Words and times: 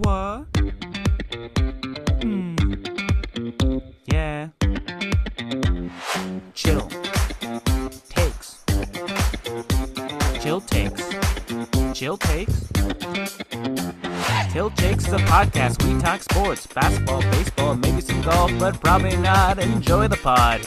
What? 0.00 0.46
Hmm. 2.22 2.54
Yeah. 4.06 4.48
Chill. 6.54 6.88
Takes. 8.08 8.64
Chill 10.40 10.60
takes. 10.60 11.02
Chill 11.94 12.16
takes. 12.16 12.68
Chill 14.52 14.70
takes 14.70 15.08
a 15.08 15.18
podcast. 15.26 15.82
We 15.82 16.00
talk 16.00 16.22
sports, 16.22 16.68
basketball, 16.68 17.22
baseball, 17.22 17.74
maybe 17.74 18.00
some 18.00 18.22
golf, 18.22 18.52
but 18.60 18.80
probably 18.80 19.16
not. 19.16 19.58
Enjoy 19.58 20.06
the 20.06 20.16
pod. 20.16 20.60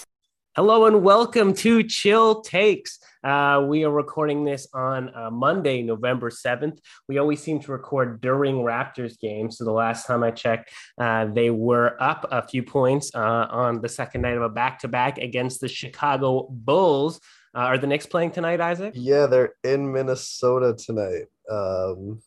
Hello 0.57 0.85
and 0.85 1.03
welcome 1.03 1.53
to 1.53 1.83
Chill 1.83 2.41
Takes. 2.41 2.99
Uh, 3.23 3.63
we 3.67 3.83
are 3.83 3.91
recording 3.91 4.43
this 4.43 4.67
on 4.73 5.13
uh, 5.15 5.29
Monday, 5.29 5.83
November 5.83 6.29
7th. 6.29 6.79
We 7.07 7.19
always 7.19 7.41
seem 7.41 7.59
to 7.61 7.71
record 7.71 8.19
during 8.21 8.55
Raptors 8.55 9.19
games. 9.19 9.57
So 9.57 9.65
the 9.65 9.71
last 9.71 10.07
time 10.07 10.23
I 10.23 10.31
checked, 10.31 10.71
uh, 10.99 11.25
they 11.25 11.51
were 11.51 12.01
up 12.01 12.25
a 12.31 12.47
few 12.47 12.63
points 12.63 13.11
uh, 13.13 13.47
on 13.49 13.81
the 13.81 13.89
second 13.89 14.21
night 14.21 14.37
of 14.37 14.41
a 14.41 14.49
back 14.49 14.79
to 14.79 14.87
back 14.87 15.19
against 15.19 15.61
the 15.61 15.67
Chicago 15.67 16.47
Bulls. 16.49 17.19
Uh, 17.53 17.59
are 17.59 17.77
the 17.77 17.87
Knicks 17.87 18.05
playing 18.05 18.31
tonight, 18.31 18.59
Isaac? 18.61 18.93
Yeah, 18.95 19.27
they're 19.27 19.53
in 19.63 19.91
Minnesota 19.91 20.73
tonight. 20.73 21.25
Um, 21.49 22.21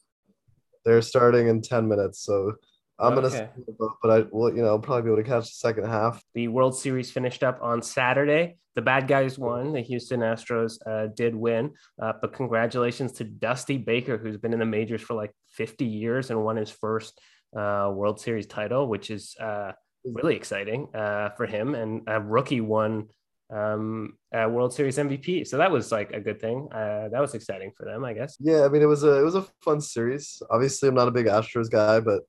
they're 0.85 1.03
starting 1.03 1.49
in 1.49 1.63
10 1.63 1.89
minutes. 1.89 2.21
So 2.21 2.55
I'm 2.99 3.19
Okay. 3.19 3.49
gonna, 3.67 3.91
but 4.03 4.11
I 4.11 4.27
will, 4.31 4.55
you 4.55 4.63
know, 4.63 4.79
probably 4.79 5.03
be 5.03 5.09
able 5.09 5.23
to 5.23 5.29
catch 5.29 5.45
the 5.45 5.55
second 5.55 5.87
half. 5.87 6.23
The 6.35 6.49
World 6.49 6.77
Series 6.77 7.11
finished 7.11 7.43
up 7.43 7.59
on 7.61 7.83
Saturday. 7.83 8.57
The 8.77 8.83
bad 8.83 9.09
guys 9.09 9.39
won. 9.39 9.73
The 9.73 9.81
Houston 9.81 10.21
Astros 10.21 10.79
uh, 10.87 11.09
did 11.15 11.35
win. 11.35 11.73
Uh, 12.01 12.13
but 12.21 12.33
congratulations 12.33 13.13
to 13.13 13.25
Dusty 13.25 13.79
Baker, 13.79 14.17
who's 14.19 14.37
been 14.37 14.53
in 14.53 14.59
the 14.59 14.67
majors 14.67 15.01
for 15.03 15.15
like 15.15 15.33
50 15.53 15.85
years 15.85 16.31
and 16.31 16.45
won 16.45 16.57
his 16.57 16.71
first 16.71 17.21
uh, 17.57 17.91
World 17.93 18.21
Series 18.21 18.47
title, 18.47 18.89
which 18.89 19.11
is 19.11 19.37
uh, 19.41 19.73
really 20.05 20.37
exciting 20.37 20.89
uh, 20.95 21.31
for 21.31 21.47
him. 21.47 21.75
And 21.75 22.03
a 22.07 22.21
rookie 22.21 22.61
won 22.61 23.09
um, 23.53 24.17
a 24.33 24.49
World 24.49 24.73
Series 24.73 24.99
MVP. 24.99 25.47
So 25.47 25.59
that 25.59 25.71
was 25.71 25.93
like 25.93 26.13
a 26.13 26.21
good 26.21 26.41
thing. 26.41 26.69
Uh, 26.73 27.09
that 27.11 27.21
was 27.21 27.35
exciting 27.35 27.73
for 27.77 27.85
them, 27.85 28.05
I 28.05 28.13
guess. 28.13 28.37
Yeah, 28.41 28.65
I 28.65 28.69
mean, 28.69 28.83
it 28.83 28.87
was 28.87 29.05
a 29.05 29.21
it 29.21 29.23
was 29.23 29.35
a 29.35 29.47
fun 29.63 29.81
series. 29.81 30.43
Obviously, 30.51 30.89
I'm 30.89 30.95
not 30.95 31.09
a 31.09 31.13
big 31.13 31.27
Astros 31.27 31.71
guy, 31.71 32.01
but 32.01 32.23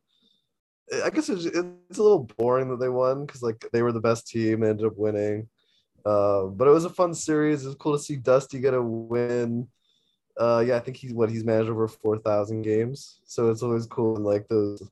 I 1.04 1.10
guess 1.10 1.30
it's, 1.30 1.46
it's 1.46 1.98
a 1.98 2.04
little 2.04 2.30
boring 2.38 2.70
that 2.70 2.80
they 2.80 2.90
won 2.90 3.26
because 3.26 3.42
like 3.42 3.66
they 3.74 3.82
were 3.82 3.92
the 3.92 4.00
best 4.00 4.28
team, 4.28 4.62
and 4.62 4.72
ended 4.72 4.86
up 4.86 4.98
winning. 4.98 5.48
Uh, 6.06 6.44
but 6.46 6.68
it 6.68 6.72
was 6.72 6.86
a 6.86 6.90
fun 6.90 7.14
series. 7.16 7.64
It 7.64 7.68
was 7.68 7.76
cool 7.76 7.98
to 7.98 8.04
see 8.04 8.16
Dusty 8.18 8.60
get 8.60 8.74
a 8.76 8.82
win. 8.82 9.68
Uh, 10.38 10.64
yeah, 10.68 10.76
I 10.76 10.80
think 10.80 10.98
he's 10.98 11.14
what 11.14 11.30
he's 11.30 11.44
managed 11.44 11.70
over 11.70 11.88
four 11.88 12.18
thousand 12.20 12.62
games, 12.62 13.20
so 13.26 13.50
it's 13.50 13.64
always 13.64 13.86
cool 13.88 14.14
when 14.14 14.24
like 14.24 14.48
those 14.48 14.84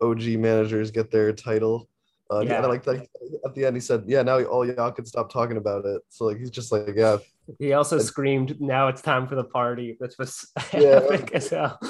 OG 0.00 0.22
managers 0.38 0.90
get 0.90 1.10
their 1.10 1.32
title. 1.32 1.88
Uh, 2.30 2.40
Yeah. 2.40 2.58
And 2.58 2.66
I 2.66 2.68
like 2.68 2.84
that 2.84 3.08
at 3.44 3.54
the 3.54 3.64
end 3.66 3.74
he 3.76 3.80
said, 3.80 4.04
"Yeah, 4.06 4.22
now 4.22 4.40
all 4.44 4.64
y'all 4.64 4.92
can 4.92 5.04
stop 5.06 5.32
talking 5.32 5.56
about 5.56 5.84
it." 5.84 6.02
So 6.10 6.26
like 6.26 6.38
he's 6.38 6.50
just 6.50 6.70
like, 6.70 6.94
"Yeah, 6.94 7.16
He 7.58 7.72
also 7.72 7.98
screamed, 7.98 8.60
"Now 8.60 8.86
it's 8.86 9.02
time 9.02 9.26
for 9.26 9.34
the 9.34 9.44
party," 9.44 9.96
which 9.98 10.14
was 10.18 10.46
Yeah. 10.72 11.00
epic 11.02 11.32
as 11.32 11.48
hell. 11.48 11.80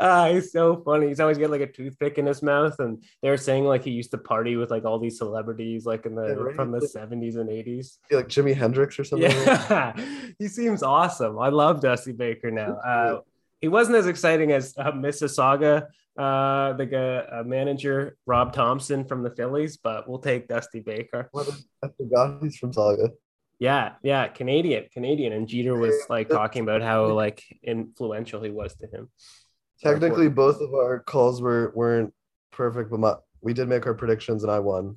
Ah, 0.00 0.28
he's 0.28 0.52
so 0.52 0.82
funny. 0.84 1.08
He's 1.08 1.20
always 1.20 1.38
got 1.38 1.50
like 1.50 1.60
a 1.60 1.66
toothpick 1.66 2.18
in 2.18 2.26
his 2.26 2.42
mouth, 2.42 2.78
and 2.78 3.02
they're 3.22 3.36
saying 3.36 3.64
like 3.64 3.84
he 3.84 3.90
used 3.90 4.10
to 4.12 4.18
party 4.18 4.56
with 4.56 4.70
like 4.70 4.84
all 4.84 4.98
these 4.98 5.18
celebrities, 5.18 5.86
like 5.86 6.06
in 6.06 6.14
the 6.14 6.26
Yeah, 6.28 6.32
right. 6.34 6.54
from 6.56 6.70
the 6.72 6.86
seventies 6.86 7.36
and 7.36 7.50
eighties. 7.50 7.98
like 8.10 8.28
Jimi 8.28 8.54
Hendrix 8.54 8.98
or 8.98 9.04
something." 9.04 9.30
Yeah, 9.30 9.96
he 10.38 10.48
seems 10.48 10.82
awesome. 10.82 11.38
I 11.38 11.48
love 11.48 11.80
Dusty 11.80 12.12
Baker 12.12 12.50
now. 12.50 12.74
Uh, 12.76 13.20
he 13.60 13.68
wasn't 13.68 13.96
as 13.96 14.06
exciting 14.06 14.52
as 14.52 14.74
uh, 14.76 14.92
Mississauga, 14.92 15.86
uh, 16.18 16.72
the 16.74 17.26
uh, 17.32 17.42
manager 17.44 18.16
Rob 18.26 18.52
Thomson 18.52 19.04
from 19.04 19.22
the 19.22 19.30
Phillies, 19.30 19.76
but 19.78 20.08
we'll 20.08 20.18
take 20.18 20.48
Dusty 20.48 20.80
Baker. 20.80 21.30
I 21.82 21.88
forgot 21.96 22.42
he's 22.42 22.56
from 22.56 22.72
Saga. 22.72 23.10
Yeah, 23.60 23.92
yeah, 24.02 24.26
Canadian, 24.28 24.86
Canadian, 24.92 25.32
and 25.32 25.46
Jeter 25.48 25.76
was 25.76 25.94
like 26.10 26.28
talking 26.28 26.62
about 26.62 26.82
how 26.82 27.06
like 27.12 27.42
influential 27.62 28.42
he 28.42 28.50
was 28.50 28.74
to 28.76 28.86
him. 28.86 29.08
Technically, 29.84 30.28
both 30.28 30.60
of 30.60 30.72
our 30.74 31.00
calls 31.00 31.40
were 31.42 31.72
weren't 31.74 32.12
perfect, 32.50 32.90
but 32.90 33.00
my, 33.00 33.14
we 33.40 33.52
did 33.52 33.68
make 33.68 33.86
our 33.86 33.94
predictions, 33.94 34.42
and 34.42 34.50
I 34.50 34.58
won. 34.58 34.96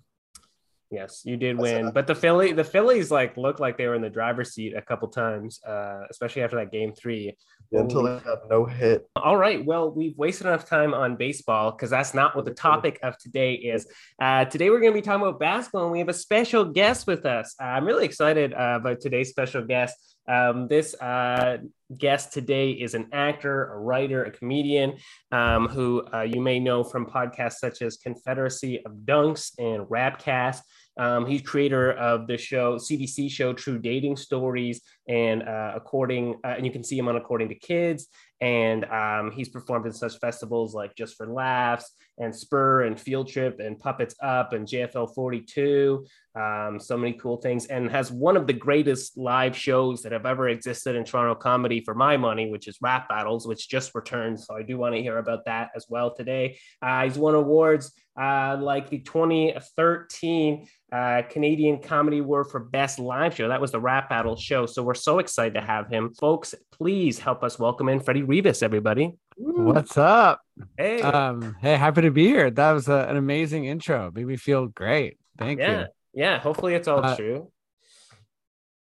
Yes, 0.90 1.24
you 1.26 1.36
did 1.36 1.58
That's 1.58 1.64
win, 1.64 1.92
but 1.92 2.08
the 2.08 2.16
Philly, 2.16 2.54
the 2.54 2.64
Phillies 2.64 3.12
like 3.12 3.36
looked 3.36 3.60
like 3.60 3.78
they 3.78 3.88
were 3.88 3.96
in 3.96 4.02
the 4.02 4.10
driver's 4.10 4.54
seat 4.54 4.74
a 4.74 4.82
couple 4.82 5.10
times, 5.10 5.60
uh, 5.68 6.04
especially 6.10 6.44
after 6.44 6.56
that 6.56 6.72
game 6.72 6.94
three. 6.94 7.36
Yeah, 7.72 7.82
until 7.82 8.04
they 8.04 8.18
got 8.22 8.50
no 8.50 8.64
hit. 8.64 9.06
All 9.18 9.36
right. 9.36 9.66
Well, 9.66 9.92
we've 9.92 10.18
wasted 10.18 10.48
enough 10.48 10.66
time 10.66 10.94
on 10.94 11.18
baseball 11.18 11.72
because 11.72 11.90
that's 11.90 12.14
not 12.14 12.38
what 12.38 12.46
the 12.46 12.54
topic 12.54 13.00
of 13.04 13.18
today 13.18 13.56
is. 13.56 13.86
Uh, 14.22 14.46
today, 14.46 14.70
we're 14.70 14.80
going 14.80 14.94
to 14.94 14.98
be 14.98 15.02
talking 15.02 15.28
about 15.28 15.42
basketball, 15.42 15.84
and 15.84 15.92
we 15.92 16.00
have 16.00 16.08
a 16.08 16.14
special 16.14 16.64
guest 16.64 17.06
with 17.06 17.26
us. 17.26 17.54
Uh, 17.60 17.66
I'm 17.66 17.84
really 17.84 18.06
excited 18.06 18.54
uh, 18.54 18.78
about 18.80 19.02
today's 19.02 19.30
special 19.30 19.66
guest. 19.66 19.94
Um, 20.28 20.68
this 20.68 20.94
uh, 20.96 21.58
guest 21.98 22.34
today 22.34 22.72
is 22.72 22.94
an 22.94 23.10
actor, 23.14 23.74
a 23.74 23.80
writer, 23.80 24.26
a 24.26 24.32
comedian 24.32 24.98
um, 25.32 25.68
who 25.68 26.06
uh, 26.14 26.22
you 26.22 26.42
may 26.42 26.60
know 26.60 26.84
from 26.84 27.06
podcasts 27.06 27.60
such 27.60 27.82
as 27.82 27.98
Confederacy 27.98 28.84
of 28.86 28.92
Dunks 29.06 29.52
and 29.58 29.84
Rapcast. 29.88 30.62
Um, 30.98 31.26
he's 31.26 31.42
creator 31.42 31.94
of 31.94 32.28
the 32.28 32.38
show 32.38 32.78
CBC 32.78 33.30
show 33.30 33.54
True 33.54 33.80
Dating 33.80 34.18
Stories, 34.18 34.82
and 35.08 35.44
uh, 35.44 35.74
according 35.76 36.40
uh, 36.44 36.56
and 36.58 36.66
you 36.66 36.72
can 36.72 36.84
see 36.84 36.98
him 36.98 37.08
on 37.08 37.16
According 37.16 37.50
to 37.50 37.56
Kids. 37.56 38.08
And 38.40 38.86
um, 38.86 39.32
he's 39.32 39.50
performed 39.50 39.88
in 39.88 39.94
such 39.94 40.20
festivals 40.20 40.76
like 40.76 40.94
Just 40.96 41.18
for 41.18 41.26
Laughs 41.26 41.92
and 42.20 42.36
Spur 42.36 42.84
and 42.84 43.00
Field 43.00 43.28
Trip 43.28 43.60
and 43.60 43.80
Puppets 43.80 44.14
Up 44.22 44.54
and 44.54 44.68
JFL 44.68 45.14
42. 45.16 46.06
Um, 46.36 46.80
so 46.80 46.98
many 46.98 47.14
cool 47.14 47.38
things, 47.38 47.66
and 47.66 47.90
has 47.90 48.12
one 48.12 48.38
of 48.38 48.46
the 48.46 48.54
greatest 48.54 49.18
live 49.18 49.58
shows 49.58 50.04
that 50.04 50.12
have 50.12 50.28
ever 50.28 50.50
existed 50.50 50.96
in 50.96 51.04
Toronto 51.04 51.34
comedy 51.34 51.82
for 51.84 51.96
my 51.96 52.16
money, 52.16 52.52
which 52.52 52.68
is 52.68 52.78
Rap 52.80 53.10
Battles, 53.10 53.48
which 53.48 53.68
just 53.68 53.96
returned. 53.96 54.40
So 54.40 54.56
I 54.56 54.62
do 54.62 54.78
want 54.78 54.94
to 54.94 55.02
hear 55.02 55.18
about 55.18 55.46
that 55.46 55.72
as 55.76 55.88
well 55.90 56.14
today. 56.14 56.60
Uh, 56.80 57.06
he's 57.06 57.18
won 57.18 57.34
awards 57.34 57.92
uh, 58.20 58.58
like 58.60 58.90
the 58.90 59.00
2013 59.00 60.68
uh, 60.92 61.22
Canadian 61.30 61.80
Comedy 61.80 62.20
Award 62.20 62.48
for 62.50 62.60
Best 62.60 63.00
Live 63.00 63.36
Show. 63.36 63.50
That 63.50 63.60
was 63.60 63.72
the 63.72 63.80
Rap 63.80 64.10
Battle 64.10 64.36
show. 64.36 64.66
So 64.66 64.84
we're 64.84 64.94
so 64.94 65.20
excited 65.20 65.54
to 65.56 65.62
have 65.62 65.90
him. 65.90 66.14
Folks, 66.14 66.56
please 66.72 67.20
help 67.20 67.44
us 67.44 67.60
welcome 67.60 67.90
in 67.90 68.00
Freddie 68.00 68.24
Rivas, 68.24 68.64
everybody. 68.64 69.14
What's 69.36 69.98
up? 69.98 70.42
Hey. 70.78 71.02
Um, 71.02 71.56
hey, 71.62 71.76
happy 71.76 72.02
to 72.02 72.12
be 72.12 72.28
here. 72.28 72.50
That 72.50 72.72
was 72.72 72.88
a, 72.88 73.08
an 73.10 73.18
amazing 73.18 73.66
intro. 73.66 74.12
Made 74.14 74.26
me 74.26 74.38
feel 74.38 74.68
great. 74.68 75.18
Thank 75.38 75.60
yeah. 75.60 75.80
you. 75.80 75.86
Yeah. 76.14 76.40
Hopefully 76.40 76.74
it's 76.74 76.88
all 76.88 77.04
Uh, 77.04 77.16
true. 77.16 77.52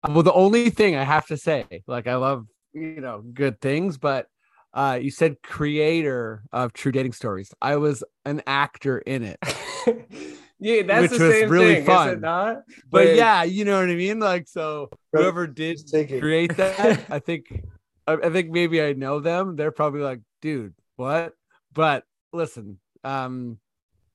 Well, 0.07 0.23
the 0.23 0.33
only 0.33 0.69
thing 0.69 0.95
I 0.95 1.03
have 1.03 1.25
to 1.27 1.37
say, 1.37 1.65
like, 1.87 2.07
I 2.07 2.15
love 2.15 2.45
you 2.73 3.01
know 3.01 3.21
good 3.21 3.59
things, 3.59 3.97
but 3.97 4.27
uh, 4.73 4.99
you 5.01 5.09
said 5.09 5.41
creator 5.41 6.43
of 6.51 6.73
True 6.73 6.91
Dating 6.91 7.13
Stories. 7.13 7.51
I 7.61 7.77
was 7.77 8.03
an 8.25 8.43
actor 8.45 8.99
in 8.99 9.23
it, 9.23 9.39
yeah, 10.59 10.83
that's 10.83 11.11
which 11.11 11.19
the 11.19 11.25
was 11.25 11.33
same 11.33 11.49
really 11.49 11.73
thing, 11.75 11.81
is 11.81 11.87
fun. 11.87 12.09
it 12.09 12.21
not? 12.21 12.63
but 12.89 13.15
yeah, 13.15 13.43
you 13.43 13.65
know 13.65 13.79
what 13.79 13.89
I 13.89 13.95
mean. 13.95 14.19
Like, 14.19 14.47
so 14.47 14.89
whoever 15.11 15.47
did 15.47 15.77
Just 15.77 15.93
create 16.19 16.55
that, 16.57 17.05
I 17.09 17.19
think, 17.19 17.63
I, 18.07 18.13
I 18.13 18.29
think 18.29 18.51
maybe 18.51 18.81
I 18.81 18.93
know 18.93 19.19
them. 19.19 19.55
They're 19.55 19.71
probably 19.71 20.01
like, 20.01 20.21
dude, 20.41 20.73
what? 20.95 21.33
But 21.73 22.03
listen, 22.31 22.79
um, 23.03 23.59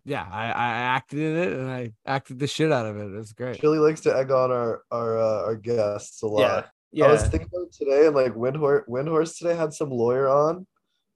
yeah, 0.04 0.26
I, 0.30 0.46
I 0.46 0.68
acted 0.96 1.18
in 1.20 1.36
it 1.36 1.52
and 1.52 1.70
I 1.70 1.92
acted 2.06 2.38
the 2.38 2.46
shit 2.46 2.72
out 2.72 2.86
of 2.86 2.96
it. 2.96 3.04
It 3.04 3.16
was 3.16 3.32
great. 3.32 3.60
Chili 3.60 3.78
likes 3.78 4.00
to 4.02 4.16
egg 4.16 4.30
on 4.30 4.50
our 4.50 4.82
our 4.90 5.18
uh, 5.18 5.42
our 5.44 5.56
guests 5.56 6.22
a 6.22 6.26
lot. 6.26 6.40
yeah. 6.40 6.62
Yeah. 6.92 7.06
I 7.06 7.12
was 7.12 7.22
thinking 7.22 7.48
about 7.54 7.70
today, 7.70 8.06
and 8.06 8.16
like 8.16 8.34
Windhorst, 8.34 8.88
Windhorst 8.88 9.38
today 9.38 9.54
had 9.54 9.72
some 9.72 9.90
lawyer 9.90 10.28
on, 10.28 10.66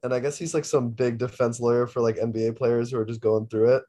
and 0.05 0.15
I 0.15 0.21
guess 0.21 0.39
he's 0.39 0.55
like 0.55 0.65
some 0.65 0.91
big 0.91 1.19
defense 1.19 1.59
lawyer 1.59 1.89
for 1.89 2.01
like 2.01 2.17
NBA 2.17 2.57
players 2.57 2.91
who 2.93 2.99
are 2.99 3.05
just 3.05 3.21
going 3.21 3.47
through 3.49 3.77
it. 3.77 3.83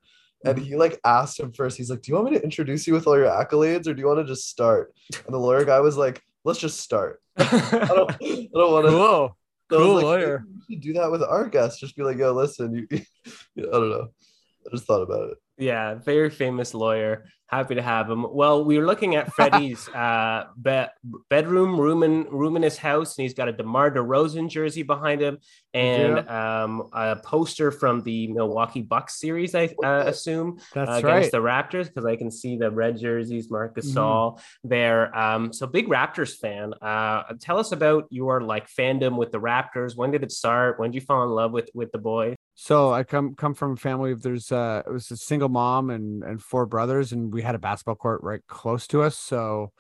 And 0.45 0.57
Mm-hmm. 0.57 0.65
he 0.65 0.75
like 0.75 0.99
asked 1.03 1.39
him 1.39 1.51
first. 1.51 1.77
He's 1.77 1.89
like, 1.89 2.01
"Do 2.01 2.11
you 2.11 2.15
want 2.15 2.31
me 2.31 2.37
to 2.37 2.43
introduce 2.43 2.85
you 2.87 2.93
with 2.93 3.07
all 3.07 3.17
your 3.17 3.27
accolades, 3.27 3.87
or 3.87 3.93
do 3.93 3.99
you 4.01 4.07
want 4.07 4.19
to 4.19 4.25
just 4.25 4.49
start?" 4.49 4.93
And 5.25 5.33
the 5.33 5.39
lawyer 5.39 5.65
guy 5.65 5.79
was 5.79 5.97
like, 5.97 6.21
"Let's 6.43 6.59
just 6.59 6.79
start. 6.79 7.21
I 7.37 7.87
don't, 7.89 8.11
I 8.21 8.47
don't 8.53 8.71
want 8.71 8.85
to." 8.85 8.91
Cool. 8.91 9.35
Cool 9.69 10.01
lawyer. 10.01 10.45
You 10.47 10.75
should 10.75 10.81
do 10.83 10.93
that 10.93 11.09
with 11.11 11.23
our 11.23 11.47
guests. 11.49 11.79
Just 11.79 11.95
be 11.95 12.03
like, 12.03 12.17
"Yo, 12.17 12.31
listen, 12.33 12.73
you." 12.75 12.87
I 13.57 13.61
don't 13.71 13.89
know. 13.89 14.07
I 14.65 14.69
just 14.71 14.85
thought 14.85 15.01
about 15.01 15.31
it. 15.31 15.37
Yeah, 15.57 15.95
very 15.95 16.29
famous 16.29 16.73
lawyer. 16.73 17.25
Happy 17.47 17.75
to 17.75 17.81
have 17.81 18.09
him. 18.09 18.25
Well, 18.33 18.65
we 18.65 18.77
were 18.77 18.85
looking 18.85 19.15
at 19.15 19.31
Freddie's 19.35 19.87
uh, 19.89 20.47
be- 20.61 20.87
bedroom, 21.29 21.79
room 21.79 22.03
in 22.03 22.23
room 22.23 22.55
in 22.57 22.63
his 22.63 22.77
house, 22.77 23.17
and 23.17 23.23
he's 23.23 23.35
got 23.35 23.47
a 23.47 23.53
DeMar 23.53 23.91
DeRozan 23.91 24.49
jersey 24.49 24.83
behind 24.83 25.21
him, 25.21 25.37
and 25.73 26.27
um, 26.27 26.89
a 26.91 27.15
poster 27.17 27.71
from 27.71 28.01
the 28.01 28.27
Milwaukee 28.27 28.81
Bucks 28.81 29.19
series. 29.19 29.53
I 29.55 29.73
uh, 29.83 30.05
assume 30.07 30.59
That's 30.73 30.89
uh, 30.89 30.93
right. 30.93 31.17
against 31.17 31.31
the 31.31 31.37
Raptors 31.37 31.85
because 31.85 32.05
I 32.05 32.15
can 32.15 32.31
see 32.31 32.57
the 32.57 32.71
red 32.71 32.97
jerseys, 32.97 33.49
Marc 33.49 33.77
Gasol 33.77 34.41
there. 34.63 35.15
Um, 35.15 35.53
so 35.53 35.67
big 35.67 35.87
Raptors 35.87 36.35
fan. 36.35 36.73
Uh, 36.81 37.23
tell 37.39 37.59
us 37.59 37.71
about 37.71 38.07
your 38.09 38.41
like 38.41 38.67
fandom 38.67 39.17
with 39.17 39.31
the 39.31 39.39
Raptors. 39.39 39.95
When 39.95 40.11
did 40.11 40.23
it 40.23 40.31
start? 40.31 40.79
When 40.79 40.91
did 40.91 40.95
you 40.95 41.05
fall 41.05 41.23
in 41.23 41.29
love 41.29 41.51
with 41.51 41.69
with 41.73 41.91
the 41.91 41.99
boys? 41.99 42.35
So 42.55 42.93
I 42.93 43.03
come 43.03 43.35
come 43.35 43.53
from 43.53 43.73
a 43.73 43.77
family 43.77 44.11
of 44.11 44.21
there's 44.21 44.51
uh 44.51 44.81
it 44.85 44.89
was 44.89 45.11
a 45.11 45.17
single 45.17 45.49
mom 45.49 45.89
and 45.89 46.23
and 46.23 46.41
four 46.41 46.65
brothers 46.65 47.11
and 47.11 47.33
we 47.33 47.41
had 47.41 47.53
a 47.53 47.59
basketball 47.59 47.95
court 47.95 48.23
right 48.23 48.41
close 48.47 48.87
to 48.87 49.03
us 49.03 49.17
so 49.17 49.73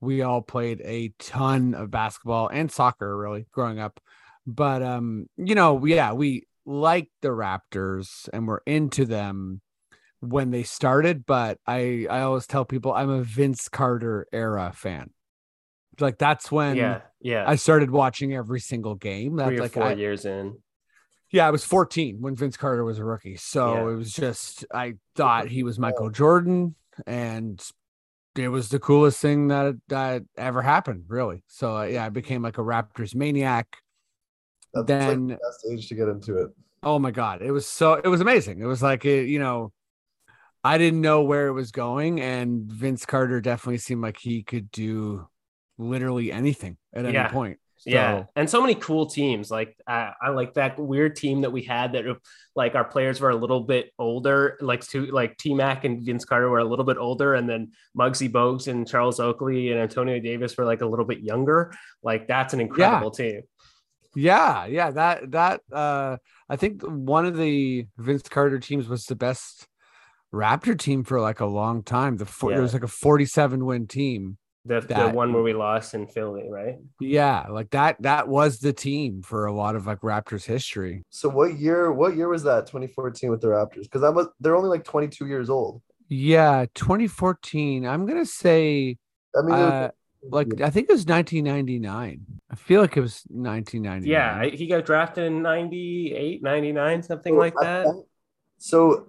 we 0.00 0.22
all 0.22 0.40
played 0.40 0.80
a 0.84 1.12
ton 1.18 1.74
of 1.74 1.90
basketball 1.90 2.48
and 2.48 2.72
soccer 2.72 3.16
really 3.16 3.46
growing 3.52 3.78
up 3.78 4.00
but 4.46 4.82
um 4.82 5.26
you 5.36 5.54
know 5.54 5.84
yeah 5.84 6.12
we 6.12 6.46
liked 6.64 7.12
the 7.20 7.28
Raptors 7.28 8.28
and 8.32 8.48
we're 8.48 8.60
into 8.66 9.04
them 9.04 9.60
when 10.20 10.50
they 10.50 10.62
started 10.62 11.26
but 11.26 11.58
I 11.66 12.06
I 12.08 12.22
always 12.22 12.46
tell 12.46 12.64
people 12.64 12.94
I'm 12.94 13.10
a 13.10 13.22
Vince 13.22 13.68
Carter 13.68 14.26
era 14.32 14.72
fan 14.74 15.10
like 16.00 16.18
that's 16.18 16.50
when 16.50 16.76
yeah, 16.76 17.00
yeah. 17.20 17.44
I 17.46 17.56
started 17.56 17.90
watching 17.90 18.34
every 18.34 18.60
single 18.60 18.94
game. 18.94 19.36
That's 19.36 19.48
Three 19.48 19.58
or 19.58 19.62
like 19.62 19.72
four 19.72 19.84
I, 19.84 19.92
years 19.92 20.24
in. 20.24 20.56
Yeah, 21.32 21.46
I 21.46 21.50
was 21.50 21.64
14 21.64 22.20
when 22.20 22.36
Vince 22.36 22.56
Carter 22.56 22.84
was 22.84 22.98
a 22.98 23.04
rookie. 23.04 23.36
So 23.36 23.74
Yeah. 23.74 23.80
it 23.90 23.96
was 23.96 24.12
just 24.12 24.64
I 24.72 24.94
thought 25.16 25.48
he 25.48 25.62
was 25.62 25.78
Michael 25.78 26.10
Jordan 26.10 26.74
and 27.06 27.60
it 28.36 28.48
was 28.48 28.68
the 28.68 28.78
coolest 28.78 29.20
thing 29.20 29.48
that 29.48 29.74
that 29.88 30.22
ever 30.36 30.62
happened, 30.62 31.04
really. 31.08 31.42
So 31.48 31.76
uh, 31.78 31.82
yeah, 31.84 32.04
I 32.06 32.08
became 32.10 32.42
like 32.42 32.58
a 32.58 32.62
Raptors 32.62 33.14
maniac. 33.14 33.76
That's 34.74 34.86
Then- 34.86 35.28
like 35.28 35.38
the 35.38 35.44
best 35.48 35.66
age 35.70 35.88
to 35.88 35.94
get 35.94 36.08
into 36.08 36.38
it. 36.38 36.50
Oh 36.84 36.98
my 36.98 37.10
god, 37.12 37.42
it 37.42 37.50
was 37.52 37.66
so 37.66 37.94
it 37.94 38.08
was 38.08 38.20
amazing. 38.20 38.60
It 38.60 38.66
was 38.66 38.82
like 38.82 39.04
it, 39.04 39.28
you 39.28 39.38
know, 39.38 39.72
I 40.64 40.78
didn't 40.78 41.00
know 41.00 41.22
where 41.22 41.46
it 41.48 41.52
was 41.52 41.70
going 41.72 42.20
and 42.20 42.64
Vince 42.70 43.04
Carter 43.06 43.40
definitely 43.40 43.78
seemed 43.78 44.02
like 44.02 44.16
he 44.18 44.42
could 44.42 44.70
do 44.70 45.28
literally 45.78 46.30
anything 46.32 46.76
at 46.92 47.04
any 47.04 47.14
Yeah. 47.14 47.28
Point. 47.84 47.94
Yeah, 47.94 48.24
and 48.36 48.48
so 48.48 48.60
many 48.60 48.74
cool 48.74 49.06
teams. 49.06 49.50
Like 49.50 49.76
I, 49.86 50.12
I 50.20 50.28
like 50.30 50.54
that 50.54 50.78
weird 50.78 51.16
team 51.16 51.42
that 51.42 51.50
we 51.50 51.62
had 51.62 51.92
that 51.92 52.04
like 52.54 52.74
our 52.74 52.84
players 52.84 53.20
were 53.20 53.30
a 53.30 53.36
little 53.36 53.60
bit 53.60 53.90
older, 53.98 54.56
like 54.60 54.86
two 54.86 55.06
like 55.06 55.36
T 55.36 55.54
Mac 55.54 55.84
and 55.84 56.04
Vince 56.04 56.24
Carter 56.24 56.48
were 56.48 56.58
a 56.58 56.64
little 56.64 56.84
bit 56.84 56.96
older, 56.98 57.34
and 57.34 57.48
then 57.48 57.72
Muggsy 57.98 58.30
Bogues 58.30 58.68
and 58.68 58.86
Charles 58.88 59.20
Oakley 59.20 59.70
and 59.72 59.80
Antonio 59.80 60.18
Davis 60.20 60.56
were 60.56 60.64
like 60.64 60.80
a 60.82 60.86
little 60.86 61.04
bit 61.04 61.20
younger. 61.20 61.72
Like 62.02 62.28
that's 62.28 62.54
an 62.54 62.60
incredible 62.60 63.10
team. 63.10 63.42
Yeah, 64.14 64.66
yeah, 64.66 64.90
that 64.90 65.30
that 65.30 65.60
uh 65.72 66.18
I 66.48 66.56
think 66.56 66.82
one 66.82 67.24
of 67.26 67.36
the 67.36 67.86
Vince 67.96 68.28
Carter 68.28 68.58
teams 68.58 68.88
was 68.88 69.04
the 69.06 69.16
best 69.16 69.66
Raptor 70.34 70.78
team 70.78 71.04
for 71.04 71.20
like 71.20 71.40
a 71.40 71.46
long 71.46 71.82
time. 71.82 72.16
The 72.16 72.26
four, 72.26 72.52
Yeah. 72.52 72.58
it 72.58 72.62
was 72.62 72.72
like 72.72 72.82
a 72.84 72.88
47 72.88 73.64
win 73.64 73.86
team. 73.86 74.38
The 74.64 74.80
the 74.80 75.08
one 75.08 75.32
where 75.32 75.42
we 75.42 75.54
lost 75.54 75.94
in 75.94 76.06
Philly, 76.06 76.48
right? 76.48 76.76
Yeah, 77.00 77.46
like 77.48 77.70
that 77.70 78.00
that 78.02 78.28
was 78.28 78.60
the 78.60 78.72
team 78.72 79.22
for 79.22 79.46
a 79.46 79.52
lot 79.52 79.74
of 79.74 79.86
like 79.86 80.00
Raptors 80.00 80.44
history. 80.44 81.02
So 81.10 81.28
what 81.28 81.58
year? 81.58 81.90
What 81.90 82.16
year 82.16 82.28
was 82.28 82.44
that? 82.44 82.66
2014 82.66 83.28
with 83.28 83.40
the 83.40 83.48
Raptors? 83.48 83.82
Because 83.82 84.04
I 84.04 84.10
was 84.10 84.28
they're 84.38 84.56
only 84.56 84.68
like 84.68 84.84
22 84.84 85.26
years 85.26 85.50
old. 85.50 85.82
Yeah, 86.08 86.66
2014. 86.74 87.86
I'm 87.86 88.06
going 88.06 88.18
to 88.18 88.26
say 88.26 88.98
I 89.36 89.42
mean, 89.42 89.54
uh 89.54 89.90
like 90.30 90.60
I 90.60 90.70
think 90.70 90.88
it 90.88 90.92
was 90.92 91.06
1999. 91.06 92.20
I 92.50 92.54
feel 92.54 92.80
like 92.80 92.96
it 92.96 93.00
was 93.00 93.24
1999. 93.28 94.08
Yeah, 94.08 94.44
he 94.54 94.68
got 94.68 94.84
drafted 94.84 95.24
in 95.24 95.42
98, 95.42 96.42
99, 96.42 97.02
something 97.02 97.34
so 97.34 97.38
like 97.38 97.54
at 97.62 97.84
that. 97.84 98.04
So 98.58 99.08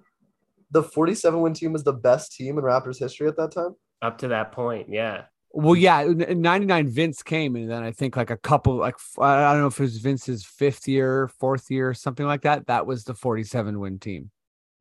the 0.72 0.82
47 0.82 1.40
win 1.40 1.54
team 1.54 1.74
was 1.74 1.84
the 1.84 1.94
best 1.94 2.32
team 2.36 2.58
in 2.58 2.64
Raptors 2.64 2.98
history 2.98 3.28
at 3.28 3.38
that 3.38 3.52
time. 3.52 3.76
Up 4.02 4.18
to 4.20 4.30
that 4.30 4.52
point, 4.52 4.88
yeah. 4.90 5.26
Well, 5.56 5.76
yeah, 5.76 6.02
in 6.02 6.20
in 6.22 6.42
99 6.42 6.88
Vince 6.88 7.22
came 7.22 7.56
and 7.56 7.70
then 7.70 7.84
I 7.84 7.92
think 7.92 8.18
like 8.18 8.32
a 8.32 8.38
couple 8.38 8.76
like 8.76 8.96
I 9.20 9.54
don't 9.54 9.62
know 9.62 9.68
if 9.68 9.80
it 9.80 9.84
was 9.84 9.98
Vince's 9.98 10.44
fifth 10.44 10.88
year, 10.88 11.28
fourth 11.40 11.70
year, 11.70 11.94
something 11.94 12.26
like 12.26 12.42
that. 12.42 12.68
That 12.68 12.88
was 12.88 13.04
the 13.04 13.14
47 13.14 13.80
win 13.80 14.00
team. 14.00 14.32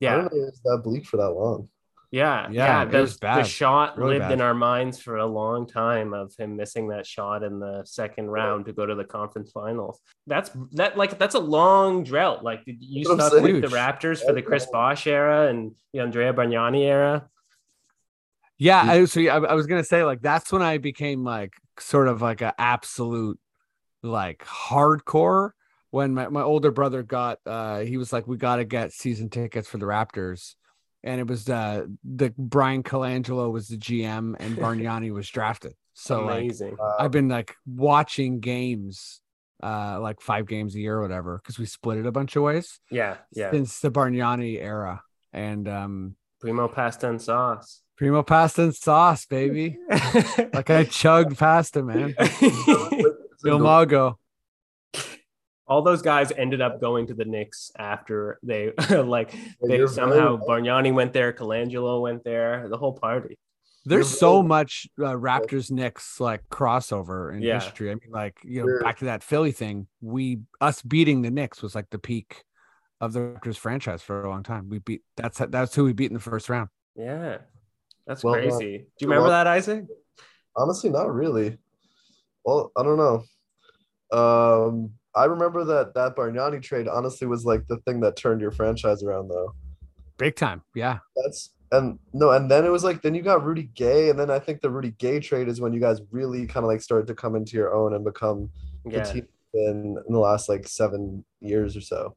I 0.01 0.05
Yeah, 0.05 0.17
don't 0.17 0.25
know 0.25 0.41
it 0.43 0.47
was 0.47 0.61
that 0.65 0.81
bleak 0.83 1.07
for 1.07 1.19
that 1.19 1.31
long. 1.31 1.69
Yeah, 2.11 2.49
Yeah, 2.51 2.67
yeah. 2.67 2.83
it 2.83 2.91
the, 2.91 3.01
was 3.01 3.19
the 3.19 3.43
shot 3.43 3.97
Really 3.97 4.19
lived 4.19 4.33
in 4.33 4.43
our 4.43 4.53
minds 4.53 4.99
for 4.99 5.17
a 5.17 5.27
long 5.27 5.67
time 5.67 6.13
of 6.13 6.35
him 6.39 6.57
missing 6.57 6.89
that 6.89 7.07
shot 7.07 7.43
in 7.43 7.59
the 7.59 7.83
second 7.85 8.29
round 8.31 8.67
to 8.67 8.75
go 8.75 8.85
to 8.85 8.95
the 8.95 9.05
conference 9.05 9.51
finals. 9.51 9.99
That's 10.27 10.51
that 10.73 10.99
like 10.99 11.19
that's 11.19 11.35
a 11.35 11.41
long 11.41 12.05
drought. 12.05 12.45
Like 12.45 12.65
did 12.67 12.77
you 12.81 13.05
That's 13.05 13.17
what 13.17 13.21
I'm 13.21 13.31
stuck 13.31 13.43
with 13.43 13.63
the 13.63 13.77
Raptors 13.77 14.25
for 14.25 14.33
the 14.33 14.43
Chris 14.43 14.67
Bosh 14.71 15.07
era 15.07 15.49
and 15.49 15.73
the 15.95 16.01
Andrea 16.01 16.35
Bargnani 16.35 16.85
era. 16.85 17.29
Yeah. 18.63 18.83
I, 18.83 19.05
so 19.07 19.19
yeah, 19.19 19.37
I, 19.37 19.41
I 19.45 19.55
was 19.55 19.67
gonna 19.67 19.83
say 19.83 20.05
like 20.05 20.23
that's 20.23 20.53
when 20.53 20.63
I 20.63 20.79
became 20.79 21.25
like 21.25 21.55
sort 21.81 22.07
of 22.07 22.23
like 22.23 22.43
an 22.43 22.53
absolute 22.59 23.39
like 24.03 24.45
hardcore. 24.45 25.51
When 25.91 26.15
my, 26.15 26.29
my 26.29 26.43
older 26.43 26.71
brother 26.71 27.03
got, 27.03 27.39
uh, 27.45 27.81
he 27.81 27.99
was 27.99 28.13
like, 28.15 28.27
"We 28.27 28.39
got 28.39 28.57
to 28.57 28.65
get 28.65 28.93
season 28.93 29.29
tickets 29.29 29.69
for 29.69 29.77
the 29.77 29.85
Raptors," 29.85 30.55
and 31.03 31.21
it 31.21 31.27
was 31.27 31.49
uh, 31.51 31.87
the 32.03 32.33
Bryan 32.39 32.83
Colangelo 32.83 33.53
was 33.53 33.69
the 33.69 33.77
GM 33.77 34.37
and 34.39 34.57
Bargnani 34.57 35.13
was 35.13 35.29
drafted. 35.29 35.75
So 35.93 36.25
like, 36.25 36.45
Amazing. 36.45 36.77
Uh, 36.81 36.95
I've 36.99 37.11
been 37.11 37.29
like 37.29 37.57
watching 37.67 38.41
games, 38.41 39.21
uh, 39.63 40.01
like 40.01 40.23
five 40.23 40.47
games 40.47 40.75
a 40.75 40.79
year 40.79 40.97
or 40.97 41.03
whatever, 41.03 41.39
because 41.43 41.59
we 41.59 41.67
split 41.67 41.99
it 41.99 42.07
a 42.07 42.13
bunch 42.13 42.37
of 42.37 42.43
ways 42.43 42.81
yeah, 42.91 43.19
yeah. 43.33 43.51
since 43.51 43.81
the 43.81 43.91
Bargnani 43.91 44.63
era, 44.63 45.03
and 45.33 45.69
um, 45.69 46.17
Primo 46.41 46.69
pasta 46.69 47.09
and 47.11 47.21
sauce. 47.21 47.82
Primo 48.03 48.23
pasta 48.25 48.63
and 48.65 48.75
sauce, 48.75 49.27
baby. 49.27 49.79
Like 50.53 50.71
I 50.71 50.85
chugged 50.85 51.39
pasta, 51.39 51.83
man. 51.85 52.15
Il 53.45 53.59
Mago. 53.61 54.19
All 55.69 55.83
those 55.83 56.03
guys 56.03 56.33
ended 56.33 56.61
up 56.61 56.81
going 56.81 57.07
to 57.07 57.15
the 57.15 57.25
Knicks 57.25 57.71
after 57.79 58.39
they 58.43 58.73
like 58.91 59.33
they 59.63 59.77
you're 59.77 59.87
somehow 59.89 60.37
very- 60.37 60.63
Bargnani 60.63 60.93
went 60.93 61.13
there, 61.13 61.33
Colangelo 61.33 62.01
went 62.03 62.25
there, 62.25 62.69
the 62.69 62.77
whole 62.77 62.93
party. 62.99 63.39
There's 63.85 64.11
You're 64.11 64.19
so 64.19 64.37
really- 64.39 64.49
much 64.49 64.87
uh, 64.99 65.13
Raptors 65.15 65.71
Knicks 65.71 66.19
like 66.21 66.43
crossover 66.51 67.33
in 67.35 67.41
Yeah. 67.43 67.61
history. 67.61 67.91
I 67.91 67.95
mean, 67.95 68.11
like 68.11 68.37
you 68.43 68.61
know, 68.63 68.67
You're- 68.67 68.83
back 68.83 68.99
to 68.99 69.05
that 69.07 69.23
Philly 69.23 69.53
thing. 69.53 69.87
We 70.01 70.41
us 70.61 70.83
beating 70.83 71.23
the 71.23 71.31
Knicks 71.31 71.63
was 71.63 71.75
like 71.77 71.91
the 71.91 71.99
peak 72.01 72.43
of 73.01 73.13
the 73.13 73.21
Raptors 73.21 73.57
franchise 73.57 74.03
for 74.03 74.23
a 74.25 74.29
long 74.29 74.43
time. 74.43 74.69
We 74.69 74.81
beat 74.81 75.03
that's 75.17 75.39
that's 75.39 75.75
who 75.77 75.85
we 75.85 75.93
beat 75.93 76.11
in 76.11 76.15
the 76.15 76.21
first 76.21 76.49
round. 76.49 76.69
Yeah. 76.97 77.39
That's 78.07 78.25
Well, 78.25 78.35
uh, 78.35 78.39
crazy. 78.39 78.79
Do 78.79 78.85
you 79.01 79.09
well- 79.09 79.19
remember 79.19 79.31
that, 79.31 79.47
Isaac? 79.47 79.87
Honestly, 80.57 80.91
not 80.91 81.13
really. 81.13 81.59
Well, 82.45 82.73
I 82.77 82.83
don't 82.83 82.99
know. 82.99 83.25
Um, 84.17 84.91
I 85.15 85.25
remember 85.25 85.65
that 85.65 85.95
that 85.95 86.17
Bargnani 86.17 86.63
trade 86.63 86.89
honestly 86.89 87.27
was 87.27 87.45
like 87.45 87.67
the 87.69 87.79
thing 87.79 88.01
that 88.01 88.17
turned 88.17 88.41
your 88.41 88.51
franchise 88.51 89.03
around, 89.03 89.29
though. 89.29 89.55
Big 90.19 90.37
time, 90.37 90.63
yeah. 90.75 90.99
That's 91.17 91.51
and 91.71 91.99
no, 92.13 92.31
and 92.33 92.51
then 92.51 92.67
it 92.67 92.69
was 92.69 92.85
like 92.85 93.01
then 93.03 93.15
you 93.15 93.23
got 93.23 93.45
Rudy 93.45 93.71
Gay, 93.75 94.11
and 94.11 94.19
then 94.19 94.31
I 94.31 94.39
think 94.39 94.61
the 94.61 94.71
Rudy 94.71 94.91
Gay 94.99 95.21
trade 95.21 95.49
is 95.49 95.61
when 95.61 95.73
you 95.73 95.81
guys 95.81 96.01
really 96.11 96.47
kind 96.47 96.65
of 96.65 96.69
like 96.69 96.83
started 96.83 97.07
to 97.07 97.15
come 97.15 97.35
into 97.35 97.57
your 97.57 97.75
own 97.75 97.95
and 97.95 98.05
become 98.05 98.51
the 98.85 99.01
team 99.01 99.27
in, 99.55 99.97
in 100.07 100.13
the 100.13 100.19
last 100.19 100.49
like 100.49 100.69
seven 100.69 101.25
years 101.41 101.77
or 101.77 101.81
so. 101.81 102.15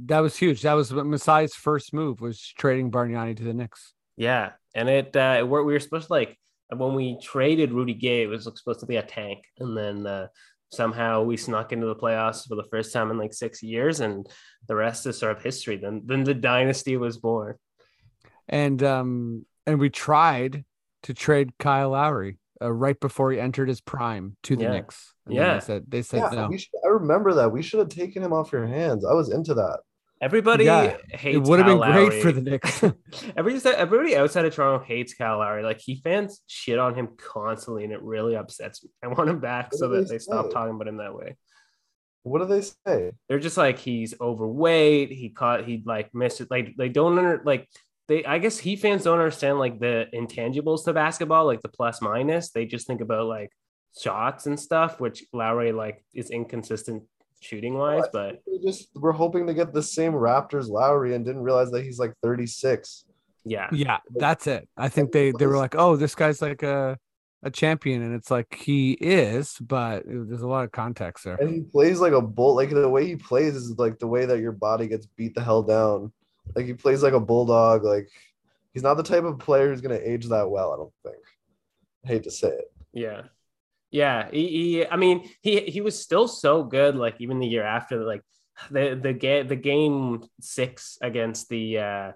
That 0.00 0.20
was 0.20 0.36
huge. 0.36 0.62
That 0.62 0.74
was 0.74 0.92
Masai's 0.92 1.54
first 1.54 1.92
move 1.92 2.20
was 2.20 2.40
trading 2.40 2.90
Bargnani 2.90 3.36
to 3.36 3.42
the 3.42 3.54
Knicks. 3.54 3.94
Yeah. 4.18 4.52
And 4.74 4.88
it 4.88 5.16
uh 5.16 5.46
we 5.48 5.62
we 5.64 5.72
were 5.72 5.80
supposed 5.80 6.08
to 6.08 6.12
like 6.12 6.36
when 6.74 6.94
we 6.94 7.18
traded 7.22 7.72
Rudy 7.72 7.94
Gay, 7.94 8.22
it 8.24 8.26
was 8.26 8.44
supposed 8.44 8.80
to 8.80 8.86
be 8.86 8.96
a 8.96 9.02
tank. 9.02 9.44
And 9.58 9.76
then 9.76 10.06
uh 10.06 10.26
somehow 10.70 11.22
we 11.22 11.36
snuck 11.38 11.72
into 11.72 11.86
the 11.86 11.94
playoffs 11.94 12.46
for 12.46 12.56
the 12.56 12.68
first 12.70 12.92
time 12.92 13.10
in 13.10 13.16
like 13.16 13.32
six 13.32 13.62
years, 13.62 14.00
and 14.00 14.28
the 14.66 14.74
rest 14.74 15.06
is 15.06 15.16
sort 15.16 15.34
of 15.36 15.42
history. 15.42 15.76
Then 15.78 16.02
then 16.04 16.24
the 16.24 16.34
dynasty 16.34 16.96
was 16.98 17.16
born. 17.16 17.54
And 18.48 18.82
um 18.82 19.46
and 19.66 19.78
we 19.78 19.88
tried 19.88 20.64
to 21.04 21.14
trade 21.14 21.52
Kyle 21.58 21.90
Lowry 21.90 22.38
uh, 22.60 22.72
right 22.72 22.98
before 22.98 23.30
he 23.30 23.38
entered 23.38 23.68
his 23.68 23.80
prime 23.80 24.36
to 24.42 24.56
the 24.56 24.64
Yeah. 24.64 24.70
Knicks. 24.72 25.14
And 25.26 25.34
Yeah. 25.36 25.54
they 25.54 25.60
said 25.60 25.84
they 25.88 26.02
said 26.02 26.18
Yeah, 26.22 26.30
no. 26.42 26.48
we 26.48 26.58
should, 26.58 26.70
I 26.84 26.88
remember 26.88 27.34
that. 27.34 27.52
We 27.52 27.62
should 27.62 27.78
have 27.80 27.88
taken 27.88 28.22
him 28.22 28.32
off 28.32 28.52
your 28.52 28.66
hands. 28.66 29.04
I 29.06 29.12
was 29.14 29.30
into 29.32 29.54
that. 29.54 29.78
Everybody 30.20 30.64
Yeah, 30.64 30.96
hates 31.10 31.36
It 31.36 31.42
would 31.42 31.60
have 31.60 31.66
been 31.66 31.80
Kyle 31.80 32.08
great 32.08 32.22
for 32.22 32.32
the 32.32 32.40
Knicks. 32.40 32.82
Everybody, 33.36 33.76
everybody 33.76 34.16
outside 34.16 34.44
of 34.44 34.54
Toronto 34.54 34.84
hates 34.84 35.14
Kyle 35.14 35.38
Lowry. 35.38 35.62
Like 35.62 35.80
he 35.80 35.96
fans 35.96 36.42
shit 36.46 36.78
on 36.78 36.94
him 36.94 37.10
constantly, 37.16 37.84
and 37.84 37.92
it 37.92 38.02
really 38.02 38.34
upsets 38.34 38.82
me. 38.82 38.90
I 39.02 39.08
want 39.08 39.30
him 39.30 39.38
back 39.38 39.72
What 39.72 39.78
so 39.78 39.88
that 39.88 40.08
they 40.08 40.14
they 40.14 40.18
stop 40.18 40.50
talking 40.50 40.74
about 40.74 40.88
him 40.88 40.96
that 40.96 41.14
way. 41.14 41.36
What 42.24 42.40
do 42.40 42.46
they 42.46 42.62
say? 42.62 43.12
They're 43.28 43.38
just 43.38 43.56
like 43.56 43.78
he's 43.78 44.14
overweight. 44.20 45.10
He 45.10 45.30
caught. 45.30 45.64
He 45.64 45.82
like 45.86 46.14
missed 46.14 46.40
it. 46.40 46.50
Like 46.50 46.74
they 46.76 46.88
don't 46.88 47.16
under 47.18 47.40
like 47.44 47.68
they. 48.08 48.24
I 48.24 48.38
guess 48.38 48.58
he 48.58 48.74
fans 48.76 49.04
don't 49.04 49.18
understand 49.18 49.58
like 49.58 49.78
the 49.78 50.06
intangibles 50.12 50.84
to 50.84 50.92
basketball, 50.92 51.46
like 51.46 51.62
the 51.62 51.68
plus 51.68 52.02
minus. 52.02 52.50
They 52.50 52.66
just 52.66 52.86
think 52.86 53.00
about 53.00 53.26
like 53.26 53.52
shots 53.96 54.46
and 54.46 54.58
stuff, 54.58 55.00
which 55.00 55.24
Lowry 55.32 55.72
like 55.72 56.04
is 56.12 56.30
inconsistent 56.30 57.04
shooting 57.40 57.74
wise, 57.74 58.04
but 58.12 58.42
We 58.46 58.58
just 58.64 58.88
were 58.94 59.12
hoping 59.12 59.46
to 59.46 59.54
get 59.54 59.72
the 59.72 59.82
same 59.82 60.12
Raptors 60.12 60.68
Lowry 60.68 61.14
and 61.14 61.24
didn't 61.24 61.42
realize 61.42 61.70
that 61.70 61.82
he's 61.84 61.98
like 61.98 62.14
36. 62.22 63.04
yeah, 63.44 63.68
yeah, 63.72 63.98
that's 64.14 64.46
it. 64.46 64.68
I 64.76 64.88
think 64.88 65.12
they 65.12 65.32
they 65.32 65.46
were 65.46 65.56
like, 65.56 65.74
oh, 65.76 65.96
this 65.96 66.14
guy's 66.14 66.42
like 66.42 66.62
a 66.62 66.98
a 67.44 67.50
champion, 67.50 68.02
and 68.02 68.14
it's 68.14 68.30
like 68.30 68.52
he 68.54 68.92
is, 68.92 69.56
but 69.60 70.02
there's 70.06 70.42
a 70.42 70.48
lot 70.48 70.64
of 70.64 70.72
context 70.72 71.24
there. 71.24 71.36
And 71.36 71.48
he 71.54 71.60
plays 71.60 72.00
like 72.00 72.12
a 72.12 72.20
bull. 72.20 72.56
Like 72.56 72.70
the 72.70 72.88
way 72.88 73.06
he 73.06 73.16
plays 73.16 73.54
is 73.54 73.78
like 73.78 73.98
the 73.98 74.08
way 74.08 74.26
that 74.26 74.40
your 74.40 74.52
body 74.52 74.88
gets 74.88 75.06
beat 75.06 75.34
the 75.34 75.42
hell 75.42 75.62
down. 75.62 76.12
Like 76.56 76.66
he 76.66 76.74
plays 76.74 77.02
like 77.02 77.12
a 77.12 77.20
bulldog. 77.20 77.84
Like 77.84 78.08
he's 78.74 78.82
not 78.82 78.94
the 78.94 79.02
type 79.04 79.24
of 79.24 79.38
player 79.38 79.68
who's 79.68 79.80
gonna 79.80 80.00
age 80.02 80.26
that 80.26 80.50
well. 80.50 80.72
I 80.72 80.76
don't 80.76 80.92
think. 81.04 81.24
I 82.04 82.08
hate 82.08 82.24
to 82.24 82.30
say 82.30 82.48
it. 82.48 82.72
Yeah. 82.92 83.22
Yeah, 83.90 84.28
he, 84.30 84.48
he, 84.48 84.86
I 84.86 84.96
mean, 84.96 85.28
he 85.40 85.60
he 85.60 85.80
was 85.80 86.00
still 86.00 86.28
so 86.28 86.62
good. 86.62 86.94
Like 86.96 87.20
even 87.20 87.38
the 87.38 87.46
year 87.46 87.64
after, 87.64 88.04
like 88.04 88.22
the 88.70 88.98
the 89.00 89.12
game 89.12 89.48
the 89.48 89.56
game 89.56 90.24
six 90.40 90.98
against 91.00 91.48
the 91.48 91.78
uh, 91.78 92.12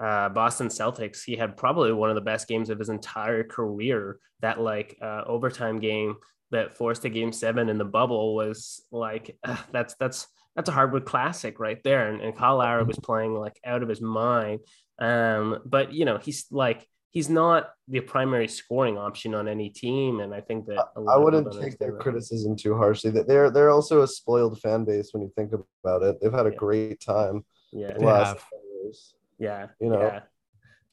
uh, 0.00 0.28
Boston 0.28 0.68
Celtics, 0.68 1.24
he 1.24 1.36
had 1.36 1.56
probably 1.56 1.92
one 1.92 2.10
of 2.10 2.16
the 2.16 2.20
best 2.20 2.48
games 2.48 2.68
of 2.70 2.78
his 2.78 2.88
entire 2.90 3.44
career. 3.44 4.18
That 4.40 4.60
like 4.60 4.98
uh, 5.00 5.22
overtime 5.26 5.80
game 5.80 6.16
that 6.50 6.76
forced 6.76 7.04
a 7.04 7.08
game 7.08 7.32
seven 7.32 7.68
in 7.68 7.78
the 7.78 7.84
bubble 7.84 8.34
was 8.34 8.82
like 8.92 9.38
uh, 9.42 9.56
that's 9.72 9.94
that's 9.94 10.26
that's 10.54 10.68
a 10.68 10.72
hardwood 10.72 11.04
classic 11.04 11.58
right 11.58 11.82
there. 11.82 12.08
And, 12.08 12.20
and 12.20 12.36
Kyle 12.36 12.58
Lowry 12.58 12.84
was 12.84 12.98
playing 12.98 13.34
like 13.34 13.58
out 13.64 13.82
of 13.82 13.88
his 13.88 14.00
mind. 14.00 14.60
Um, 14.98 15.60
but 15.64 15.92
you 15.92 16.04
know 16.04 16.18
he's 16.18 16.46
like 16.50 16.86
he's 17.16 17.30
not 17.30 17.70
the 17.88 18.00
primary 18.00 18.46
scoring 18.46 18.98
option 18.98 19.34
on 19.34 19.48
any 19.48 19.70
team, 19.70 20.20
and 20.20 20.34
I 20.34 20.42
think 20.42 20.66
that 20.66 20.84
I 21.08 21.16
wouldn't 21.16 21.50
take 21.58 21.78
their 21.78 21.92
that. 21.92 22.00
criticism 22.00 22.56
too 22.56 22.76
harshly. 22.76 23.10
That 23.10 23.26
they're 23.26 23.50
they're 23.50 23.70
also 23.70 24.02
a 24.02 24.06
spoiled 24.06 24.60
fan 24.60 24.84
base 24.84 25.08
when 25.12 25.22
you 25.22 25.32
think 25.34 25.52
about 25.82 26.02
it. 26.02 26.20
They've 26.20 26.30
had 26.30 26.46
a 26.46 26.50
yeah. 26.50 26.56
great 26.56 27.00
time. 27.00 27.42
Yeah, 27.72 27.94
last 27.96 28.44
years. 28.82 29.14
Yeah, 29.38 29.68
you 29.80 29.88
know. 29.88 30.02
Yeah. 30.02 30.20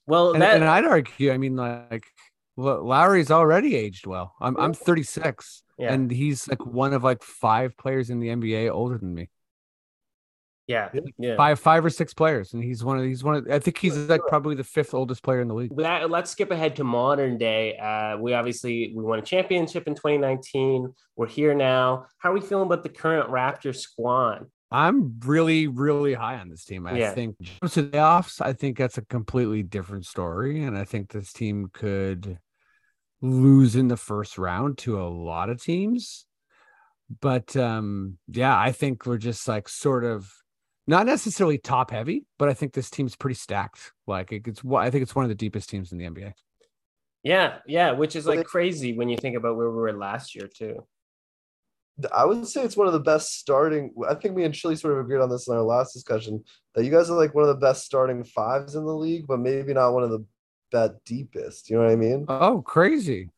Well, 0.07 0.31
and, 0.31 0.41
that... 0.41 0.55
and, 0.55 0.63
I'd 0.63 0.85
argue. 0.85 1.33
I 1.33 1.37
mean, 1.37 1.57
like 1.57 2.05
Lowry's 2.55 3.29
already 3.29 3.75
aged 3.75 4.07
well. 4.07 4.33
I'm 4.39 4.55
I'm 4.55 4.73
36, 4.73 5.63
yeah. 5.77 5.91
and 5.91 6.09
he's 6.09 6.47
like 6.47 6.65
one 6.65 6.93
of 6.93 7.03
like 7.03 7.21
five 7.21 7.75
players 7.75 8.09
in 8.09 8.21
the 8.21 8.29
NBA 8.29 8.71
older 8.71 8.97
than 8.97 9.13
me. 9.13 9.27
Yeah, 10.65 10.89
yeah, 11.17 11.35
five, 11.35 11.59
five 11.59 11.83
or 11.83 11.89
six 11.89 12.13
players, 12.13 12.53
and 12.53 12.63
he's 12.63 12.85
one 12.85 12.97
of 12.97 13.03
he's 13.03 13.21
one 13.21 13.35
of. 13.35 13.51
I 13.51 13.59
think 13.59 13.77
he's 13.77 13.97
like 13.97 14.21
probably 14.29 14.55
the 14.55 14.63
fifth 14.63 14.93
oldest 14.93 15.21
player 15.21 15.41
in 15.41 15.49
the 15.49 15.53
league. 15.53 15.75
That, 15.75 16.09
let's 16.09 16.31
skip 16.31 16.51
ahead 16.51 16.77
to 16.77 16.85
modern 16.85 17.37
day. 17.37 17.77
Uh, 17.77 18.17
we 18.17 18.33
obviously 18.33 18.93
we 18.95 19.03
won 19.03 19.19
a 19.19 19.21
championship 19.21 19.87
in 19.87 19.95
2019. 19.95 20.93
We're 21.17 21.27
here 21.27 21.53
now. 21.53 22.05
How 22.17 22.31
are 22.31 22.33
we 22.33 22.39
feeling 22.39 22.67
about 22.67 22.83
the 22.83 22.89
current 22.89 23.29
Raptor 23.29 23.75
squad? 23.75 24.45
I'm 24.71 25.19
really, 25.25 25.67
really 25.67 26.13
high 26.13 26.39
on 26.39 26.49
this 26.49 26.63
team. 26.63 26.87
I 26.87 26.97
yeah. 26.97 27.13
think 27.13 27.35
to 27.69 27.81
the 27.81 27.89
playoffs, 27.89 28.39
I 28.39 28.53
think 28.53 28.77
that's 28.77 28.97
a 28.97 29.05
completely 29.05 29.63
different 29.63 30.05
story, 30.05 30.63
and 30.63 30.77
I 30.77 30.85
think 30.85 31.11
this 31.11 31.33
team 31.33 31.71
could 31.73 32.39
lose 33.21 33.75
in 33.75 33.89
the 33.89 33.97
first 33.97 34.37
round 34.37 34.77
to 34.79 35.01
a 35.01 35.07
lot 35.07 35.49
of 35.49 35.61
teams. 35.61 36.25
But 37.21 37.55
um, 37.57 38.17
yeah, 38.29 38.57
I 38.57 38.71
think 38.71 39.05
we're 39.05 39.17
just 39.17 39.45
like 39.45 39.67
sort 39.67 40.05
of 40.05 40.31
not 40.87 41.05
necessarily 41.05 41.57
top 41.57 41.91
heavy, 41.91 42.25
but 42.37 42.49
I 42.49 42.53
think 42.53 42.73
this 42.73 42.89
team's 42.89 43.15
pretty 43.15 43.35
stacked. 43.35 43.93
Like 44.07 44.31
it's 44.31 44.63
what 44.63 44.83
I 44.83 44.91
think 44.91 45.03
it's 45.03 45.15
one 45.15 45.25
of 45.25 45.29
the 45.29 45.35
deepest 45.35 45.69
teams 45.69 45.91
in 45.91 45.97
the 45.97 46.05
NBA. 46.05 46.33
Yeah, 47.23 47.59
yeah, 47.65 47.91
which 47.91 48.15
is 48.15 48.25
like 48.25 48.45
crazy 48.45 48.93
when 48.93 49.07
you 49.07 49.15
think 49.15 49.37
about 49.37 49.55
where 49.55 49.69
we 49.69 49.77
were 49.77 49.93
last 49.93 50.35
year 50.35 50.47
too. 50.47 50.85
I 52.13 52.25
would 52.25 52.45
say 52.47 52.63
it's 52.63 52.75
one 52.75 52.87
of 52.87 52.93
the 52.93 52.99
best 52.99 53.39
starting. 53.39 53.93
I 54.09 54.15
think 54.15 54.35
me 54.35 54.43
and 54.43 54.53
Chili 54.53 54.75
sort 54.75 54.93
of 54.93 54.99
agreed 54.99 55.21
on 55.21 55.29
this 55.29 55.47
in 55.47 55.53
our 55.53 55.61
last 55.61 55.93
discussion 55.93 56.43
that 56.73 56.83
you 56.83 56.91
guys 56.91 57.09
are 57.09 57.17
like 57.17 57.35
one 57.35 57.43
of 57.43 57.49
the 57.49 57.65
best 57.65 57.85
starting 57.85 58.23
fives 58.23 58.75
in 58.75 58.83
the 58.83 58.95
league, 58.95 59.27
but 59.27 59.39
maybe 59.39 59.73
not 59.73 59.93
one 59.93 60.03
of 60.03 60.09
the 60.09 60.25
that 60.71 61.03
deepest. 61.05 61.69
You 61.69 61.77
know 61.77 61.83
what 61.83 61.91
I 61.91 61.95
mean? 61.95 62.25
Oh, 62.27 62.61
crazy! 62.61 63.29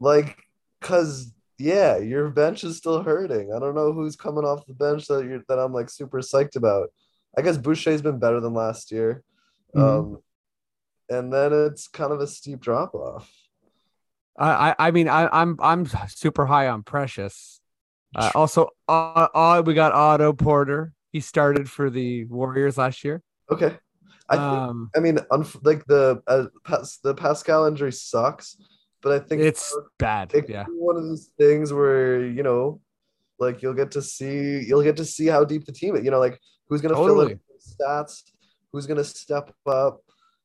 Like, 0.00 0.36
cause 0.80 1.32
yeah, 1.58 1.98
your 1.98 2.28
bench 2.30 2.64
is 2.64 2.76
still 2.76 3.02
hurting. 3.02 3.52
I 3.52 3.58
don't 3.58 3.74
know 3.74 3.92
who's 3.92 4.16
coming 4.16 4.44
off 4.44 4.66
the 4.66 4.74
bench 4.74 5.06
that 5.08 5.24
you're 5.24 5.42
that 5.48 5.58
I'm 5.58 5.72
like 5.72 5.90
super 5.90 6.18
psyched 6.18 6.56
about. 6.56 6.90
I 7.36 7.42
guess 7.42 7.58
Boucher's 7.58 8.02
been 8.02 8.18
better 8.18 8.40
than 8.40 8.54
last 8.54 8.90
year. 8.90 9.22
Mm-hmm. 9.74 9.80
Um, 9.80 10.18
and 11.10 11.32
then 11.32 11.52
it's 11.52 11.88
kind 11.88 12.12
of 12.12 12.20
a 12.20 12.26
steep 12.26 12.60
drop 12.60 12.94
off. 12.94 13.30
I 14.38 14.74
I 14.78 14.90
mean 14.92 15.08
I 15.08 15.28
I'm 15.28 15.56
I'm 15.60 15.86
super 16.08 16.46
high 16.46 16.68
on 16.68 16.84
Precious. 16.84 17.60
Uh, 18.14 18.30
also, 18.34 18.70
uh, 18.88 19.28
uh, 19.34 19.62
we 19.64 19.74
got 19.74 19.92
Otto 19.92 20.32
Porter. 20.32 20.92
He 21.12 21.20
started 21.20 21.68
for 21.68 21.90
the 21.90 22.24
Warriors 22.24 22.78
last 22.78 23.04
year. 23.04 23.22
Okay. 23.50 23.76
I 24.30 24.36
think, 24.36 24.42
um, 24.42 24.90
I 24.96 25.00
mean, 25.00 25.16
unf- 25.30 25.64
like 25.64 25.84
the 25.86 26.22
uh, 26.26 26.46
pas- 26.64 26.98
the 27.02 27.14
Pascal 27.14 27.66
injury 27.66 27.92
sucks, 27.92 28.56
but 29.02 29.12
I 29.12 29.18
think 29.18 29.42
it's 29.42 29.76
bad. 29.98 30.32
It 30.34 30.48
yeah, 30.48 30.64
one 30.68 30.96
of 30.96 31.04
those 31.04 31.30
things 31.38 31.72
where 31.72 32.24
you 32.24 32.42
know, 32.42 32.80
like 33.38 33.62
you'll 33.62 33.74
get 33.74 33.90
to 33.92 34.02
see 34.02 34.64
you'll 34.66 34.82
get 34.82 34.96
to 34.96 35.04
see 35.04 35.26
how 35.26 35.44
deep 35.44 35.64
the 35.64 35.72
team 35.72 35.96
is. 35.96 36.04
You 36.04 36.10
know, 36.10 36.18
like 36.18 36.40
who's 36.68 36.80
gonna 36.80 36.94
totally. 36.94 37.26
fill 37.26 37.32
in 37.32 37.40
stats, 37.58 38.22
who's 38.72 38.86
gonna 38.86 39.04
step 39.04 39.54
up, 39.66 40.02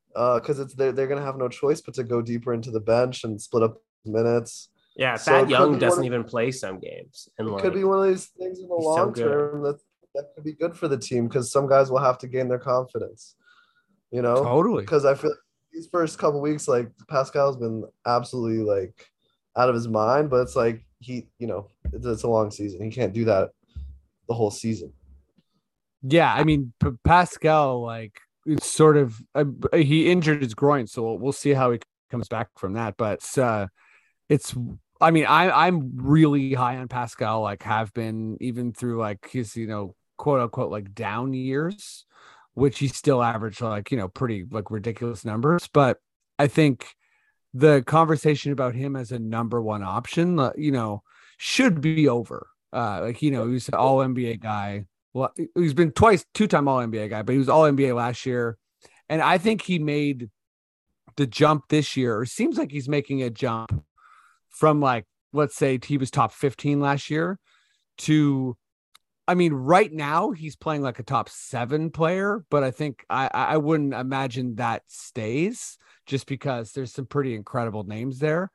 because 0.10 0.60
uh, 0.60 0.64
it's 0.64 0.76
they're 0.76 0.92
they're 0.92 1.08
gonna 1.08 1.26
have 1.26 1.38
no 1.38 1.50
choice 1.50 1.82
but 1.82 1.94
to 1.96 2.04
go 2.04 2.22
deeper 2.22 2.54
into 2.54 2.72
the 2.72 2.80
bench 2.80 3.24
and 3.24 3.42
split 3.42 3.64
up 3.64 3.78
minutes. 4.06 4.70
Yeah, 4.96 5.16
so 5.16 5.32
Thad 5.32 5.50
Young 5.50 5.80
doesn't 5.80 6.04
even 6.04 6.24
play 6.24 6.52
some 6.52 6.80
games, 6.80 7.28
and 7.38 7.48
it 7.48 7.52
like, 7.52 7.64
could 7.64 7.74
be 7.74 7.84
one 7.84 8.00
of 8.00 8.14
these 8.14 8.28
things 8.28 8.60
in 8.60 8.68
the 8.68 8.76
long 8.76 9.16
so 9.16 9.24
term 9.24 9.64
that 9.64 9.80
that 10.14 10.26
could 10.36 10.44
be 10.44 10.54
good 10.54 10.76
for 10.76 10.88
the 10.88 10.98
team 10.98 11.28
because 11.28 11.52
some 11.52 11.68
guys 11.68 11.90
will 11.90 11.98
have 11.98 12.20
to 12.20 12.28
gain 12.28 12.48
their 12.48 12.60
confidence. 12.60 13.36
You 14.12 14.22
know, 14.22 14.44
totally. 14.44 14.84
Because 14.84 15.06
I 15.06 15.16
feel 15.16 15.34
these 15.74 15.88
first 15.88 16.20
couple 16.20 16.40
weeks, 16.42 16.68
like 16.68 16.90
Pascal's 17.10 17.58
been 17.58 17.84
absolutely 18.06 18.64
like 18.64 19.10
out 19.58 19.70
of 19.70 19.76
his 19.76 19.88
mind, 19.88 20.30
but 20.30 20.42
it's 20.42 20.56
like 20.56 20.86
he, 21.00 21.28
you 21.40 21.48
know, 21.48 21.70
it's, 21.92 22.06
it's 22.06 22.24
a 22.24 22.28
long 22.28 22.52
season. 22.52 22.82
He 22.82 22.92
can't 22.92 23.14
do 23.14 23.26
that 23.26 23.52
the 24.28 24.34
whole 24.34 24.52
season. 24.52 24.94
Yeah, 26.04 26.34
I 26.34 26.44
mean 26.44 26.74
P- 26.82 26.92
Pascal, 27.04 27.82
like 27.82 28.20
it's 28.46 28.70
sort 28.70 28.98
of 28.98 29.20
uh, 29.34 29.46
he 29.74 30.12
injured 30.12 30.44
his 30.44 30.54
groin, 30.54 30.88
so 30.88 31.14
we'll 31.14 31.32
see 31.32 31.54
how 31.54 31.72
he 31.72 31.80
comes 32.12 32.28
back 32.28 32.50
from 32.58 32.74
that. 32.74 32.96
But 32.98 33.26
uh, 33.38 33.68
it's, 34.30 34.56
I 35.00 35.12
mean, 35.12 35.26
I 35.26 35.68
I'm 35.68 35.94
really 35.96 36.54
high 36.54 36.78
on 36.78 36.88
Pascal, 36.88 37.42
like 37.42 37.64
have 37.64 37.94
been 37.94 38.38
even 38.42 38.74
through 38.74 39.00
like 39.00 39.30
his 39.30 39.56
you 39.56 39.68
know 39.68 39.96
quote 40.18 40.42
unquote 40.42 40.72
like 40.72 40.94
down 40.94 41.34
years 41.34 42.06
which 42.54 42.80
he 42.80 42.88
still 42.88 43.24
averaged 43.24 43.62
like 43.62 43.92
you 43.92 43.98
know 43.98 44.08
pretty 44.08 44.46
like 44.50 44.70
ridiculous 44.72 45.26
numbers 45.26 45.68
but 45.74 45.98
i 46.40 46.48
think 46.48 46.96
the 47.54 47.84
conversation 47.86 48.52
about 48.52 48.76
him 48.76 48.96
as 48.96 49.12
a 49.12 49.20
number 49.20 49.62
one 49.62 49.84
option 49.84 50.40
you 50.58 50.72
know 50.72 51.04
should 51.38 51.82
be 51.82 52.08
over. 52.08 52.48
Uh 52.72 53.02
like 53.02 53.22
you 53.22 53.32
know 53.32 53.50
he's 53.50 53.68
an 53.68 53.76
all 53.76 53.98
nba 53.98 54.40
guy. 54.40 54.86
Well 55.14 55.34
he's 55.56 55.74
been 55.74 55.92
twice 55.92 56.26
two 56.34 56.48
time 56.48 56.68
all 56.68 56.80
nba 56.80 57.10
guy 57.10 57.22
but 57.22 57.34
he 57.34 57.38
was 57.38 57.50
all 57.50 57.64
nba 57.64 57.96
last 57.96 58.26
year. 58.26 58.58
And 59.10 59.22
i 59.22 59.38
think 59.38 59.62
he 59.62 59.78
made 59.80 60.30
the 61.16 61.28
jump 61.28 61.66
this 61.70 61.96
year. 61.96 62.18
Or 62.18 62.26
seems 62.26 62.58
like 62.58 62.72
he's 62.72 62.90
making 62.90 63.22
a 63.22 63.30
jump 63.30 63.84
from 64.50 64.80
like 64.80 65.06
let's 65.32 65.56
say 65.56 65.80
he 65.84 65.98
was 65.98 66.10
top 66.10 66.32
15 66.32 66.80
last 66.80 67.10
year 67.10 67.40
to 68.00 68.58
I 69.28 69.36
mean, 69.36 69.54
right 69.54 69.92
now 69.92 70.32
he's 70.32 70.56
playing 70.56 70.82
like 70.82 71.00
a 71.00 71.04
top 71.04 71.30
seven 71.30 71.92
player, 71.92 72.44
but 72.50 72.64
I 72.64 72.72
think 72.72 73.06
I 73.10 73.30
I 73.34 73.58
wouldn't 73.58 73.94
imagine 73.94 74.56
that 74.56 74.84
stays 74.88 75.78
just 76.06 76.28
because 76.28 76.72
there's 76.74 76.94
some 76.94 77.06
pretty 77.06 77.34
incredible 77.34 77.84
names 77.84 78.20
there. 78.20 78.52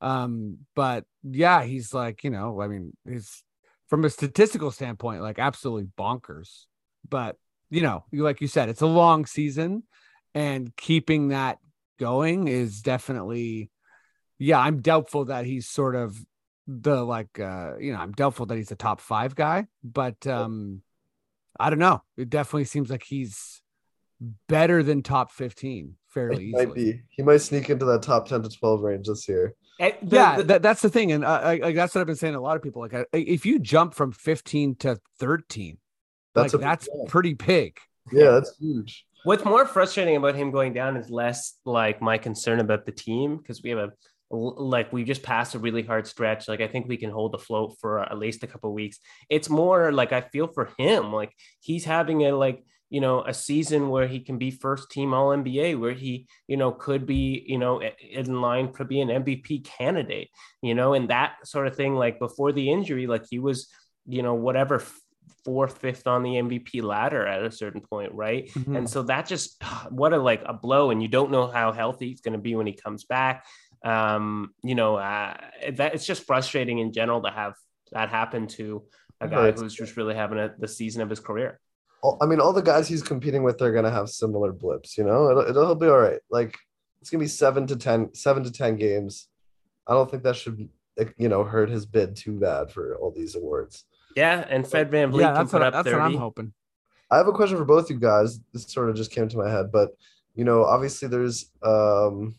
Um, 0.00 0.58
but 0.74 1.04
yeah, 1.22 1.62
he's 1.62 1.94
like, 1.94 2.24
you 2.24 2.30
know, 2.30 2.60
I 2.60 2.68
mean, 2.68 2.96
he's 3.08 3.44
from 3.88 4.04
a 4.04 4.10
statistical 4.10 4.70
standpoint, 4.70 5.22
like 5.22 5.38
absolutely 5.38 5.88
bonkers. 5.96 6.64
But 7.08 7.36
you 7.70 7.82
know, 7.82 8.04
like 8.12 8.40
you 8.40 8.48
said, 8.48 8.68
it's 8.68 8.82
a 8.82 8.86
long 8.86 9.24
season, 9.24 9.84
and 10.34 10.74
keeping 10.76 11.28
that 11.28 11.58
going 12.00 12.48
is 12.48 12.82
definitely, 12.82 13.70
yeah, 14.38 14.58
I'm 14.58 14.80
doubtful 14.80 15.26
that 15.26 15.44
he's 15.44 15.68
sort 15.68 15.94
of 15.94 16.18
the 16.68 17.02
like 17.02 17.40
uh 17.40 17.72
you 17.78 17.92
know 17.92 17.98
i'm 17.98 18.12
doubtful 18.12 18.44
that 18.44 18.56
he's 18.56 18.70
a 18.70 18.76
top 18.76 19.00
five 19.00 19.34
guy 19.34 19.66
but 19.82 20.26
um 20.26 20.82
i 21.58 21.70
don't 21.70 21.78
know. 21.78 22.02
It 22.16 22.28
definitely 22.28 22.66
seems 22.66 22.90
like 22.90 23.02
he's 23.02 23.62
better 24.48 24.82
than 24.82 25.02
top 25.02 25.32
15 25.32 25.94
fairly 26.08 26.46
he 26.46 26.52
might 26.52 26.74
be. 26.74 27.00
He 27.08 27.22
might 27.22 27.38
sneak 27.38 27.70
into 27.70 27.84
that 27.86 28.02
top 28.02 28.28
10 28.28 28.42
to 28.42 28.48
12 28.48 28.82
range 28.82 29.06
this 29.06 29.28
year. 29.28 29.54
The, 29.78 29.94
yeah 30.02 30.36
the, 30.36 30.44
that, 30.44 30.62
that's 30.62 30.82
the 30.82 30.90
thing 30.90 31.12
and 31.12 31.24
uh, 31.24 31.40
I, 31.42 31.52
I, 31.62 31.72
that's 31.72 31.94
what 31.94 32.00
i've 32.00 32.06
been 32.08 32.16
saying 32.16 32.32
to 32.32 32.38
a 32.38 32.40
lot 32.40 32.56
of 32.56 32.62
people 32.62 32.82
like 32.82 32.94
I, 32.94 33.06
if 33.12 33.46
you 33.46 33.60
jump 33.60 33.94
from 33.94 34.10
15 34.10 34.74
to 34.76 34.98
13 35.20 35.78
that's 36.34 36.54
like, 36.54 36.60
that's 36.60 36.88
pretty 37.08 37.34
big. 37.34 37.78
Yeah 38.12 38.30
that's 38.32 38.56
huge. 38.58 39.06
What's 39.24 39.44
more 39.44 39.66
frustrating 39.66 40.16
about 40.16 40.34
him 40.34 40.50
going 40.50 40.72
down 40.72 40.96
is 40.96 41.10
less 41.10 41.58
like 41.64 42.00
my 42.00 42.18
concern 42.18 42.60
about 42.60 42.86
the 42.86 42.92
team 42.92 43.36
because 43.36 43.62
we 43.62 43.70
have 43.70 43.78
a 43.78 43.92
like 44.30 44.92
we 44.92 45.04
just 45.04 45.22
passed 45.22 45.54
a 45.54 45.58
really 45.58 45.82
hard 45.82 46.06
stretch 46.06 46.48
like 46.48 46.60
i 46.60 46.68
think 46.68 46.86
we 46.86 46.98
can 46.98 47.10
hold 47.10 47.32
the 47.32 47.38
float 47.38 47.76
for 47.80 48.00
at 48.00 48.18
least 48.18 48.42
a 48.42 48.46
couple 48.46 48.72
weeks 48.74 48.98
it's 49.30 49.48
more 49.48 49.90
like 49.90 50.12
i 50.12 50.20
feel 50.20 50.46
for 50.46 50.70
him 50.78 51.12
like 51.12 51.32
he's 51.60 51.84
having 51.84 52.26
a 52.26 52.32
like 52.32 52.62
you 52.90 53.00
know, 53.00 53.22
a 53.22 53.34
season 53.34 53.90
where 53.90 54.06
he 54.06 54.20
can 54.20 54.38
be 54.38 54.50
first 54.50 54.90
team 54.90 55.12
All 55.12 55.28
NBA, 55.28 55.78
where 55.78 55.92
he, 55.92 56.26
you 56.46 56.56
know, 56.56 56.72
could 56.72 57.06
be, 57.06 57.44
you 57.46 57.58
know, 57.58 57.82
in 57.82 58.40
line 58.40 58.72
to 58.74 58.84
be 58.84 59.00
an 59.00 59.08
MVP 59.08 59.64
candidate, 59.64 60.30
you 60.62 60.74
know, 60.74 60.94
and 60.94 61.10
that 61.10 61.46
sort 61.46 61.66
of 61.66 61.76
thing. 61.76 61.96
Like 61.96 62.18
before 62.18 62.52
the 62.52 62.70
injury, 62.70 63.06
like 63.06 63.26
he 63.28 63.38
was, 63.38 63.68
you 64.06 64.22
know, 64.22 64.34
whatever 64.34 64.82
fourth, 65.44 65.78
fifth 65.78 66.06
on 66.06 66.22
the 66.22 66.30
MVP 66.30 66.82
ladder 66.82 67.26
at 67.26 67.42
a 67.42 67.50
certain 67.50 67.80
point, 67.80 68.12
right? 68.12 68.48
Mm-hmm. 68.50 68.76
And 68.76 68.90
so 68.90 69.02
that 69.04 69.26
just 69.26 69.62
what 69.90 70.14
a 70.14 70.18
like 70.18 70.42
a 70.46 70.54
blow, 70.54 70.90
and 70.90 71.02
you 71.02 71.08
don't 71.08 71.30
know 71.30 71.46
how 71.46 71.72
healthy 71.72 72.08
he's 72.08 72.22
going 72.22 72.32
to 72.32 72.38
be 72.38 72.54
when 72.54 72.66
he 72.66 72.72
comes 72.72 73.04
back. 73.04 73.44
Um, 73.84 74.54
you 74.62 74.74
know, 74.74 74.96
uh, 74.96 75.36
that 75.74 75.94
it's 75.94 76.06
just 76.06 76.24
frustrating 76.24 76.78
in 76.78 76.92
general 76.92 77.22
to 77.22 77.30
have 77.30 77.54
that 77.92 78.08
happen 78.08 78.46
to 78.48 78.82
a 79.20 79.28
guy 79.28 79.50
who's 79.52 79.74
just 79.74 79.96
really 79.96 80.14
having 80.14 80.38
a, 80.38 80.52
the 80.58 80.68
season 80.68 81.02
of 81.02 81.10
his 81.10 81.20
career. 81.20 81.60
I 82.20 82.26
mean, 82.26 82.40
all 82.40 82.52
the 82.52 82.62
guys 82.62 82.86
he's 82.86 83.02
competing 83.02 83.42
with 83.42 83.60
are 83.60 83.72
gonna 83.72 83.90
have 83.90 84.08
similar 84.08 84.52
blips. 84.52 84.96
You 84.96 85.04
know, 85.04 85.30
it'll, 85.30 85.48
it'll 85.48 85.74
be 85.74 85.88
all 85.88 85.98
right. 85.98 86.20
Like 86.30 86.56
it's 87.00 87.10
gonna 87.10 87.22
be 87.22 87.28
seven 87.28 87.66
to 87.68 87.76
ten, 87.76 88.14
seven 88.14 88.44
to 88.44 88.52
ten 88.52 88.76
games. 88.76 89.28
I 89.86 89.94
don't 89.94 90.10
think 90.10 90.22
that 90.22 90.36
should, 90.36 90.68
you 91.16 91.28
know, 91.28 91.42
hurt 91.42 91.70
his 91.70 91.86
bid 91.86 92.14
too 92.14 92.38
bad 92.38 92.70
for 92.70 92.96
all 92.96 93.10
these 93.10 93.34
awards. 93.34 93.84
Yeah, 94.14 94.44
and 94.48 94.66
Fred 94.66 94.90
VanVleet 94.90 95.20
yeah, 95.20 95.32
that's, 95.32 95.52
what, 95.52 95.60
that's 95.72 95.84
30. 95.84 95.96
what 95.96 96.02
I'm 96.02 96.14
hoping. 96.14 96.52
I 97.10 97.16
have 97.16 97.28
a 97.28 97.32
question 97.32 97.56
for 97.56 97.64
both 97.64 97.90
you 97.90 97.98
guys. 97.98 98.40
This 98.52 98.64
sort 98.64 98.90
of 98.90 98.96
just 98.96 99.10
came 99.10 99.28
to 99.28 99.36
my 99.36 99.50
head, 99.50 99.72
but 99.72 99.90
you 100.34 100.44
know, 100.44 100.64
obviously 100.64 101.08
there's 101.08 101.50
um, 101.62 102.36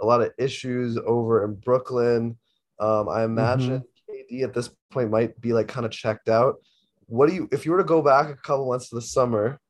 a 0.00 0.06
lot 0.06 0.20
of 0.20 0.32
issues 0.38 0.98
over 1.06 1.44
in 1.44 1.54
Brooklyn. 1.54 2.36
Um, 2.78 3.08
I 3.08 3.24
imagine 3.24 3.80
mm-hmm. 3.80 4.34
KD 4.34 4.44
at 4.44 4.54
this 4.54 4.70
point 4.90 5.10
might 5.10 5.40
be 5.40 5.52
like 5.52 5.68
kind 5.68 5.86
of 5.86 5.92
checked 5.92 6.28
out 6.28 6.56
what 7.06 7.28
do 7.28 7.34
you 7.34 7.48
if 7.52 7.64
you 7.64 7.72
were 7.72 7.78
to 7.78 7.84
go 7.84 8.02
back 8.02 8.28
a 8.28 8.36
couple 8.36 8.68
months 8.68 8.88
to 8.88 8.96
the 8.96 9.02
summer 9.02 9.60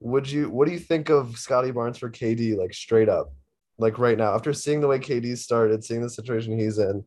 would 0.00 0.30
you 0.30 0.50
what 0.50 0.66
do 0.66 0.72
you 0.72 0.78
think 0.78 1.08
of 1.08 1.38
scottie 1.38 1.70
barnes 1.70 1.98
for 1.98 2.10
kd 2.10 2.56
like 2.56 2.74
straight 2.74 3.08
up 3.08 3.32
like 3.78 3.98
right 3.98 4.18
now 4.18 4.34
after 4.34 4.52
seeing 4.52 4.80
the 4.80 4.88
way 4.88 4.98
kd 4.98 5.36
started 5.38 5.84
seeing 5.84 6.02
the 6.02 6.10
situation 6.10 6.58
he's 6.58 6.78
in 6.78 7.04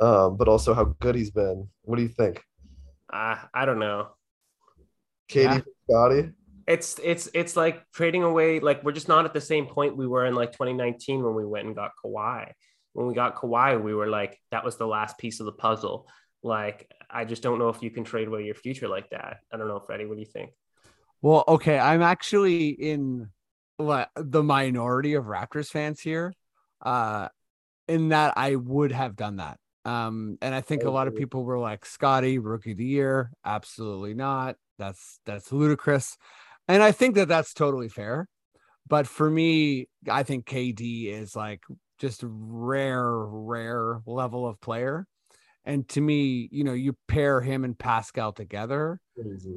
um 0.00 0.36
but 0.36 0.48
also 0.48 0.74
how 0.74 0.84
good 1.00 1.14
he's 1.14 1.30
been 1.30 1.68
what 1.82 1.96
do 1.96 2.02
you 2.02 2.08
think 2.08 2.42
uh, 3.12 3.36
i 3.52 3.64
don't 3.64 3.78
know 3.78 4.08
kd 5.30 5.56
yeah. 5.56 5.60
scottie 5.88 6.30
it's 6.68 7.00
it's 7.02 7.30
it's 7.32 7.56
like 7.56 7.82
trading 7.94 8.22
away 8.22 8.60
like 8.60 8.84
we're 8.84 8.92
just 8.92 9.08
not 9.08 9.24
at 9.24 9.32
the 9.32 9.40
same 9.40 9.66
point 9.66 9.96
we 9.96 10.06
were 10.06 10.26
in 10.26 10.34
like 10.34 10.52
2019 10.52 11.24
when 11.24 11.34
we 11.34 11.46
went 11.46 11.66
and 11.66 11.74
got 11.74 11.92
Kawhi. 12.04 12.52
When 12.92 13.06
we 13.06 13.14
got 13.14 13.36
Kawhi, 13.36 13.82
we 13.82 13.94
were 13.94 14.06
like 14.06 14.38
that 14.50 14.64
was 14.64 14.76
the 14.76 14.86
last 14.86 15.16
piece 15.18 15.40
of 15.40 15.46
the 15.46 15.52
puzzle. 15.52 16.06
Like, 16.42 16.88
I 17.10 17.24
just 17.24 17.42
don't 17.42 17.58
know 17.58 17.68
if 17.70 17.82
you 17.82 17.90
can 17.90 18.04
trade 18.04 18.28
away 18.28 18.44
your 18.44 18.54
future 18.54 18.86
like 18.86 19.10
that. 19.10 19.38
I 19.52 19.56
don't 19.56 19.66
know, 19.66 19.80
Freddie. 19.80 20.06
What 20.06 20.14
do 20.14 20.20
you 20.20 20.26
think? 20.26 20.50
Well, 21.20 21.42
okay, 21.48 21.78
I'm 21.78 22.02
actually 22.02 22.68
in 22.68 23.30
the 23.78 24.42
minority 24.42 25.14
of 25.14 25.24
Raptors 25.24 25.68
fans 25.68 26.00
here, 26.00 26.32
uh, 26.82 27.28
in 27.88 28.10
that 28.10 28.34
I 28.36 28.54
would 28.54 28.92
have 28.92 29.16
done 29.16 29.36
that. 29.36 29.58
Um, 29.84 30.38
and 30.42 30.54
I 30.54 30.60
think 30.60 30.84
a 30.84 30.90
lot 30.90 31.08
of 31.08 31.16
people 31.16 31.44
were 31.44 31.58
like, 31.58 31.86
Scottie, 31.86 32.38
rookie 32.38 32.72
of 32.72 32.78
the 32.78 32.84
year. 32.84 33.32
Absolutely 33.44 34.14
not. 34.14 34.56
That's 34.78 35.18
that's 35.24 35.50
ludicrous. 35.50 36.16
And 36.68 36.82
I 36.82 36.92
think 36.92 37.14
that 37.14 37.28
that's 37.28 37.54
totally 37.54 37.88
fair. 37.88 38.28
But 38.86 39.06
for 39.06 39.28
me, 39.28 39.88
I 40.08 40.22
think 40.22 40.46
KD 40.46 41.12
is 41.12 41.34
like 41.34 41.62
just 41.98 42.22
rare, 42.24 43.10
rare 43.12 44.00
level 44.06 44.46
of 44.46 44.60
player. 44.60 45.06
And 45.64 45.86
to 45.90 46.00
me, 46.00 46.48
you 46.50 46.64
know, 46.64 46.72
you 46.72 46.96
pair 47.08 47.40
him 47.40 47.64
and 47.64 47.78
Pascal 47.78 48.32
together, 48.32 49.00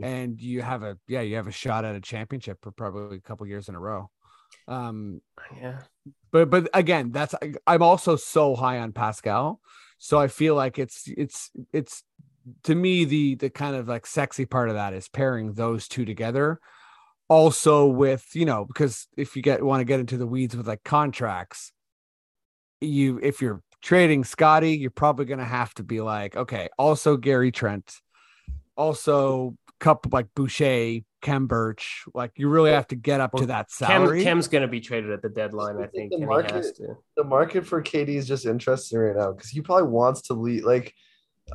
and 0.03 0.41
you 0.41 0.61
have 0.61 0.83
a 0.83 0.97
yeah, 1.07 1.21
you 1.21 1.37
have 1.37 1.47
a 1.47 1.51
shot 1.51 1.85
at 1.85 1.95
a 1.95 2.01
championship 2.01 2.57
for 2.61 2.71
probably 2.71 3.17
a 3.17 3.21
couple 3.21 3.47
years 3.47 3.69
in 3.69 3.75
a 3.75 3.79
row. 3.79 4.09
Um, 4.67 5.21
yeah, 5.55 5.83
but 6.31 6.49
but 6.49 6.67
again, 6.73 7.11
that's 7.11 7.33
I'm 7.65 7.81
also 7.81 8.17
so 8.17 8.55
high 8.55 8.79
on 8.79 8.91
Pascal, 8.91 9.61
so 9.99 10.19
I 10.19 10.27
feel 10.27 10.53
like 10.55 10.77
it's 10.77 11.03
it's 11.05 11.49
it's 11.71 12.03
to 12.63 12.75
me 12.75 13.05
the 13.05 13.35
the 13.35 13.49
kind 13.49 13.77
of 13.77 13.87
like 13.87 14.05
sexy 14.05 14.45
part 14.45 14.67
of 14.67 14.75
that 14.75 14.93
is 14.93 15.07
pairing 15.07 15.53
those 15.53 15.87
two 15.87 16.03
together 16.03 16.59
also 17.31 17.87
with 17.87 18.27
you 18.33 18.43
know 18.43 18.65
because 18.65 19.07
if 19.15 19.37
you 19.37 19.41
get 19.41 19.63
want 19.63 19.79
to 19.79 19.85
get 19.85 20.01
into 20.01 20.17
the 20.17 20.27
weeds 20.27 20.55
with 20.55 20.67
like 20.67 20.83
contracts 20.83 21.71
you 22.81 23.17
if 23.23 23.41
you're 23.41 23.63
trading 23.81 24.25
Scottie 24.25 24.77
you're 24.77 24.91
probably 24.91 25.25
going 25.25 25.39
to 25.39 25.45
have 25.45 25.73
to 25.75 25.83
be 25.83 26.01
like, 26.01 26.35
okay, 26.35 26.69
also 26.77 27.17
Gary 27.17 27.51
Trent, 27.51 27.93
also 28.75 29.55
couple 29.79 30.11
like 30.13 30.27
Boucher, 30.35 30.99
Khem 31.21 31.47
Birch. 31.47 32.03
Like 32.13 32.31
you 32.35 32.47
really 32.49 32.71
have 32.71 32.87
to 32.87 32.95
get 32.95 33.19
up 33.19 33.33
well, 33.33 33.41
to 33.41 33.47
that 33.47 33.71
salary. 33.71 34.19
Khem, 34.19 34.35
Khem's 34.35 34.47
going 34.47 34.61
to 34.61 34.67
be 34.67 34.79
traded 34.79 35.11
at 35.11 35.21
the 35.21 35.29
deadline, 35.29 35.81
I 35.81 35.87
think. 35.87 36.11
The 36.11 36.25
market, 36.25 36.77
the 37.17 37.23
market 37.23 37.65
for 37.65 37.81
KD 37.81 38.09
is 38.09 38.27
just 38.27 38.45
interesting 38.45 38.99
right 38.99 39.15
now 39.15 39.31
because 39.31 39.49
he 39.49 39.61
probably 39.61 39.87
wants 39.87 40.21
to 40.23 40.33
leave. 40.33 40.63
Like, 40.63 40.93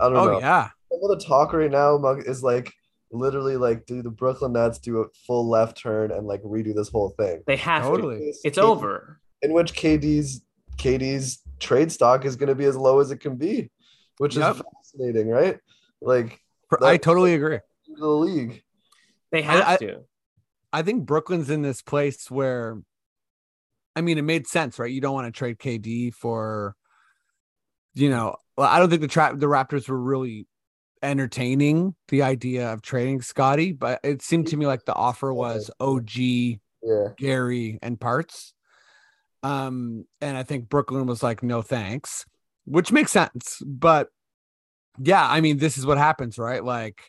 I 0.00 0.08
don't 0.08 0.16
oh, 0.16 0.24
know. 0.24 0.40
yeah. 0.40 0.70
All 0.90 1.08
the 1.08 1.24
talk 1.24 1.52
right 1.52 1.70
now 1.70 1.98
is 2.26 2.42
like 2.42 2.72
literally 3.12 3.56
like 3.56 3.86
do 3.86 4.02
the 4.02 4.10
Brooklyn 4.10 4.52
Nets 4.52 4.78
do 4.78 5.00
a 5.00 5.06
full 5.26 5.48
left 5.48 5.80
turn 5.80 6.10
and 6.10 6.26
like 6.26 6.42
redo 6.42 6.74
this 6.74 6.88
whole 6.88 7.10
thing. 7.10 7.42
They 7.46 7.56
have 7.56 7.82
totally. 7.82 8.18
To. 8.18 8.34
It's 8.44 8.58
KD, 8.58 8.62
over. 8.62 9.20
In 9.42 9.52
which 9.52 9.74
KD's 9.74 10.42
KD's 10.76 11.42
trade 11.58 11.90
stock 11.92 12.24
is 12.24 12.36
going 12.36 12.48
to 12.48 12.54
be 12.54 12.64
as 12.64 12.76
low 12.76 13.00
as 13.00 13.10
it 13.10 13.18
can 13.18 13.36
be, 13.36 13.70
which 14.18 14.36
yep. 14.36 14.56
is 14.56 14.62
fascinating, 14.62 15.28
right? 15.28 15.58
Like, 16.00 16.40
I 16.82 16.96
totally 16.96 17.34
agree. 17.34 17.60
The 17.96 18.06
league, 18.06 18.62
they 19.30 19.42
have 19.42 19.66
I, 19.66 19.76
to. 19.76 20.00
I 20.72 20.82
think 20.82 21.06
Brooklyn's 21.06 21.48
in 21.48 21.62
this 21.62 21.80
place 21.80 22.30
where, 22.30 22.78
I 23.94 24.00
mean, 24.02 24.18
it 24.18 24.22
made 24.22 24.46
sense, 24.46 24.78
right? 24.78 24.90
You 24.90 25.00
don't 25.00 25.14
want 25.14 25.32
to 25.32 25.36
trade 25.36 25.58
KD 25.58 26.12
for, 26.12 26.76
you 27.94 28.10
know, 28.10 28.36
well, 28.58 28.68
I 28.68 28.78
don't 28.78 28.90
think 28.90 29.00
the 29.00 29.08
trap 29.08 29.38
the 29.38 29.46
Raptors 29.46 29.88
were 29.88 30.00
really 30.00 30.46
entertaining 31.02 31.94
the 32.08 32.22
idea 32.22 32.72
of 32.72 32.82
trading 32.82 33.20
Scottie, 33.20 33.72
but 33.72 34.00
it 34.02 34.22
seemed 34.22 34.48
to 34.48 34.56
me 34.56 34.66
like 34.66 34.84
the 34.84 34.94
offer 34.94 35.32
was 35.32 35.70
OG, 35.80 36.10
yeah. 36.16 37.08
Gary, 37.16 37.78
and 37.82 38.00
parts. 38.00 38.54
Um, 39.42 40.06
and 40.20 40.36
I 40.36 40.42
think 40.42 40.68
Brooklyn 40.68 41.06
was 41.06 41.22
like, 41.22 41.42
no 41.42 41.62
thanks, 41.62 42.24
which 42.64 42.92
makes 42.92 43.12
sense. 43.12 43.62
But 43.64 44.08
yeah, 44.98 45.26
I 45.28 45.40
mean, 45.40 45.58
this 45.58 45.78
is 45.78 45.86
what 45.86 45.98
happens, 45.98 46.38
right? 46.38 46.64
Like 46.64 47.00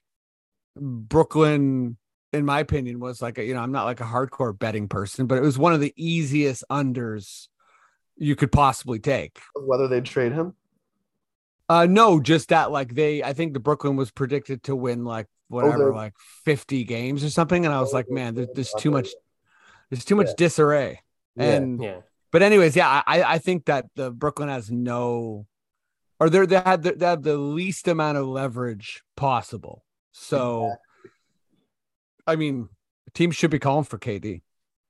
Brooklyn, 0.75 1.97
in 2.33 2.45
my 2.45 2.59
opinion, 2.59 2.99
was 2.99 3.21
like 3.21 3.37
a, 3.37 3.43
you 3.43 3.53
know, 3.53 3.61
I'm 3.61 3.71
not 3.71 3.85
like 3.85 4.01
a 4.01 4.05
hardcore 4.05 4.57
betting 4.57 4.87
person, 4.87 5.25
but 5.25 5.37
it 5.37 5.41
was 5.41 5.57
one 5.57 5.73
of 5.73 5.79
the 5.79 5.93
easiest 5.95 6.63
unders 6.69 7.47
you 8.17 8.35
could 8.35 8.51
possibly 8.51 8.99
take. 8.99 9.39
Whether 9.55 9.87
they 9.87 10.01
trade 10.01 10.33
him? 10.33 10.53
Uh 11.69 11.85
no, 11.85 12.19
just 12.19 12.49
that 12.49 12.71
like 12.71 12.93
they 12.93 13.23
I 13.23 13.33
think 13.33 13.53
the 13.53 13.59
Brooklyn 13.59 13.95
was 13.95 14.11
predicted 14.11 14.63
to 14.63 14.75
win 14.75 15.03
like 15.03 15.27
whatever, 15.49 15.91
oh, 15.91 15.95
like 15.95 16.13
50 16.45 16.83
games 16.83 17.23
or 17.23 17.29
something. 17.29 17.65
And 17.65 17.73
I 17.73 17.79
was 17.79 17.93
oh, 17.93 17.97
like, 17.97 18.09
man, 18.09 18.35
there's, 18.35 18.49
there's 18.53 18.73
too 18.77 18.91
much, 18.91 19.09
there's 19.89 20.05
too 20.05 20.15
much 20.15 20.27
yeah. 20.27 20.33
disarray. 20.37 21.01
And 21.37 21.81
yeah 21.81 21.99
but 22.31 22.43
anyways, 22.43 22.75
yeah, 22.75 23.01
I 23.07 23.23
I 23.23 23.37
think 23.37 23.65
that 23.65 23.85
the 23.95 24.11
Brooklyn 24.11 24.49
has 24.49 24.69
no, 24.69 25.45
or 26.19 26.29
they 26.29 26.45
they 26.45 26.59
had 26.59 26.83
the, 26.83 26.91
they 26.93 27.05
have 27.05 27.23
the 27.23 27.37
least 27.37 27.87
amount 27.87 28.17
of 28.17 28.27
leverage 28.27 29.01
possible. 29.15 29.83
So, 30.11 30.65
exactly. 30.65 31.11
I 32.27 32.35
mean, 32.35 32.69
teams 33.13 33.35
should 33.35 33.51
be 33.51 33.59
calling 33.59 33.85
for 33.85 33.97
KD. 33.97 34.41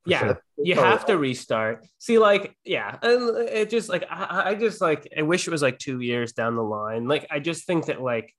Yeah, 0.07 0.19
sure. 0.19 0.41
you 0.57 0.75
oh, 0.75 0.83
have 0.83 1.05
to 1.07 1.17
restart. 1.17 1.85
See, 1.97 2.17
like, 2.17 2.55
yeah, 2.63 2.97
and 3.01 3.49
it 3.49 3.69
just 3.69 3.89
like 3.89 4.05
I, 4.09 4.51
I 4.51 4.55
just 4.55 4.81
like 4.81 5.07
I 5.17 5.21
wish 5.21 5.47
it 5.47 5.51
was 5.51 5.61
like 5.61 5.79
two 5.79 5.99
years 5.99 6.33
down 6.33 6.55
the 6.55 6.63
line. 6.63 7.07
Like, 7.07 7.27
I 7.29 7.39
just 7.39 7.65
think 7.65 7.87
that 7.87 8.01
like, 8.01 8.33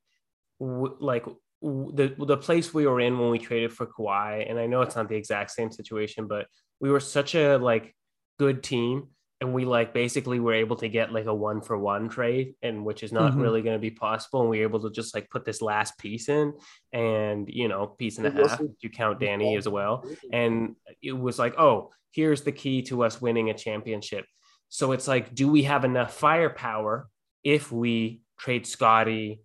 w- 0.61 0.97
like 1.01 1.27
the 1.61 2.15
the 2.19 2.37
place 2.37 2.73
we 2.73 2.87
were 2.87 3.01
in 3.01 3.19
when 3.19 3.31
we 3.31 3.39
traded 3.39 3.73
for 3.73 3.87
Kawhi, 3.87 4.49
and 4.49 4.59
I 4.59 4.67
know 4.67 4.83
it's 4.83 4.97
not 4.97 5.09
the 5.09 5.17
exact 5.17 5.51
same 5.51 5.71
situation, 5.71 6.27
but 6.27 6.47
we 6.81 6.91
were 6.91 7.01
such 7.01 7.35
a 7.35 7.57
like 7.57 7.95
good 8.39 8.63
team 8.63 9.09
and 9.41 9.53
we 9.53 9.65
like 9.65 9.95
basically 9.95 10.41
were 10.41 10.55
able 10.55 10.77
to 10.77 10.89
get 10.89 11.13
like 11.13 11.27
a 11.27 11.35
one 11.35 11.61
for 11.61 11.79
one 11.79 12.09
trade 12.09 12.55
and 12.63 12.85
which 12.85 13.03
is 13.03 13.13
not 13.13 13.33
mm-hmm. 13.33 13.41
really 13.41 13.63
going 13.63 13.77
to 13.77 13.81
be 13.81 13.91
possible 13.91 14.41
and 14.41 14.51
we 14.51 14.59
were 14.59 14.65
able 14.65 14.81
to 14.81 14.91
just 14.91 15.15
like 15.15 15.31
put 15.31 15.45
this 15.45 15.63
last 15.63 15.97
piece 15.99 16.29
in 16.29 16.53
and 16.93 17.49
you 17.49 17.69
know 17.69 17.87
piece 17.87 18.19
and 18.19 18.27
a 18.27 18.31
half 18.31 18.61
you 18.81 18.91
count 18.91 19.21
danny 19.21 19.57
as 19.57 19.69
well 19.69 20.05
and 20.33 20.75
it 21.03 21.13
was 21.13 21.39
like 21.39 21.55
oh 21.59 21.91
here's 22.13 22.43
the 22.43 22.53
key 22.53 22.83
to 22.83 23.05
us 23.05 23.21
winning 23.21 23.51
a 23.51 23.55
championship 23.55 24.25
so 24.69 24.93
it's 24.93 25.07
like 25.07 25.35
do 25.35 25.49
we 25.49 25.63
have 25.63 25.85
enough 25.85 26.15
firepower 26.15 27.09
if 27.45 27.71
we 27.71 28.23
trade 28.39 28.67
scottie 28.67 29.41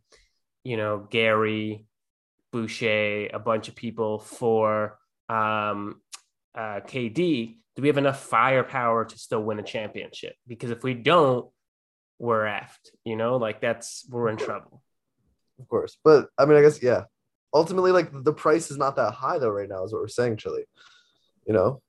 you 0.64 0.78
know 0.78 1.08
gary 1.10 1.86
boucher 2.52 3.28
a 3.34 3.40
bunch 3.40 3.68
of 3.68 3.76
people 3.76 4.20
for 4.20 4.98
um 5.30 6.02
uh 6.56 6.80
kd 6.82 7.56
do 7.76 7.82
we 7.82 7.88
have 7.88 7.98
enough 7.98 8.24
firepower 8.24 9.06
to 9.06 9.18
still 9.18 9.42
win 9.42 9.60
a 9.60 9.64
championship? 9.64 10.36
Because 10.48 10.70
if 10.70 10.84
we 10.84 10.94
don't, 10.94 11.50
we're 12.20 12.46
effed. 12.46 12.92
You 13.04 13.16
know, 13.16 13.38
like 13.38 13.62
that's 13.62 14.06
we're 14.10 14.30
in 14.30 14.38
trouble. 14.38 14.82
Of 15.60 15.68
course, 15.68 15.98
but 16.04 16.30
I 16.38 16.46
mean, 16.46 16.58
I 16.58 16.62
guess 16.62 16.82
yeah. 16.82 17.04
ultimately, 17.54 17.92
like 17.92 18.12
the 18.24 18.34
price 18.34 18.70
is 18.70 18.78
not 18.78 18.96
that 18.98 19.14
high 19.14 19.40
though. 19.40 19.50
Right 19.50 19.70
now, 19.70 19.84
is 19.84 19.94
what 19.94 20.02
we're 20.02 20.08
saying, 20.08 20.38
Chili. 20.38 20.66
You 21.48 21.54
know, 21.54 21.82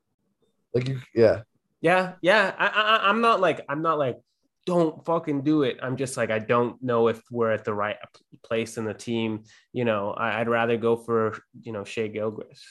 like 0.74 0.88
you, 0.88 1.00
yeah, 1.14 1.42
Yeah, 1.81 2.12
yeah. 2.22 2.55
I, 2.59 2.66
I 2.66 3.09
I'm 3.09 3.20
not 3.20 3.40
like 3.40 3.64
I'm 3.68 3.83
not 3.83 3.98
like 3.98 4.18
don't 4.66 5.05
fucking 5.05 5.42
do 5.42 5.62
it. 5.62 5.79
I'm 5.83 5.96
just 5.96 6.16
like 6.16 6.31
I 6.31 6.38
don't 6.38 6.83
know 6.83 7.09
if 7.09 7.20
we're 7.31 7.53
at 7.53 7.64
the 7.64 7.74
right 7.74 7.96
place 8.42 8.79
in 8.79 8.85
the 8.85 8.94
team. 8.94 9.44
You 9.72 9.85
know, 9.85 10.12
I, 10.12 10.40
I'd 10.40 10.48
rather 10.48 10.77
go 10.77 10.96
for 10.96 11.38
you 11.61 11.72
know 11.72 11.85
Shai 11.85 12.09
Gilgeous. 12.09 12.62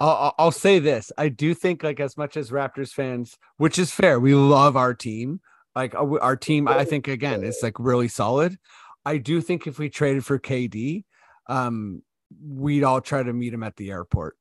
I'll, 0.00 0.08
I'll- 0.10 0.34
I'll 0.38 0.50
say 0.52 0.78
this. 0.78 1.12
I 1.18 1.28
do 1.28 1.54
think, 1.54 1.82
like, 1.82 2.00
as 2.00 2.16
much 2.16 2.36
as 2.36 2.50
Raptors 2.50 2.90
fans, 2.92 3.36
which 3.58 3.78
is 3.78 3.90
fair, 3.92 4.18
we 4.18 4.34
love 4.34 4.76
our 4.76 4.94
team. 4.94 5.40
Like, 5.76 5.94
our, 5.94 6.20
our 6.20 6.36
team, 6.36 6.66
I 6.66 6.84
think, 6.84 7.06
again, 7.06 7.44
is 7.44 7.60
like 7.62 7.78
really 7.78 8.08
solid. 8.08 8.56
I 9.04 9.18
do 9.18 9.40
think 9.40 9.66
if 9.66 9.78
we 9.78 9.88
traded 9.88 10.24
for 10.24 10.38
KD, 10.38 11.04
um, 11.46 12.02
we'd 12.44 12.82
all 12.84 13.00
try 13.00 13.22
to 13.22 13.32
meet 13.32 13.52
him 13.54 13.62
at 13.62 13.76
the 13.76 13.90
airport. 13.90 14.36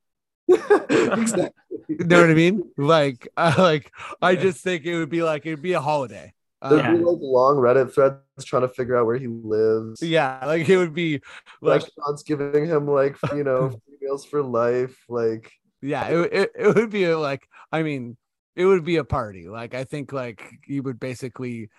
exactly. 0.48 1.50
You 1.88 2.06
know 2.06 2.22
what 2.22 2.30
I 2.30 2.36
mean? 2.36 2.62
Like, 2.78 3.28
I 3.36 3.56
like, 3.62 3.92
I 4.22 4.36
just 4.36 4.64
think 4.64 4.86
it 4.86 4.96
would 4.96 5.10
be 5.10 5.24
like 5.24 5.48
it'd 5.48 5.60
be 5.62 5.74
a 5.74 5.82
holiday. 5.82 6.34
There'd 6.62 6.86
Um, 6.86 6.98
be 7.00 7.04
like 7.04 7.18
long 7.20 7.56
Reddit 7.58 7.92
threads 7.96 8.20
trying 8.46 8.62
to 8.62 8.68
figure 8.68 8.96
out 8.96 9.08
where 9.08 9.18
he 9.18 9.26
lives. 9.26 10.00
yeah, 10.04 10.40
like 10.46 10.70
it 10.70 10.78
would 10.78 10.94
be 10.94 11.22
like 11.62 11.82
Restaurants 11.82 12.22
giving 12.22 12.68
him 12.68 12.88
like 12.88 13.16
you 13.34 13.44
know 13.44 13.70
free 13.72 13.80
meals 14.02 14.26
for 14.26 14.42
life. 14.42 14.98
Like 15.10 15.52
yeah 15.82 16.08
it, 16.08 16.34
it, 16.34 16.52
it 16.58 16.76
would 16.76 16.90
be 16.90 17.06
a, 17.06 17.18
like 17.18 17.48
i 17.72 17.84
mean 17.84 18.18
it 18.56 18.66
would 18.66 18.84
be 18.84 18.98
a 18.98 19.04
party 19.04 19.48
like 19.48 19.74
i 19.74 19.84
think 19.84 20.12
like 20.12 20.44
you 20.68 20.84
would 20.84 21.00
basically 21.00 21.70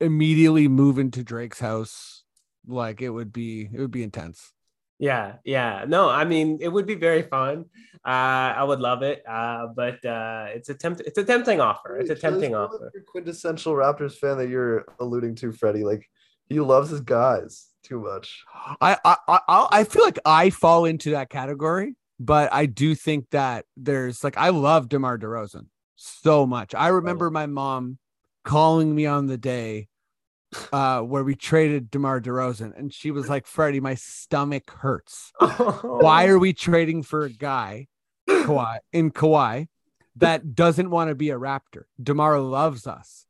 immediately 0.00 0.68
move 0.68 0.98
into 0.98 1.22
drake's 1.22 1.60
house 1.60 2.24
like 2.66 3.00
it 3.00 3.10
would 3.10 3.32
be 3.32 3.68
it 3.72 3.78
would 3.78 3.90
be 3.90 4.02
intense 4.02 4.52
Yeah, 5.00 5.40
yeah. 5.48 5.86
No, 5.88 6.10
I 6.12 6.28
mean 6.28 6.58
it 6.60 6.68
would 6.68 6.84
be 6.84 6.94
very 6.94 7.22
fun. 7.22 7.64
Uh, 8.04 8.52
I 8.60 8.64
would 8.68 8.80
love 8.80 9.00
it. 9.00 9.24
Uh, 9.24 9.72
but 9.72 9.96
uh, 10.04 10.52
it's 10.52 10.68
a 10.68 10.76
tempt 10.76 11.00
it's 11.08 11.16
a 11.16 11.24
tempting 11.24 11.58
offer. 11.58 11.96
It's 11.96 12.12
a 12.12 12.14
tempting 12.14 12.52
not 12.52 12.68
offer. 12.68 12.92
Your 12.92 13.04
quintessential 13.08 13.72
Raptors 13.72 14.20
fan 14.20 14.36
that 14.36 14.50
you're 14.52 14.84
alluding 15.00 15.36
to, 15.40 15.52
Freddie. 15.56 15.88
Like 15.88 16.04
he 16.52 16.60
loves 16.60 16.90
his 16.90 17.00
guys 17.00 17.69
too 17.82 18.00
much. 18.00 18.44
I, 18.80 18.96
I 19.04 19.16
i 19.26 19.66
i 19.70 19.84
feel 19.84 20.04
like 20.04 20.18
i 20.24 20.50
fall 20.50 20.84
into 20.84 21.10
that 21.12 21.30
category 21.30 21.96
but 22.18 22.52
i 22.52 22.66
do 22.66 22.94
think 22.94 23.30
that 23.30 23.64
there's 23.76 24.22
like 24.22 24.36
i 24.36 24.50
love 24.50 24.88
demar 24.88 25.18
DeRozan 25.18 25.66
so 25.96 26.46
much 26.46 26.74
i 26.74 26.88
remember 26.88 27.30
my 27.30 27.46
mom 27.46 27.98
calling 28.44 28.94
me 28.94 29.06
on 29.06 29.26
the 29.26 29.38
day 29.38 29.88
uh 30.72 31.00
where 31.00 31.24
we 31.24 31.34
traded 31.34 31.90
demar 31.90 32.20
DeRozan 32.20 32.76
and 32.76 32.92
she 32.92 33.10
was 33.10 33.28
like 33.28 33.46
freddie 33.46 33.80
my 33.80 33.94
stomach 33.94 34.70
hurts 34.70 35.32
why 35.82 36.26
are 36.26 36.38
we 36.38 36.52
trading 36.52 37.02
for 37.02 37.24
a 37.24 37.30
guy 37.30 37.86
Kawhi 38.28 38.78
in 38.92 39.10
Kawhi 39.10 39.68
that 40.16 40.54
doesn't 40.54 40.90
want 40.90 41.08
to 41.08 41.14
be 41.14 41.30
a 41.30 41.38
Raptor? 41.38 41.84
Demar 42.02 42.38
loves 42.40 42.86
us, 42.86 43.26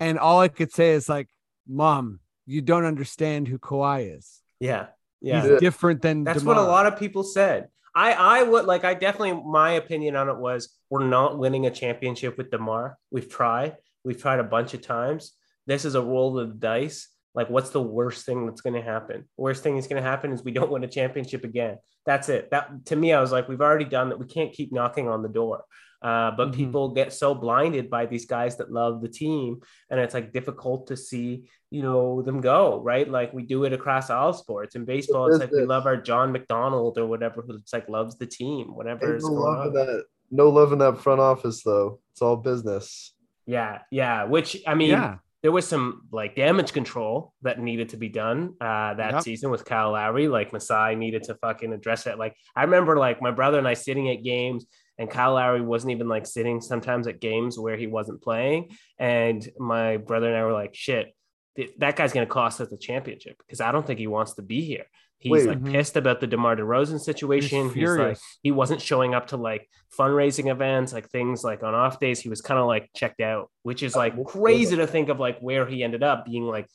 and 0.00 0.18
all 0.18 0.40
I 0.40 0.48
could 0.48 0.72
say 0.72 0.90
is 0.90 1.08
like, 1.08 1.28
"Mom, 1.66 2.20
you 2.46 2.60
don't 2.60 2.84
understand 2.84 3.48
who 3.48 3.58
Kawhi 3.58 4.16
is. 4.16 4.40
Yeah, 4.60 4.86
yeah. 5.20 5.42
He's 5.42 5.60
different 5.60 6.02
than 6.02 6.24
That's 6.24 6.40
DeMar. 6.40 6.54
what 6.54 6.62
a 6.62 6.66
lot 6.66 6.86
of 6.86 6.98
people 6.98 7.22
said. 7.22 7.68
I 7.94 8.12
I 8.12 8.42
would 8.42 8.64
like 8.64 8.84
I 8.84 8.94
definitely 8.94 9.42
my 9.44 9.72
opinion 9.72 10.16
on 10.16 10.28
it 10.28 10.36
was 10.36 10.74
we're 10.90 11.06
not 11.06 11.38
winning 11.38 11.66
a 11.66 11.70
championship 11.70 12.38
with 12.38 12.50
Demar. 12.50 12.96
We've 13.10 13.28
tried. 13.28 13.76
We've 14.04 14.20
tried 14.20 14.40
a 14.40 14.44
bunch 14.44 14.74
of 14.74 14.82
times. 14.82 15.32
This 15.66 15.84
is 15.84 15.94
a 15.94 16.02
roll 16.02 16.38
of 16.38 16.48
the 16.48 16.54
dice. 16.54 17.08
Like, 17.34 17.48
what's 17.48 17.70
the 17.70 17.82
worst 17.82 18.26
thing 18.26 18.46
that's 18.46 18.60
going 18.60 18.74
to 18.74 18.82
happen? 18.82 19.28
Worst 19.36 19.62
thing 19.62 19.76
that's 19.76 19.86
going 19.86 20.02
to 20.02 20.08
happen 20.08 20.32
is 20.32 20.42
we 20.42 20.52
don't 20.52 20.70
win 20.72 20.84
a 20.84 20.88
championship 20.88 21.44
again. 21.44 21.78
That's 22.04 22.28
it. 22.28 22.50
That 22.50 22.86
to 22.86 22.96
me, 22.96 23.12
I 23.12 23.20
was 23.20 23.32
like, 23.32 23.48
we've 23.48 23.60
already 23.60 23.84
done 23.84 24.08
that. 24.08 24.18
We 24.18 24.26
can't 24.26 24.52
keep 24.52 24.72
knocking 24.72 25.08
on 25.08 25.22
the 25.22 25.28
door. 25.28 25.64
Uh, 26.02 26.32
but 26.36 26.48
Mhm. 26.48 26.54
people 26.54 26.88
get 26.90 27.12
so 27.12 27.34
blinded 27.34 27.88
by 27.88 28.06
these 28.06 28.26
guys 28.26 28.56
that 28.56 28.72
love 28.72 29.00
the 29.02 29.08
team, 29.08 29.60
and 29.90 30.00
it's 30.00 30.14
like 30.14 30.32
difficult 30.32 30.86
to 30.88 30.96
see, 30.96 31.48
you 31.70 31.82
know, 31.82 32.22
them 32.22 32.40
go 32.40 32.80
right. 32.80 33.08
Like 33.08 33.32
we 33.32 33.44
do 33.44 33.64
it 33.64 33.72
across 33.72 34.10
all 34.10 34.32
sports. 34.32 34.74
In 34.74 34.84
baseball, 34.84 35.26
it's 35.28 35.38
like 35.38 35.52
we 35.52 35.64
love 35.64 35.86
our 35.86 35.96
John 35.96 36.32
McDonald 36.32 36.98
or 36.98 37.06
whatever 37.06 37.42
who 37.42 37.54
it's 37.54 37.72
like 37.72 37.88
loves 37.88 38.16
the 38.16 38.26
team, 38.26 38.74
whatever 38.74 39.14
is 39.14 39.22
no 39.22 39.30
going 39.30 39.40
love 39.42 39.66
in 39.74 39.80
on. 39.80 39.86
that. 39.86 40.04
No 40.30 40.48
love 40.48 40.72
in 40.72 40.78
that 40.80 40.98
front 40.98 41.20
office 41.20 41.62
though. 41.62 42.00
It's 42.12 42.22
all 42.22 42.36
business. 42.36 43.14
Yeah, 43.46 43.80
yeah. 43.90 44.24
Which 44.24 44.62
I 44.66 44.74
mean, 44.74 44.90
yeah, 44.90 45.16
there 45.42 45.52
was 45.52 45.66
some 45.66 46.02
like 46.12 46.34
damage 46.36 46.72
control 46.72 47.32
that 47.42 47.58
needed 47.58 47.88
to 47.90 47.96
be 47.96 48.08
done 48.08 48.54
uh, 48.60 48.94
that 48.94 49.12
Yep. 49.14 49.22
season 49.22 49.50
with 49.50 49.64
Kyle 49.64 49.92
Lowry. 49.92 50.28
Like 50.28 50.52
Masai 50.52 50.94
needed 50.94 51.24
to 51.24 51.34
fucking 51.34 51.72
address 51.72 52.06
it. 52.06 52.18
Like 52.18 52.34
I 52.56 52.62
remember 52.62 52.96
like 52.96 53.20
my 53.20 53.30
brother 53.32 53.58
and 53.58 53.66
I 53.68 53.74
sitting 53.74 54.08
at 54.10 54.22
games 54.22 54.66
and 54.98 55.10
Kyle 55.10 55.34
Lowry 55.34 55.60
wasn't 55.60 55.92
even 55.92 56.08
like 56.08 56.26
sitting 56.26 56.60
sometimes 56.60 57.06
at 57.06 57.20
games 57.20 57.58
where 57.58 57.76
he 57.76 57.86
wasn't 57.86 58.22
playing. 58.22 58.76
And 58.98 59.46
my 59.58 59.96
brother 59.96 60.28
and 60.28 60.36
I 60.36 60.44
were 60.44 60.52
like, 60.52 60.74
shit, 60.74 61.14
th- 61.56 61.70
that 61.78 61.96
guy's 61.96 62.12
going 62.12 62.26
to 62.26 62.32
cost 62.32 62.60
us 62.60 62.68
the 62.68 62.76
championship 62.76 63.36
because 63.38 63.60
I 63.60 63.72
don't 63.72 63.86
think 63.86 63.98
he 63.98 64.06
wants 64.06 64.34
to 64.34 64.42
be 64.42 64.62
here. 64.62 64.84
He's 65.18 65.30
Wait. 65.30 65.46
like 65.46 65.60
Mhm. 65.60 65.70
pissed 65.72 65.96
about 65.96 66.20
the 66.20 66.26
DeMar 66.26 66.56
DeRozan 66.56 66.98
situation. 67.00 67.66
He's 67.68 67.74
He's, 67.74 67.90
like, 67.96 68.18
he 68.42 68.50
wasn't 68.50 68.82
showing 68.82 69.14
up 69.14 69.28
to 69.28 69.36
like 69.36 69.68
fundraising 69.96 70.50
events, 70.50 70.92
like 70.92 71.08
things 71.10 71.44
like 71.44 71.62
on 71.62 71.74
off 71.74 72.00
days. 72.00 72.18
He 72.20 72.28
was 72.28 72.40
kind 72.40 72.58
of 72.58 72.66
like 72.66 72.90
checked 72.96 73.20
out, 73.20 73.48
which 73.62 73.82
is 73.84 73.94
like 73.94 74.14
crazy 74.24 74.74
to 74.76 74.86
think 74.86 75.08
of 75.08 75.20
like 75.20 75.38
where 75.38 75.64
he 75.66 75.84
ended 75.84 76.02
up 76.02 76.26
being 76.26 76.44
like, 76.44 76.66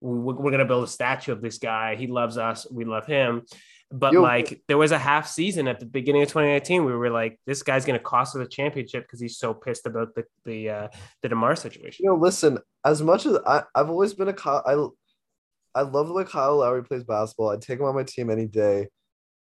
we- 0.00 0.34
we're 0.34 0.50
going 0.50 0.58
to 0.58 0.64
build 0.66 0.84
a 0.84 0.88
statue 0.88 1.32
of 1.32 1.42
this 1.42 1.58
guy. 1.58 1.96
He 1.96 2.06
loves 2.06 2.38
us. 2.38 2.66
We 2.70 2.84
love 2.84 3.06
him. 3.06 3.42
But 3.92 4.12
Yo. 4.12 4.22
like 4.22 4.62
there 4.66 4.78
was 4.78 4.90
a 4.90 4.98
half 4.98 5.28
season 5.28 5.68
at 5.68 5.78
the 5.78 5.86
beginning 5.86 6.22
of 6.22 6.28
2019 6.28 6.84
we 6.84 6.92
were 6.92 7.10
like, 7.10 7.38
this 7.46 7.62
guy's 7.62 7.84
going 7.84 7.98
to 7.98 8.02
cost 8.02 8.34
us 8.34 8.42
a 8.44 8.48
championship 8.48 9.04
because 9.04 9.20
he's 9.20 9.38
so 9.38 9.54
pissed 9.54 9.86
about 9.86 10.14
the 10.14 10.24
the 10.44 10.70
uh, 10.70 10.88
the 11.22 11.28
Demar 11.28 11.54
situation. 11.54 12.04
You 12.04 12.10
know, 12.10 12.16
listen. 12.16 12.58
As 12.84 13.02
much 13.02 13.26
as 13.26 13.38
I, 13.46 13.62
I've 13.74 13.90
always 13.90 14.14
been 14.14 14.28
a 14.28 14.32
Kyle. 14.32 14.62
I, 14.66 15.80
I 15.80 15.82
love 15.82 16.08
the 16.08 16.14
way 16.14 16.24
Kyle 16.24 16.56
Lowry 16.56 16.82
plays 16.82 17.04
basketball. 17.04 17.50
I'd 17.50 17.62
take 17.62 17.78
him 17.78 17.84
on 17.84 17.94
my 17.94 18.02
team 18.02 18.30
any 18.30 18.46
day. 18.46 18.88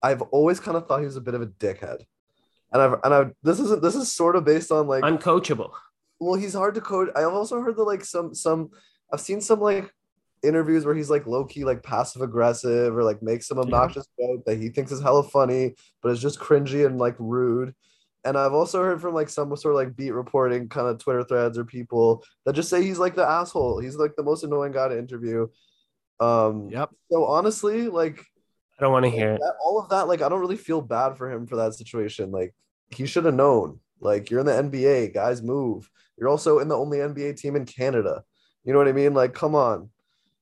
I've 0.03 0.23
always 0.23 0.61
kind 0.61 0.77
of 0.77 0.87
thought 0.87 1.01
he 1.01 1.07
was 1.07 1.17
a 1.17 1.21
bit 1.21 1.35
of 1.35 1.43
a 1.43 1.47
dickhead, 1.47 2.03
and 2.73 2.83
I've 2.83 2.95
and 3.05 3.15
I. 3.15 3.27
This 3.43 3.61
isn't. 3.61 3.83
This 3.83 3.95
is 3.95 4.13
sort 4.13 4.37
of 4.37 4.45
based 4.45 4.71
on 4.71 4.89
like. 4.89 5.05
Uncoachable. 5.05 5.73
well, 6.21 6.35
he's 6.35 6.55
hard 6.55 6.75
to 6.75 6.81
coach. 6.81 7.09
I've 7.17 7.33
also 7.33 7.61
heard 7.61 7.77
that 7.77 7.85
like 7.85 8.05
some 8.05 8.35
some. 8.35 8.71
I've 9.13 9.21
seen 9.21 9.41
some 9.41 9.61
like 9.61 9.93
interviews 10.43 10.85
where 10.85 10.95
he's 10.95 11.11
like 11.11 11.27
low 11.27 11.45
key 11.45 11.65
like 11.65 11.83
passive 11.83 12.23
aggressive 12.23 12.97
or 12.97 13.03
like 13.03 13.23
makes 13.23 13.47
some 13.47 13.59
obnoxious 13.59 14.07
joke 14.19 14.45
that 14.47 14.59
he 14.59 14.69
thinks 14.69 14.93
is 14.93 15.01
hella 15.01 15.23
funny, 15.23 15.75
but 16.03 16.11
it's 16.11 16.21
just 16.21 16.39
cringy 16.39 16.87
and 16.87 16.99
like 16.99 17.17
rude. 17.19 17.75
And 18.25 18.37
I've 18.37 18.53
also 18.53 18.83
heard 18.83 19.01
from 19.01 19.15
like 19.15 19.29
some 19.29 19.55
sort 19.57 19.75
of 19.75 19.79
like 19.79 19.97
beat 19.97 20.11
reporting 20.11 20.69
kind 20.69 20.89
of 20.89 20.99
Twitter 20.99 21.25
threads 21.25 21.57
or 21.57 21.65
people 21.65 22.25
that 22.45 22.55
just 22.55 22.69
say 22.69 22.83
he's 22.83 22.99
like 22.99 23.15
the 23.15 23.27
asshole. 23.27 23.79
He's 23.79 23.97
like 23.97 24.17
the 24.17 24.23
most 24.23 24.45
annoying 24.45 24.73
guy 24.73 24.89
to 24.89 24.99
interview. 24.99 25.49
Um 26.21 26.69
yep. 26.71 26.91
so 27.11 27.25
honestly, 27.25 27.89
like 27.89 28.25
I 28.79 28.83
don't 28.83 28.93
want 28.93 29.05
to 29.05 29.11
hear 29.11 29.33
it. 29.33 29.41
that, 29.41 29.55
all 29.65 29.81
of 29.81 29.89
that, 29.89 30.09
like 30.09 30.23
I 30.23 30.29
don't 30.29 30.41
really 30.41 30.57
feel 30.57 30.81
bad 30.81 31.17
for 31.17 31.31
him 31.31 31.47
for 31.47 31.57
that 31.57 31.75
situation. 31.75 32.31
Like 32.31 32.55
he 32.91 33.07
should 33.07 33.25
have 33.25 33.35
known. 33.35 33.81
Like 34.01 34.31
you're 34.31 34.41
in 34.41 34.47
the 34.47 34.53
NBA, 34.53 35.15
guys 35.15 35.43
move. 35.43 35.91
You're 36.19 36.29
also 36.29 36.59
in 36.59 36.69
the 36.69 36.77
only 36.77 36.99
NBA 36.99 37.37
team 37.37 37.57
in 37.57 37.65
Canada. 37.65 38.23
You 38.65 38.73
know 38.73 38.79
what 38.79 38.89
I 38.89 38.93
mean? 38.93 39.15
Like, 39.15 39.35
come 39.35 39.55
on. 39.55 39.91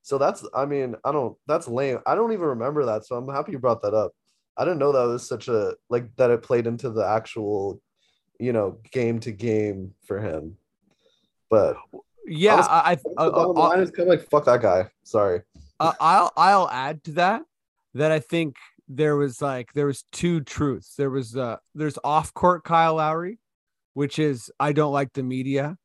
So 0.07 0.17
that's 0.17 0.45
I 0.55 0.65
mean, 0.65 0.95
I 1.03 1.11
don't 1.11 1.35
that's 1.47 1.67
lame. 1.67 1.99
I 2.05 2.15
don't 2.15 2.31
even 2.31 2.45
remember 2.45 2.85
that. 2.85 3.05
So 3.05 3.17
I'm 3.17 3.27
happy 3.27 3.51
you 3.51 3.59
brought 3.59 3.81
that 3.81 3.93
up. 3.93 4.13
I 4.55 4.63
didn't 4.63 4.79
know 4.79 4.93
that 4.93 5.05
was 5.05 5.27
such 5.27 5.49
a 5.49 5.73
like 5.89 6.15
that 6.15 6.31
it 6.31 6.41
played 6.41 6.65
into 6.65 6.89
the 6.91 7.05
actual, 7.05 7.81
you 8.39 8.53
know, 8.53 8.77
game 8.93 9.19
to 9.19 9.33
game 9.33 9.95
for 10.05 10.21
him. 10.21 10.55
But 11.49 11.75
Yeah, 12.25 12.53
Honestly, 12.53 12.71
I, 13.17 13.23
I, 13.23 13.27
I, 13.27 13.29
bottom 13.31 13.55
line 13.57 13.79
is 13.81 13.91
kind 13.91 14.09
of 14.09 14.17
like 14.17 14.29
fuck 14.29 14.45
that 14.45 14.61
guy. 14.61 14.89
Sorry. 15.03 15.41
uh, 15.81 15.91
I'll 15.99 16.31
I'll 16.37 16.69
add 16.69 17.03
to 17.03 17.11
that 17.15 17.41
that 17.95 18.13
I 18.13 18.21
think 18.21 18.55
there 18.87 19.17
was 19.17 19.41
like 19.41 19.73
there 19.73 19.87
was 19.87 20.05
two 20.13 20.39
truths. 20.39 20.95
There 20.95 21.09
was 21.09 21.35
uh 21.35 21.57
there's 21.75 21.99
off 22.01 22.33
court 22.33 22.63
Kyle 22.63 22.95
Lowry, 22.95 23.39
which 23.93 24.19
is 24.19 24.49
I 24.57 24.71
don't 24.71 24.93
like 24.93 25.11
the 25.11 25.23
media. 25.23 25.77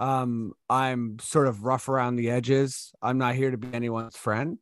Um, 0.00 0.52
I'm 0.70 1.18
sort 1.20 1.48
of 1.48 1.64
rough 1.64 1.88
around 1.88 2.16
the 2.16 2.30
edges. 2.30 2.92
I'm 3.02 3.18
not 3.18 3.34
here 3.34 3.50
to 3.50 3.56
be 3.56 3.68
anyone's 3.72 4.16
friend. 4.16 4.58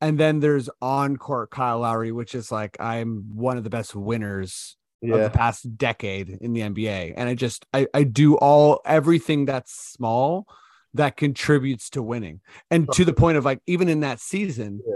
And 0.00 0.18
then 0.18 0.38
there's 0.40 0.70
on 0.80 1.16
court 1.16 1.50
Kyle 1.50 1.80
Lowry, 1.80 2.12
which 2.12 2.34
is 2.34 2.52
like 2.52 2.76
I'm 2.80 3.34
one 3.34 3.58
of 3.58 3.64
the 3.64 3.70
best 3.70 3.96
winners 3.96 4.76
of 5.02 5.20
the 5.20 5.30
past 5.30 5.76
decade 5.76 6.28
in 6.40 6.52
the 6.52 6.60
NBA. 6.60 7.14
And 7.16 7.28
I 7.28 7.34
just 7.34 7.66
I, 7.74 7.86
I 7.92 8.04
do 8.04 8.36
all 8.36 8.80
everything 8.84 9.44
that's 9.44 9.72
small 9.72 10.46
that 10.94 11.16
contributes 11.16 11.90
to 11.90 12.02
winning. 12.02 12.40
And 12.70 12.90
to 12.92 13.04
the 13.04 13.12
point 13.12 13.38
of 13.38 13.44
like 13.44 13.60
even 13.66 13.88
in 13.88 14.00
that 14.00 14.20
season, 14.20 14.80
Yeah. 14.86 14.94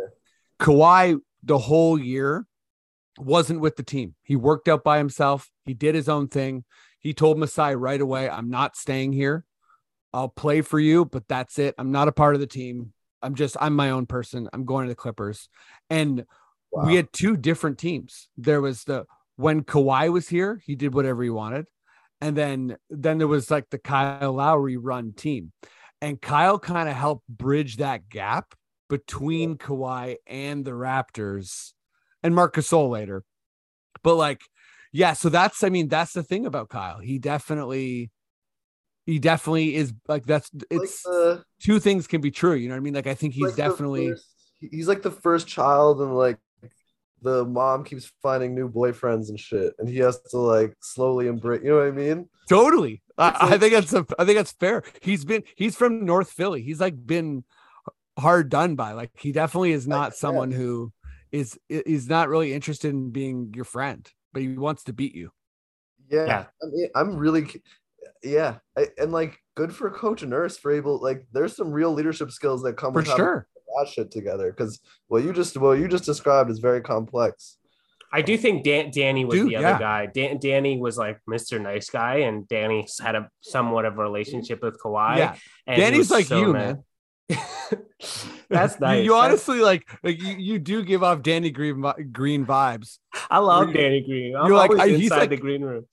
Kawhi 0.61 1.19
the 1.43 1.59
whole 1.59 1.99
year 1.99 2.47
wasn't 3.19 3.61
with 3.61 3.77
the 3.77 3.83
team. 3.83 4.15
He 4.23 4.37
worked 4.37 4.69
out 4.69 4.85
by 4.85 4.99
himself. 4.99 5.51
He 5.65 5.75
did 5.75 5.95
his 5.95 6.09
own 6.09 6.29
thing. 6.29 6.65
He 7.01 7.13
told 7.13 7.39
Masai 7.39 7.75
right 7.75 8.01
away, 8.01 8.31
I'm 8.31 8.49
not 8.49 8.77
staying 8.77 9.13
here. 9.13 9.45
I'll 10.13 10.29
play 10.29 10.61
for 10.61 10.79
you, 10.79 11.05
but 11.05 11.27
that's 11.29 11.59
it. 11.59 11.75
I'm 11.79 11.91
not 11.93 12.09
a 12.09 12.13
part 12.13 12.35
of 12.35 12.41
the 12.41 12.47
team. 12.47 12.93
I'm 13.23 13.35
just 13.35 13.57
I'm 13.61 13.75
my 13.75 13.91
own 13.91 14.07
person. 14.07 14.49
I'm 14.53 14.65
going 14.65 14.87
to 14.87 14.91
the 14.91 14.97
Clippers. 14.97 15.49
And 15.89 16.25
Wow. 16.73 16.87
we 16.87 16.95
had 16.95 17.13
two 17.13 17.37
different 17.37 17.79
teams. 17.79 18.29
There 18.39 18.63
was 18.63 18.85
the 18.85 19.05
when 19.37 19.63
Kawhi 19.63 20.11
was 20.11 20.29
here, 20.29 20.61
he 20.65 20.75
did 20.75 20.95
whatever 20.95 21.23
he 21.23 21.29
wanted. 21.29 21.67
And 22.21 22.37
then 22.37 22.77
then 22.89 23.19
there 23.19 23.29
was 23.29 23.51
like 23.51 23.69
the 23.69 23.79
Kyle 23.79 24.33
Lowry 24.33 24.79
run 24.79 25.13
team. 25.13 25.53
And 26.01 26.21
Kyle 26.21 26.59
kind 26.59 26.89
of 26.89 26.97
helped 26.97 27.29
bridge 27.29 27.77
that 27.77 28.09
gap 28.09 28.55
between 28.89 29.57
Kawhi 29.59 30.17
and 30.27 30.65
the 30.65 30.71
Raptors 30.73 31.73
and 32.23 32.35
Marc 32.35 32.55
Gasol 32.57 32.91
later. 32.91 33.23
But 34.03 34.17
like, 34.17 34.41
yeah, 34.93 35.13
so 35.13 35.29
that's 35.29 35.63
I 35.63 35.69
mean, 35.69 35.89
that's 35.89 36.13
the 36.15 36.23
thing 36.23 36.47
about 36.47 36.71
Kyle. 36.71 37.01
He 37.01 37.19
definitely 37.19 38.11
he 39.07 39.19
definitely 39.19 39.75
is 39.75 39.93
like 40.09 40.25
that's 40.25 40.51
it's 40.71 41.05
like 41.05 41.15
the, 41.15 41.45
two 41.61 41.81
things 41.81 42.07
can 42.07 42.21
be 42.21 42.31
true. 42.31 42.55
You 42.55 42.69
know 42.69 42.75
what 42.75 42.81
I 42.81 42.83
mean? 42.83 42.95
Like 42.95 43.07
I 43.07 43.15
think 43.15 43.35
he's 43.35 43.47
like 43.47 43.57
definitely 43.57 44.11
first- 44.11 44.27
he's 44.61 44.89
like 44.89 45.03
the 45.03 45.11
first 45.11 45.47
child 45.47 46.01
and 46.01 46.17
like 46.17 46.39
the 47.21 47.45
mom 47.45 47.85
keeps 47.85 48.11
finding 48.23 48.55
new 48.55 48.69
boyfriends 48.69 49.29
and 49.29 49.39
shit 49.39 49.75
and 49.79 49.89
he 49.89 49.99
has 49.99 50.21
to 50.31 50.39
like 50.39 50.75
slowly 50.81 51.29
embrace 51.29 51.61
you 51.63 51.71
know 51.71 51.77
what 51.77 51.87
i 51.87 51.91
mean 51.93 52.29
Totally. 52.49 52.95
It's 52.95 53.19
I, 53.19 53.37
I 53.41 53.59
think 53.59 53.73
that's 53.73 53.93
a, 53.93 54.07
I 54.19 54.25
think 54.25 54.37
that's 54.37 54.53
fair. 54.53 54.83
He's 55.01 55.25
been 55.25 55.45
he's 55.55 55.77
from 55.77 56.05
North 56.05 56.31
Philly. 56.31 56.63
He's 56.63 56.81
like 56.81 56.95
been 57.07 57.45
hard 58.19 58.49
done 58.49 58.75
by. 58.75 58.93
Like 58.93 59.11
he 59.19 59.33
definitely 59.33 59.73
is 59.73 59.87
not 59.87 60.11
yeah. 60.11 60.17
someone 60.17 60.51
who 60.51 60.93
is 61.31 61.59
is 61.69 62.09
not 62.09 62.29
really 62.29 62.53
interested 62.53 62.91
in 62.91 63.11
being 63.11 63.53
your 63.55 63.65
friend, 63.65 64.07
but 64.33 64.43
he 64.43 64.49
wants 64.49 64.85
to 64.85 64.93
beat 64.93 65.15
you. 65.15 65.31
yeah, 66.11 66.27
Yeah. 66.27 66.45
I 66.63 66.67
mean, 66.67 66.89
i'm 66.95 67.17
really 67.17 67.63
yeah 68.23 68.57
I, 68.79 68.89
and 68.99 69.13
like 69.13 69.39
good 69.57 69.75
for 69.75 69.91
coach 69.91 70.23
and 70.23 70.31
nurse 70.31 70.57
for 70.57 70.73
able 70.73 71.01
like 71.03 71.27
there's 71.33 71.57
some 71.57 71.71
real 71.73 71.93
leadership 71.93 72.31
skills 72.31 72.63
that 72.63 72.77
come 72.77 72.93
For 72.93 73.01
with 73.01 73.09
sure. 73.09 73.47
that 73.77 73.89
shit 73.89 74.11
together 74.11 74.51
because 74.51 74.81
what 75.09 75.25
you 75.25 75.33
just 75.33 75.57
what 75.57 75.79
you 75.79 75.89
just 75.89 76.05
described 76.05 76.51
is 76.51 76.59
very 76.59 76.81
complex 76.81 77.59
I 78.15 78.21
do 78.21 78.37
think 78.37 78.63
Dan- 78.63 78.91
Danny 78.93 79.25
was 79.25 79.39
Dude, 79.39 79.49
the 79.49 79.57
other 79.57 79.69
yeah. 79.69 79.79
guy. 79.79 80.05
Dan- 80.05 80.39
Danny 80.39 80.77
was 80.79 80.99
like 80.99 81.19
Mr. 81.27 81.59
Nice 81.59 81.89
Guy, 81.89 82.17
and 82.17 82.47
Danny 82.47 82.87
had 83.01 83.15
a 83.15 83.31
somewhat 83.41 83.87
of 83.87 83.99
a 83.99 84.03
relationship 84.03 84.63
with 84.63 84.79
Kawhi. 84.79 85.17
Yeah. 85.17 85.35
and 85.67 85.81
Danny's 85.81 86.11
like 86.11 86.27
so 86.27 86.39
you, 86.39 86.53
nice. 86.53 86.77
That's 88.51 88.75
You- 88.75 88.81
nice. 88.81 89.05
You, 89.05 89.13
That's- 89.13 89.13
honestly 89.13 89.61
like 89.61 89.89
like 90.03 90.21
you, 90.21 90.35
you 90.37 90.59
do 90.59 90.85
give 90.85 91.03
off 91.03 91.23
Danny 91.23 91.51
Green 91.51 91.83
Green 92.13 92.45
vibes. 92.45 92.99
I 93.31 93.39
love 93.39 93.69
You're- 93.71 93.83
Danny 93.83 94.03
Green. 94.03 94.37
I'm 94.37 94.47
you're 94.47 94.57
like, 94.57 94.71
always 94.71 94.83
I- 94.83 94.89
he's 94.89 95.05
inside 95.05 95.17
like- 95.21 95.31
the 95.31 95.37
green 95.39 95.63
room. 95.63 95.87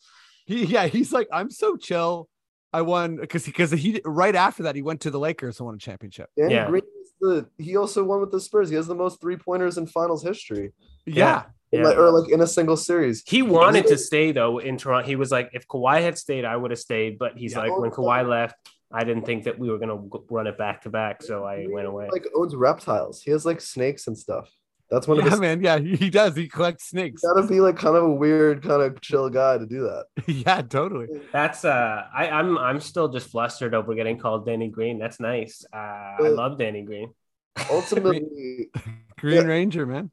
He 0.49 0.65
yeah, 0.65 0.88
he's 0.88 1.13
like 1.13 1.27
I'm 1.31 1.51
so 1.51 1.77
chill. 1.77 2.27
I 2.73 2.81
won 2.81 3.17
because 3.17 3.45
because 3.45 3.69
he 3.69 4.01
right 4.03 4.35
after 4.35 4.63
that 4.63 4.75
he 4.75 4.81
went 4.81 5.01
to 5.01 5.12
the 5.12 5.19
Lakers 5.19 5.59
and 5.59 5.65
won 5.67 5.75
a 5.75 5.77
championship. 5.77 6.29
Danny 6.35 6.55
Yeah. 6.55 6.67
Green 6.67 6.81
is 7.01 7.13
the 7.21 7.47
he 7.59 7.77
also 7.77 8.03
won 8.03 8.19
with 8.19 8.31
the 8.31 8.39
Spurs. 8.39 8.67
He 8.69 8.75
has 8.75 8.88
the 8.88 8.95
most 8.95 9.21
three 9.21 9.38
pointers 9.38 9.77
in 9.77 9.85
finals 9.85 10.23
history. 10.23 10.73
Yeah. 11.05 11.43
Yeah. 11.71 11.83
Like, 11.83 11.97
or 11.97 12.09
like 12.09 12.31
in 12.31 12.41
a 12.41 12.47
single 12.47 12.77
series. 12.77 13.23
He 13.27 13.43
wanted 13.43 13.85
to 13.88 13.97
stay 13.97 14.31
though 14.31 14.57
in 14.57 14.77
Toronto. 14.77 15.05
He 15.07 15.15
was 15.15 15.31
like, 15.31 15.51
if 15.53 15.67
Kawhi 15.67 16.01
had 16.01 16.17
stayed, 16.17 16.45
I 16.45 16.55
would 16.55 16.71
have 16.71 16.79
stayed. 16.79 17.19
But 17.19 17.38
he's 17.38 17.53
Yeah. 17.53 17.59
like, 17.59 17.77
when 17.77 17.91
Kawhi 17.91 18.25
oh, 18.25 18.29
left, 18.29 18.55
I 18.91 19.03
didn't 19.03 19.27
think 19.27 19.43
that 19.43 19.59
we 19.59 19.69
were 19.69 19.77
gonna 19.77 20.01
run 20.31 20.47
it 20.47 20.57
back 20.57 20.81
to 20.81 20.89
back, 20.89 21.21
so 21.21 21.43
I 21.43 21.67
went 21.69 21.85
away. 21.85 22.09
Like 22.12 22.25
owns 22.35 22.55
reptiles. 22.55 23.21
He 23.21 23.29
has 23.29 23.45
like 23.45 23.62
snakes 23.62 24.07
and 24.07 24.17
stuff. 24.17 24.49
That's 24.91 25.08
one 25.08 25.17
Yeah, 25.17 25.25
of 25.25 25.32
his 25.32 25.39
man. 25.39 25.62
Yeah, 25.62 25.78
he 25.80 26.10
does. 26.10 26.36
He 26.36 26.47
collects 26.47 26.86
snakes. 26.89 27.21
gotta 27.21 27.45
be 27.47 27.60
like 27.62 27.78
kind 27.78 27.95
of 27.95 28.04
a 28.04 28.10
weird, 28.13 28.63
kind 28.63 28.82
of 28.82 28.99
chill 29.02 29.30
guy 29.30 29.58
to 29.58 29.65
do 29.65 29.82
that. 29.84 30.06
yeah, 30.28 30.62
totally. 30.63 31.08
That's 31.32 31.63
uh, 31.63 32.04
I, 32.13 32.30
I'm 32.30 32.58
I'm 32.58 32.80
still 32.80 33.08
just 33.08 33.30
flustered 33.30 33.75
over 33.75 33.93
getting 33.93 34.17
called 34.17 34.45
Danny 34.45 34.69
Green. 34.69 34.97
That's 34.97 35.19
nice. 35.19 35.63
Uh, 35.71 35.78
I 35.78 36.30
love 36.30 36.58
Danny 36.58 36.82
Green. 36.82 37.13
Ultimately, 37.71 38.69
Green 39.19 39.36
Yeah. 39.36 39.41
Ranger, 39.43 39.86
man. 39.86 40.12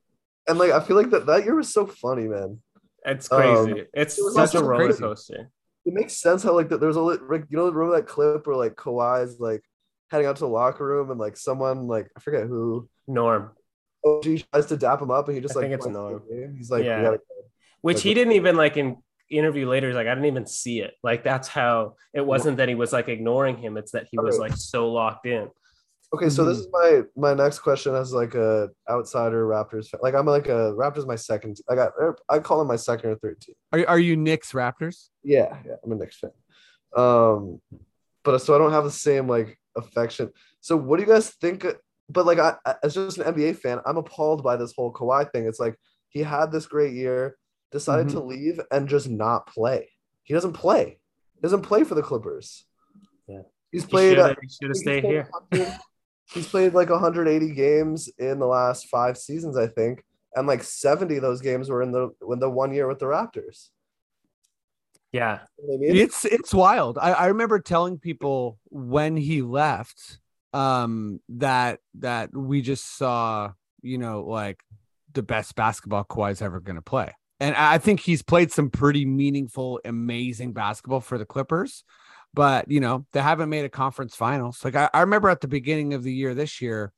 and 0.48 0.58
like 0.58 0.72
I 0.72 0.80
feel 0.80 0.96
like 0.96 1.10
that 1.10 1.26
that 1.26 1.44
year 1.44 1.54
was 1.54 1.72
so 1.72 1.86
funny, 1.86 2.28
man. 2.28 2.60
It's 3.04 3.30
Um, 3.30 3.38
crazy. 3.66 3.84
it's 3.94 4.18
it 4.18 4.32
such 4.32 4.54
a 4.54 4.62
roller 4.62 4.86
crazy. 4.86 4.98
coaster. 5.00 5.50
It 5.84 5.94
makes 5.94 6.14
sense 6.18 6.42
how 6.42 6.52
like 6.54 6.68
that 6.70 6.80
there's 6.80 6.96
a 6.96 7.00
like 7.00 7.20
you 7.48 7.56
know 7.56 7.70
remember 7.70 7.96
that 7.96 8.06
clip 8.08 8.46
where 8.46 8.56
like 8.56 8.74
Kawhi's 8.74 9.38
like 9.38 9.62
heading 10.10 10.26
out 10.26 10.36
to 10.36 10.40
the 10.40 10.48
locker 10.48 10.84
room 10.84 11.10
and 11.10 11.20
like 11.20 11.36
someone 11.36 11.86
like 11.86 12.10
I 12.16 12.20
forget 12.20 12.46
who 12.46 12.88
Norm, 13.06 13.52
OG 14.06 14.44
tries 14.52 14.66
to 14.66 14.76
dap 14.76 15.02
him 15.02 15.10
up 15.10 15.26
and 15.28 15.34
he 15.36 15.40
just 15.42 15.56
I 15.56 15.60
like 15.60 15.64
think 15.70 15.74
it's 15.74 15.84
points 15.86 15.96
to 15.96 16.02
Norm. 16.02 16.22
the 16.28 16.34
game. 16.36 16.54
He's 16.56 16.70
like, 16.70 16.84
Yeah. 16.84 16.98
we 16.98 17.04
gotta 17.04 17.20
which 17.82 17.96
Like 17.98 18.02
he 18.04 18.14
didn't 18.14 18.32
even 18.34 18.56
like 18.56 18.76
in 18.76 18.96
interview 19.30 19.68
later. 19.68 19.88
He's 19.88 19.96
like, 19.96 20.06
I 20.06 20.14
didn't 20.14 20.26
even 20.26 20.46
see 20.46 20.80
it. 20.80 20.94
Like 21.02 21.24
that's 21.24 21.48
how 21.48 21.96
it 22.14 22.24
wasn't 22.24 22.56
that 22.58 22.68
he 22.68 22.74
was 22.74 22.92
like 22.92 23.08
ignoring 23.08 23.56
him. 23.58 23.76
It's 23.76 23.92
that 23.92 24.06
he 24.10 24.18
was 24.18 24.38
like 24.38 24.56
so 24.56 24.90
locked 24.92 25.26
in. 25.26 25.48
Okay, 26.14 26.28
so 26.28 26.44
this 26.44 26.58
is 26.58 26.68
my 26.72 27.02
my 27.16 27.34
next 27.34 27.58
question 27.58 27.94
as 27.94 28.12
like 28.12 28.34
a 28.36 28.68
outsider 28.88 29.44
Raptors 29.46 29.88
fan. 29.88 30.00
Like 30.02 30.14
I'm 30.14 30.24
like 30.26 30.46
a 30.48 30.72
Raptors 30.72 31.06
my 31.06 31.16
second. 31.16 31.58
I 31.68 31.74
got 31.74 31.92
I 32.28 32.38
call 32.38 32.60
him 32.60 32.68
my 32.68 32.76
second 32.76 33.10
or 33.10 33.16
third 33.16 33.40
team. 33.40 33.56
Are, 33.72 33.84
are 33.88 33.98
you 33.98 34.16
Knicks 34.16 34.52
Raptors? 34.52 35.08
Yeah, 35.24 35.56
yeah, 35.66 35.74
I'm 35.84 35.90
a 35.92 35.96
Knicks 35.96 36.18
fan. 36.20 36.30
Um, 36.96 37.60
but 38.22 38.38
so 38.38 38.54
I 38.54 38.58
don't 38.58 38.72
have 38.72 38.84
the 38.84 38.90
same 38.90 39.28
like 39.28 39.58
affection. 39.76 40.30
So 40.60 40.76
what 40.76 40.96
do 40.98 41.02
you 41.02 41.08
guys 41.08 41.30
think? 41.30 41.66
But 42.08 42.26
like 42.26 42.38
I 42.38 42.56
I- 42.64 42.76
as 42.82 42.94
just 42.94 43.18
an 43.18 43.34
NBA 43.34 43.58
fan, 43.58 43.80
I'm 43.84 43.96
appalled 43.96 44.42
by 44.42 44.56
this 44.56 44.74
whole 44.76 44.92
Kawhi 44.92 45.30
thing. 45.30 45.46
It's 45.46 45.60
like 45.60 45.76
he 46.08 46.20
had 46.20 46.52
this 46.52 46.66
great 46.66 46.94
year, 46.94 47.36
decided 47.72 48.08
to 48.10 48.16
mm-hmm. 48.16 48.28
leave 48.28 48.60
and 48.70 48.88
just 48.88 49.08
not 49.08 49.46
play. 49.46 49.90
He 50.22 50.34
doesn't 50.34 50.54
play. 50.54 50.98
He 51.34 51.40
doesn't 51.42 51.62
play 51.62 51.84
for 51.84 51.94
the 51.94 52.02
Clippers. 52.02 52.64
Yeah. 53.28 53.42
he's 53.70 53.84
played. 53.84 54.16
He 54.16 54.22
played. 54.22 54.36
should 54.50 54.68
have 54.68 54.76
He's 54.76 54.80
stayed 54.80 55.04
here. 55.04 55.30
He's 56.32 56.48
played 56.48 56.74
like 56.74 56.90
180 56.90 57.54
games 57.54 58.08
in 58.18 58.40
the 58.40 58.46
last 58.46 58.88
five 58.88 59.16
seasons, 59.16 59.56
I 59.56 59.68
think, 59.68 60.02
and 60.34 60.46
like 60.46 60.64
70 60.64 61.16
of 61.16 61.22
those 61.22 61.40
games 61.40 61.70
were 61.70 61.82
in 61.82 61.92
the 61.92 62.10
in 62.28 62.40
the 62.40 62.50
one 62.50 62.74
year 62.74 62.88
with 62.88 62.98
the 62.98 63.06
Raptors. 63.06 63.68
Yeah. 65.12 65.40
You 65.58 65.68
know 65.68 65.74
I 65.74 65.92
mean? 65.92 65.96
It's 65.96 66.24
it's 66.24 66.52
wild. 66.52 66.98
I, 66.98 67.12
I 67.12 67.26
remember 67.26 67.60
telling 67.60 67.98
people 67.98 68.58
when 68.64 69.16
he 69.16 69.42
left 69.42 70.18
um 70.52 71.20
that 71.28 71.80
that 71.98 72.34
we 72.34 72.62
just 72.62 72.96
saw, 72.96 73.52
you 73.82 73.98
know, 73.98 74.22
like 74.22 74.60
the 75.12 75.22
best 75.22 75.54
basketball 75.54 76.04
Kawhi's 76.04 76.42
ever 76.42 76.60
gonna 76.60 76.82
play. 76.82 77.12
And 77.38 77.54
I 77.54 77.78
think 77.78 78.00
he's 78.00 78.22
played 78.22 78.50
some 78.50 78.70
pretty 78.70 79.04
meaningful, 79.04 79.80
amazing 79.84 80.54
basketball 80.54 81.00
for 81.00 81.18
the 81.18 81.26
Clippers, 81.26 81.84
but 82.32 82.70
you 82.70 82.80
know, 82.80 83.06
they 83.12 83.20
haven't 83.20 83.50
made 83.50 83.64
a 83.64 83.70
conference 83.70 84.14
finals. 84.14 84.64
Like 84.64 84.76
I, 84.76 84.88
I 84.92 85.00
remember 85.00 85.28
at 85.28 85.40
the 85.40 85.48
beginning 85.48 85.94
of 85.94 86.02
the 86.02 86.12
year 86.12 86.34
this 86.34 86.60
year, 86.62 86.92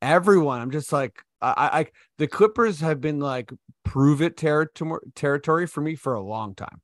everyone, 0.00 0.60
I'm 0.60 0.70
just 0.70 0.92
like, 0.92 1.22
I, 1.40 1.52
I 1.72 1.86
the 2.18 2.26
Clippers 2.26 2.80
have 2.80 3.00
been 3.00 3.20
like 3.20 3.52
prove 3.84 4.22
it 4.22 4.36
territory 4.36 5.00
territory 5.14 5.66
for 5.66 5.80
me 5.80 5.94
for 5.94 6.14
a 6.14 6.22
long 6.22 6.54
time. 6.54 6.80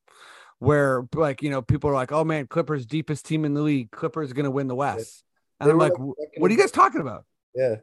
Where 0.60 1.06
like 1.14 1.42
you 1.42 1.50
know 1.50 1.60
people 1.62 1.90
are 1.90 1.94
like, 1.94 2.12
oh 2.12 2.24
man, 2.24 2.46
Clippers 2.46 2.86
deepest 2.86 3.26
team 3.26 3.44
in 3.44 3.54
the 3.54 3.62
league, 3.62 3.90
Clippers 3.90 4.32
gonna 4.32 4.50
win 4.50 4.68
the 4.68 4.74
West, 4.74 5.23
and 5.60 5.68
They 5.68 5.72
I'm 5.72 5.78
like, 5.78 5.92
like, 5.98 6.30
what 6.38 6.50
are 6.50 6.54
you 6.54 6.60
guys 6.60 6.70
talking 6.70 7.00
about? 7.00 7.24
Yeah. 7.54 7.76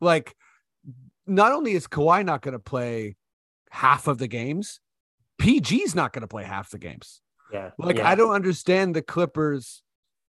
Like, 0.00 0.34
not 1.26 1.52
only 1.52 1.72
is 1.72 1.86
Kawhi 1.86 2.24
not 2.24 2.42
gonna 2.42 2.58
play 2.58 3.16
half 3.70 4.06
of 4.06 4.18
the 4.18 4.28
games, 4.28 4.80
PG's 5.40 5.94
not 5.94 6.12
gonna 6.12 6.28
play 6.28 6.44
half 6.44 6.70
the 6.70 6.78
games. 6.78 7.20
Yeah. 7.52 7.70
Like 7.78 7.98
yeah. 7.98 8.08
I 8.08 8.14
don't 8.14 8.32
understand 8.32 8.94
the 8.94 9.02
Clippers. 9.02 9.82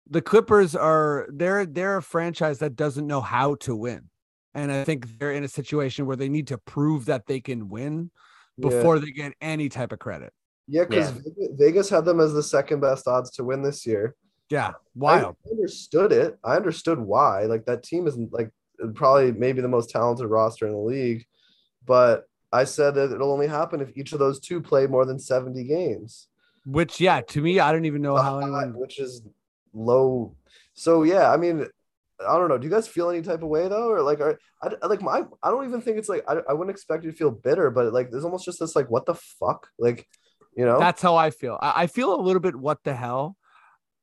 The 0.09 0.23
Clippers 0.23 0.75
are 0.75 1.27
they're 1.33 1.67
they're 1.67 1.97
a 1.97 2.03
franchise 2.03 2.59
that 2.61 2.77
doesn't 2.77 3.07
know 3.07 3.21
how 3.21 3.57
to 3.57 3.75
win. 3.75 4.09
And 4.55 4.73
I 4.73 4.85
think 4.85 5.19
they're 5.19 5.33
in 5.33 5.45
a 5.45 5.49
situation 5.49 6.07
where 6.07 6.17
they 6.17 6.31
need 6.31 6.47
to 6.49 6.59
prove 6.59 7.07
that 7.07 7.27
they 7.27 7.41
can 7.41 7.69
win 7.69 8.11
Yeah. 8.57 8.71
before 8.71 8.99
they 8.99 9.11
get 9.11 9.35
any 9.41 9.69
type 9.69 9.93
of 9.93 9.99
credit. 9.99 10.33
Yeah, 10.67 10.85
because 10.85 11.13
Vegas 11.59 11.89
had 11.89 12.05
them 12.05 12.21
as 12.21 12.33
the 12.33 12.43
second 12.43 12.81
best 12.81 13.07
odds 13.07 13.31
to 13.33 13.45
win 13.45 13.63
this 13.63 13.87
year. 13.87 14.17
Yeah, 14.51 14.73
wild. 14.95 15.37
I 15.47 15.51
understood 15.51 16.13
it. 16.13 16.39
I 16.45 16.57
understood 16.57 16.99
why. 17.01 17.45
Like 17.45 17.65
that 17.67 17.83
team 17.83 18.07
isn't 18.07 18.33
like 18.33 18.51
probably 18.95 19.33
maybe 19.33 19.61
the 19.61 19.69
most 19.69 19.91
talented 19.91 20.27
roster 20.27 20.67
in 20.67 20.73
the 20.73 20.79
league, 20.79 21.25
but 21.85 22.25
I 22.53 22.65
said 22.65 22.95
that 22.95 23.13
it'll 23.13 23.33
only 23.33 23.49
happen 23.49 23.81
if 23.81 23.97
each 23.97 24.13
of 24.13 24.19
those 24.19 24.39
two 24.39 24.61
play 24.61 24.87
more 24.87 25.05
than 25.05 25.19
70 25.19 25.65
games. 25.65 26.29
Which 26.65 27.01
yeah, 27.01 27.21
to 27.23 27.41
me, 27.41 27.59
I 27.61 27.73
don't 27.73 27.85
even 27.85 28.03
know 28.03 28.17
how 28.17 28.39
anyone 28.39 28.75
which 28.79 28.99
is 29.01 29.23
low. 29.73 30.37
So 30.75 31.03
yeah, 31.03 31.31
I 31.33 31.37
mean, 31.37 31.67
I 32.27 32.39
don't 32.39 32.49
know. 32.49 32.59
Do 32.59 32.67
you 32.67 32.73
guys 32.73 32.89
feel 32.89 33.11
any 33.11 33.23
type 33.23 33.43
of 33.43 33.49
way 33.49 33.69
though, 33.69 33.91
or 33.91 34.03
like, 34.03 34.21
are 34.21 34.39
I 34.63 34.71
I- 34.83 34.87
like 34.87 35.03
my? 35.03 35.23
I 35.43 35.51
don't 35.51 35.67
even 35.67 35.81
think 35.81 35.99
it's 35.99 36.09
like 36.09 36.25
I, 36.29 36.39
I 36.49 36.53
wouldn't 36.53 36.75
expect 36.75 37.05
you 37.05 37.11
to 37.11 37.17
feel 37.17 37.31
bitter, 37.31 37.71
but 37.71 37.93
like 37.93 38.11
there's 38.11 38.25
almost 38.25 38.45
just 38.45 38.61
this 38.61 38.77
like 38.77 38.91
what 38.91 39.07
the 39.07 39.15
fuck, 39.15 39.69
like 39.79 40.07
you 40.57 40.65
know? 40.65 40.79
That's 40.79 41.03
how 41.03 41.17
I 41.17 41.31
feel. 41.31 41.59
I, 41.61 41.83
I 41.83 41.87
feel 41.87 42.15
a 42.15 42.21
little 42.21 42.41
bit 42.41 42.57
what 42.57 42.83
the 42.85 42.95
hell. 42.95 43.37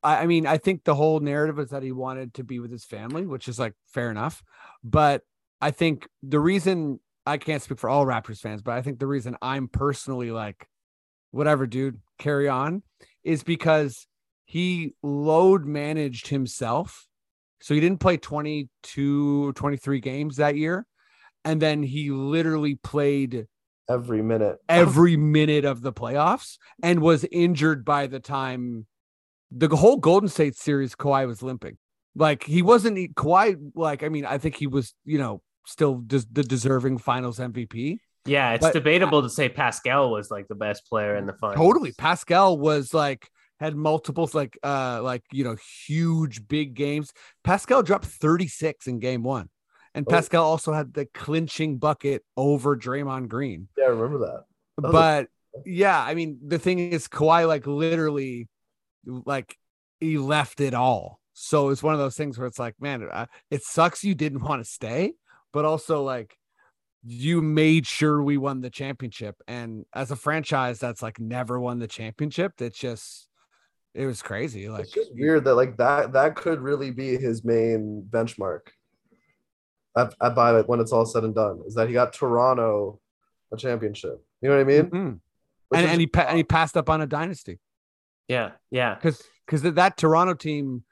I, 0.03 0.23
I 0.23 0.25
mean, 0.27 0.45
I 0.45 0.57
think 0.57 0.83
the 0.83 0.95
whole 0.95 1.19
narrative 1.19 1.59
is 1.59 1.69
that 1.69 1.83
he 1.83 1.91
wanted 1.91 2.33
to 2.35 2.43
be 2.43 2.59
with 2.59 2.71
his 2.71 2.85
family, 2.85 3.25
which 3.25 3.47
is 3.47 3.57
like 3.59 3.73
fair 3.87 4.11
enough. 4.11 4.43
But 4.83 5.21
I 5.61 5.71
think 5.71 6.07
the 6.21 6.39
reason 6.39 6.99
I 7.25 7.37
can't 7.37 7.61
speak 7.61 7.79
for 7.79 7.89
all 7.89 8.05
Raptors 8.05 8.39
fans, 8.39 8.61
but 8.61 8.73
I 8.73 8.81
think 8.81 8.99
the 8.99 9.07
reason 9.07 9.37
I'm 9.41 9.67
personally 9.67 10.31
like, 10.31 10.67
whatever, 11.31 11.65
dude, 11.65 11.99
carry 12.19 12.49
on, 12.49 12.83
is 13.23 13.43
because 13.43 14.07
he 14.45 14.93
load 15.01 15.65
managed 15.65 16.27
himself. 16.27 17.07
So 17.61 17.73
he 17.73 17.79
didn't 17.79 18.01
play 18.01 18.17
22, 18.17 19.53
23 19.53 19.99
games 20.01 20.35
that 20.35 20.57
year. 20.57 20.85
and 21.45 21.61
then 21.61 21.83
he 21.83 22.09
literally 22.09 22.75
played 22.75 23.47
every 23.89 24.21
minute. 24.21 24.57
every 24.69 25.17
minute 25.17 25.65
of 25.65 25.81
the 25.81 25.93
playoffs 25.93 26.57
and 26.81 27.01
was 27.01 27.25
injured 27.31 27.83
by 27.83 28.07
the 28.07 28.19
time 28.19 28.85
the 29.55 29.75
whole 29.75 29.97
Golden 29.97 30.29
State 30.29 30.55
series. 30.55 30.95
Kawhi 30.95 31.27
was 31.27 31.41
limping, 31.43 31.77
like 32.15 32.43
he 32.43 32.61
wasn't 32.61 32.97
he- 32.97 33.09
Kawhi. 33.09 33.71
Like 33.75 34.03
I 34.03 34.09
mean, 34.09 34.25
I 34.25 34.37
think 34.37 34.55
he 34.55 34.67
was, 34.67 34.93
you 35.05 35.17
know, 35.17 35.41
still 35.65 35.95
des- 36.05 36.25
the 36.31 36.43
deserving 36.43 36.97
Finals 36.97 37.39
MVP. 37.39 37.99
Yeah, 38.25 38.53
it's 38.53 38.61
But- 38.65 38.73
debatable 38.73 39.21
to 39.21 39.29
say 39.29 39.49
Pascal 39.49 40.09
was 40.11 40.31
like 40.31 40.47
the 40.47 40.55
best 40.55 40.85
player 40.87 41.15
in 41.15 41.25
the 41.25 41.33
finals. 41.33 41.57
Totally, 41.57 41.91
Pascal 41.97 42.57
was 42.57 42.93
like 42.93 43.27
had 43.59 43.75
multiples 43.75 44.33
like 44.33 44.57
uh 44.63 45.01
like 45.03 45.23
you 45.31 45.43
know 45.43 45.55
huge 45.87 46.47
big 46.47 46.73
games. 46.73 47.11
Pascal 47.43 47.83
dropped 47.83 48.05
36 48.05 48.87
in 48.87 48.99
game 48.99 49.23
one. 49.23 49.49
And 49.95 50.05
Oh. 50.07 50.11
Pascal 50.11 50.43
also 50.43 50.73
had 50.73 50.93
the 50.95 51.05
clinching 51.05 51.77
bucket 51.77 52.23
over 52.35 52.75
Draymond 52.75 53.27
Green. 53.27 53.67
Yeah, 53.77 53.85
I 53.85 53.87
remember 53.89 54.17
that. 54.19 54.43
That 54.77 54.83
was 54.85 54.89
a- 54.89 54.91
but 54.91 55.27
yeah, 55.65 56.01
I 56.01 56.15
mean, 56.15 56.39
the 56.47 56.57
thing 56.57 56.79
is, 56.79 57.07
Kawhi 57.07 57.47
like 57.47 57.67
literally, 57.67 58.47
like 59.05 59.57
he 59.99 60.17
left 60.17 60.59
it 60.61 60.73
all. 60.73 61.19
So 61.33 61.69
it's 61.69 61.81
one 61.83 61.93
of 61.93 61.99
those 61.99 62.15
things 62.15 62.37
where 62.37 62.47
it's 62.47 62.59
like, 62.59 62.75
man, 62.79 63.09
it 63.49 63.63
sucks 63.63 64.03
you 64.03 64.13
didn't 64.15 64.43
want 64.43 64.63
to 64.63 64.69
stay, 64.69 65.13
but 65.51 65.65
also 65.65 66.03
like 66.03 66.37
you 67.05 67.41
made 67.41 67.85
sure 67.87 68.21
we 68.21 68.37
won 68.37 68.61
the 68.61 68.69
championship. 68.69 69.35
And 69.47 69.85
as 69.93 70.11
a 70.11 70.15
franchise 70.15 70.79
that's 70.79 71.01
like 71.01 71.19
never 71.19 71.59
won 71.59 71.79
the 71.79 71.87
championship, 71.87 72.61
it's 72.61 72.77
just 72.77 73.27
it 73.93 74.05
was 74.05 74.21
crazy. 74.21 74.69
Like 74.69 74.83
it's 74.85 74.93
just 74.93 75.11
weird 75.13 75.43
that 75.45 75.55
like 75.55 75.77
that 75.77 76.13
that 76.13 76.35
could 76.35 76.61
really 76.61 76.91
be 76.91 77.17
his 77.17 77.43
main 77.43 78.05
benchmark. 78.09 78.61
I, 79.95 80.09
at 80.21 80.33
by 80.35 80.57
it 80.59 80.67
when 80.67 80.79
it's 80.79 80.91
all 80.91 81.05
said 81.05 81.23
and 81.23 81.35
done, 81.35 81.61
is 81.67 81.75
that 81.75 81.87
he 81.87 81.93
got 81.93 82.13
Toronto 82.13 82.99
a 83.51 83.57
championship. 83.57 84.23
You 84.41 84.49
know 84.49 84.55
what 84.55 84.61
I 84.61 84.63
mean? 84.63 84.85
Mhm. 84.89 85.19
And 85.73 85.85
is- 85.85 85.91
and 85.91 85.99
he 86.01 86.07
pa- 86.07 86.25
and 86.27 86.37
he 86.37 86.43
passed 86.43 86.75
up 86.77 86.89
on 86.89 87.01
a 87.01 87.07
dynasty. 87.07 87.59
Yeah, 88.27 88.51
yeah. 88.71 88.95
because 88.95 89.21
because 89.45 89.61
that 89.63 89.97
Toronto 89.97 90.33
team, 90.33 90.83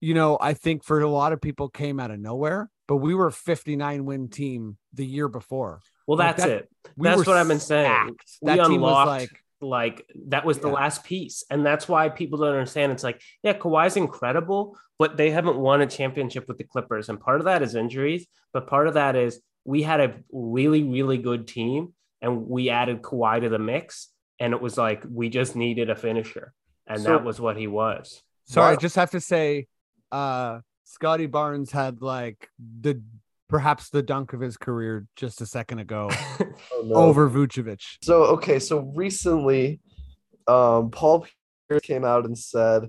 you 0.00 0.14
know, 0.14 0.38
I 0.40 0.54
think 0.54 0.84
for 0.84 1.00
a 1.00 1.08
lot 1.08 1.32
of 1.32 1.40
people 1.40 1.68
came 1.68 1.98
out 2.00 2.10
of 2.10 2.18
nowhere, 2.20 2.70
but 2.86 2.96
we 2.96 3.14
were 3.14 3.28
a 3.28 3.32
59 3.32 4.04
win 4.04 4.28
team 4.28 4.76
the 4.92 5.06
year 5.06 5.28
before. 5.28 5.80
Well, 6.06 6.18
Like 6.18 6.36
that's 6.36 6.48
that- 6.48 6.56
it. 6.56 6.68
We 6.96 7.08
That's 7.08 7.26
what 7.26 7.36
I've 7.36 7.48
been 7.48 7.60
saying. 7.60 7.86
stacked. 7.90 8.30
We 8.42 8.56
That 8.56 8.66
team 8.66 8.80
was 8.80 9.06
like, 9.06 9.30
like 9.62 10.06
that 10.28 10.44
was 10.44 10.58
the 10.58 10.68
Yeah. 10.68 10.74
last 10.74 11.04
piece, 11.04 11.44
and 11.50 11.64
that's 11.64 11.88
why 11.88 12.08
people 12.08 12.38
don't 12.38 12.48
understand. 12.48 12.92
It's 12.92 13.04
like, 13.04 13.20
yeah, 13.42 13.52
Kawhi's 13.56 13.96
incredible, 13.96 14.76
but 14.98 15.16
they 15.16 15.30
haven't 15.30 15.56
won 15.58 15.80
a 15.82 15.86
championship 15.86 16.48
with 16.48 16.58
the 16.58 16.64
Clippers, 16.64 17.08
and 17.08 17.20
part 17.20 17.40
of 17.40 17.44
that 17.44 17.62
is 17.62 17.74
injuries, 17.74 18.26
but 18.52 18.66
part 18.66 18.86
of 18.88 18.94
that 18.94 19.16
is 19.16 19.40
we 19.64 19.82
had 19.82 20.00
a 20.00 20.14
really, 20.32 20.82
really 20.82 21.18
good 21.18 21.46
team, 21.46 21.94
and 22.22 22.46
we 22.48 22.70
added 22.70 23.02
Kawhi 23.02 23.40
to 23.42 23.48
the 23.50 23.58
mix, 23.58 24.08
and 24.40 24.52
it 24.54 24.60
was 24.60 24.76
like 24.78 25.04
we 25.08 25.28
just 25.28 25.54
needed 25.54 25.90
a 25.90 25.94
finisher, 25.94 26.52
and 26.86 27.00
So- 27.02 27.10
that 27.10 27.24
was 27.24 27.40
what 27.40 27.56
he 27.56 27.66
was. 27.66 28.22
sorry, 28.46 28.72
I 28.72 28.76
just 28.76 28.96
have 28.96 29.10
to 29.12 29.20
say, 29.20 29.68
uh, 30.10 30.60
Scottie 30.84 31.26
Barnes 31.26 31.70
had 31.70 32.02
like 32.02 32.48
the 32.58 33.00
perhaps 33.48 33.90
the 33.90 34.02
dunk 34.02 34.32
of 34.32 34.40
his 34.40 34.56
career 34.56 35.06
just 35.16 35.40
a 35.40 35.46
second 35.46 35.78
ago 35.80 36.08
Oh, 36.72 36.82
no. 36.84 36.94
over 36.94 37.28
Vucevic. 37.28 37.80
So 38.02 38.24
okay, 38.36 38.58
so 38.58 38.90
recently, 38.94 39.80
um, 40.48 40.90
Paul 40.90 41.26
Pierce 41.68 41.82
came 41.82 42.04
out 42.04 42.24
and 42.24 42.36
said 42.36 42.88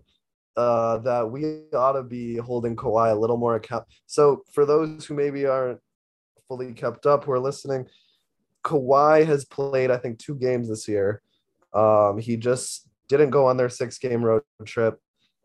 uh, 0.57 0.97
that 0.99 1.29
we 1.31 1.63
ought 1.73 1.93
to 1.93 2.03
be 2.03 2.37
holding 2.37 2.75
Kawhi 2.75 3.11
a 3.11 3.15
little 3.15 3.37
more 3.37 3.55
account. 3.55 3.85
So 4.07 4.43
for 4.53 4.65
those 4.65 5.05
who 5.05 5.13
maybe 5.15 5.45
aren't 5.45 5.79
fully 6.47 6.73
kept 6.73 7.05
up 7.05 7.23
who 7.25 7.31
are 7.33 7.39
listening, 7.39 7.87
Kawhi 8.63 9.25
has 9.25 9.45
played 9.45 9.91
I 9.91 9.97
think 9.97 10.19
two 10.19 10.35
games 10.35 10.69
this 10.69 10.87
year. 10.87 11.21
Um, 11.73 12.19
he 12.19 12.37
just 12.37 12.87
didn't 13.07 13.29
go 13.29 13.45
on 13.45 13.57
their 13.57 13.69
six 13.69 13.97
game 13.97 14.23
road 14.23 14.43
trip, 14.65 14.99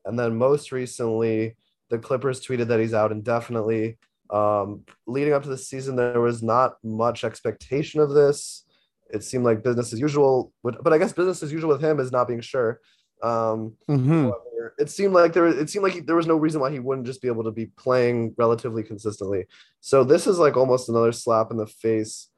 and 0.05 0.19
then 0.19 0.37
most 0.37 0.73
recently, 0.73 1.57
the 1.91 1.99
Clippers 1.99 2.45
tweeted 2.45 2.69
that 2.69 2.81
he's 2.81 2.95
out 2.95 3.12
indefinitely. 3.12 3.99
Um, 4.31 4.83
leading 5.07 5.33
up 5.33 5.45
to 5.45 5.49
the 5.49 5.59
season, 5.59 5.95
there 5.97 6.21
was 6.21 6.43
not 6.43 6.77
much 6.83 7.23
expectation 7.23 8.01
of 8.01 8.11
this 8.11 8.65
it 9.11 9.23
seemed 9.23 9.45
like 9.45 9.62
business 9.62 9.93
as 9.93 10.01
usual. 10.01 10.53
But, 10.62 10.83
but 10.83 10.93
I 10.93 10.99
guess 10.99 11.12
business 11.12 11.43
as 11.43 11.53
usual 11.53 11.71
with 11.71 11.83
him 11.83 12.01
is 12.01 12.12
not 12.12 12.29
being 12.29 12.41
sure. 12.41 12.81
Um, 13.23 13.77
Mhm. 13.89 14.25
however, 14.25 14.75
it 14.79 14.91
seemed 14.91 15.15
like 15.15 15.33
there 15.33 15.47
it 15.47 15.71
seemed 15.71 15.85
like 15.85 15.95
he, 15.95 16.01
there 16.01 16.17
was 16.17 16.27
no 16.27 16.37
reason 16.37 16.61
why 16.61 16.71
he 16.71 16.81
wouldn't 16.81 17.07
just 17.07 17.23
be 17.23 17.29
able 17.29 17.45
to 17.45 17.51
be 17.51 17.67
playing 17.67 18.35
relatively 18.37 18.83
consistently. 18.83 19.47
So 19.81 20.05
this 20.05 20.27
is 20.27 20.39
like 20.39 20.57
almost 20.57 20.89
another 20.89 21.12
slap 21.12 21.51
in 21.51 21.57
the 21.57 21.67
face 21.67 22.29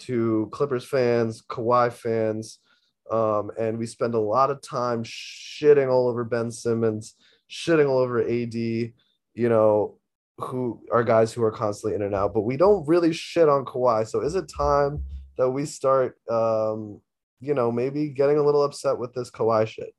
to 0.00 0.48
Clippers 0.52 0.84
fans, 0.84 1.42
Kawhi 1.42 1.92
fans, 1.92 2.58
um, 3.10 3.50
and 3.58 3.78
we 3.78 3.86
spend 3.86 4.14
a 4.14 4.20
lot 4.20 4.50
of 4.50 4.62
time 4.62 5.04
shitting 5.04 5.90
all 5.90 6.08
over 6.08 6.24
Ben 6.24 6.50
Simmons, 6.50 7.14
shitting 7.50 7.88
all 7.88 7.98
over 7.98 8.22
AD, 8.22 8.54
you 8.54 8.92
know, 9.36 9.98
who 10.38 10.82
are 10.90 11.04
guys 11.04 11.32
who 11.32 11.42
are 11.42 11.52
constantly 11.52 11.94
in 11.94 12.02
and 12.02 12.14
out, 12.14 12.34
but 12.34 12.42
we 12.42 12.56
don't 12.56 12.86
really 12.86 13.12
shit 13.12 13.48
on 13.48 13.64
Kawhi. 13.64 14.06
So 14.06 14.20
is 14.22 14.34
it 14.34 14.48
time 14.48 15.04
that 15.36 15.50
we 15.50 15.66
start, 15.66 16.18
um, 16.30 17.00
you 17.40 17.54
know, 17.54 17.70
maybe 17.70 18.08
getting 18.08 18.38
a 18.38 18.42
little 18.42 18.62
upset 18.62 18.98
with 18.98 19.14
this 19.14 19.30
Kawhi 19.30 19.66
shit? 19.66 19.94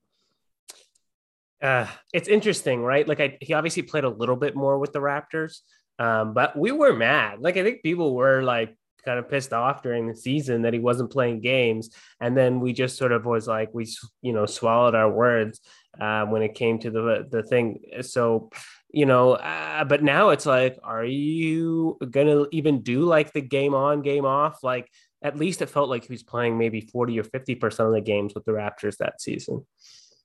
uh, 1.63 1.88
it's 2.12 2.28
interesting, 2.28 2.84
right? 2.84 3.08
Like 3.08 3.22
I, 3.22 3.38
he 3.39 3.54
obviously 3.54 3.84
played 3.84 4.04
a 4.04 4.10
little 4.10 4.36
bit 4.36 4.56
more 4.56 4.78
with 4.78 4.92
the 4.92 5.00
Raptors, 5.00 5.60
um, 5.98 6.34
but 6.34 6.58
we 6.58 6.72
were 6.72 6.94
mad. 6.94 7.39
Like 7.39 7.56
I 7.56 7.63
think 7.63 7.82
people 7.82 8.13
were 8.13 8.44
like 8.44 8.76
kind 9.04 9.20
of 9.20 9.30
pissed 9.30 9.54
off 9.54 9.84
during 9.84 10.08
the 10.08 10.16
season 10.16 10.62
that 10.63 10.74
he 10.74 10.80
wasn't 10.80 11.12
playing 11.12 11.42
games, 11.42 11.89
and 12.20 12.36
then 12.36 12.60
we 12.60 12.74
just 12.74 12.98
sort 12.98 13.12
of 13.12 13.26
was 13.26 13.48
like 13.48 13.70
we, 13.74 13.86
you 14.22 14.34
know, 14.34 14.46
swallowed 14.46 14.96
our 14.96 15.10
words 15.12 15.60
uh, 16.00 16.26
when 16.26 16.42
it 16.42 16.56
came 16.56 16.80
to 16.80 16.92
the 16.92 17.28
the 17.30 17.44
thing. 17.44 17.80
So, 18.02 18.50
you 18.89 19.06
know, 19.06 19.34
uh, 19.34 19.84
but 19.86 20.04
now 20.04 20.30
it's 20.30 20.46
like, 20.46 20.78
are 20.84 21.06
you 21.06 21.98
gonna 22.10 22.46
even 22.52 22.82
do 22.82 23.02
like 23.04 23.34
the 23.34 23.42
game 23.42 23.74
on, 23.76 24.02
game 24.02 24.26
off? 24.26 24.63
Like 24.63 24.89
at 25.22 25.38
least 25.38 25.62
it 25.62 25.70
felt 25.70 25.89
like 25.89 26.06
he 26.06 26.13
was 26.13 26.24
playing 26.24 26.58
maybe 26.58 26.82
forty 26.82 27.20
or 27.20 27.24
fifty 27.24 27.56
percent 27.56 27.88
of 27.88 27.94
the 27.94 28.02
games 28.02 28.34
with 28.36 28.46
the 28.46 28.52
Raptors 28.52 28.98
that 28.98 29.22
season. 29.22 29.66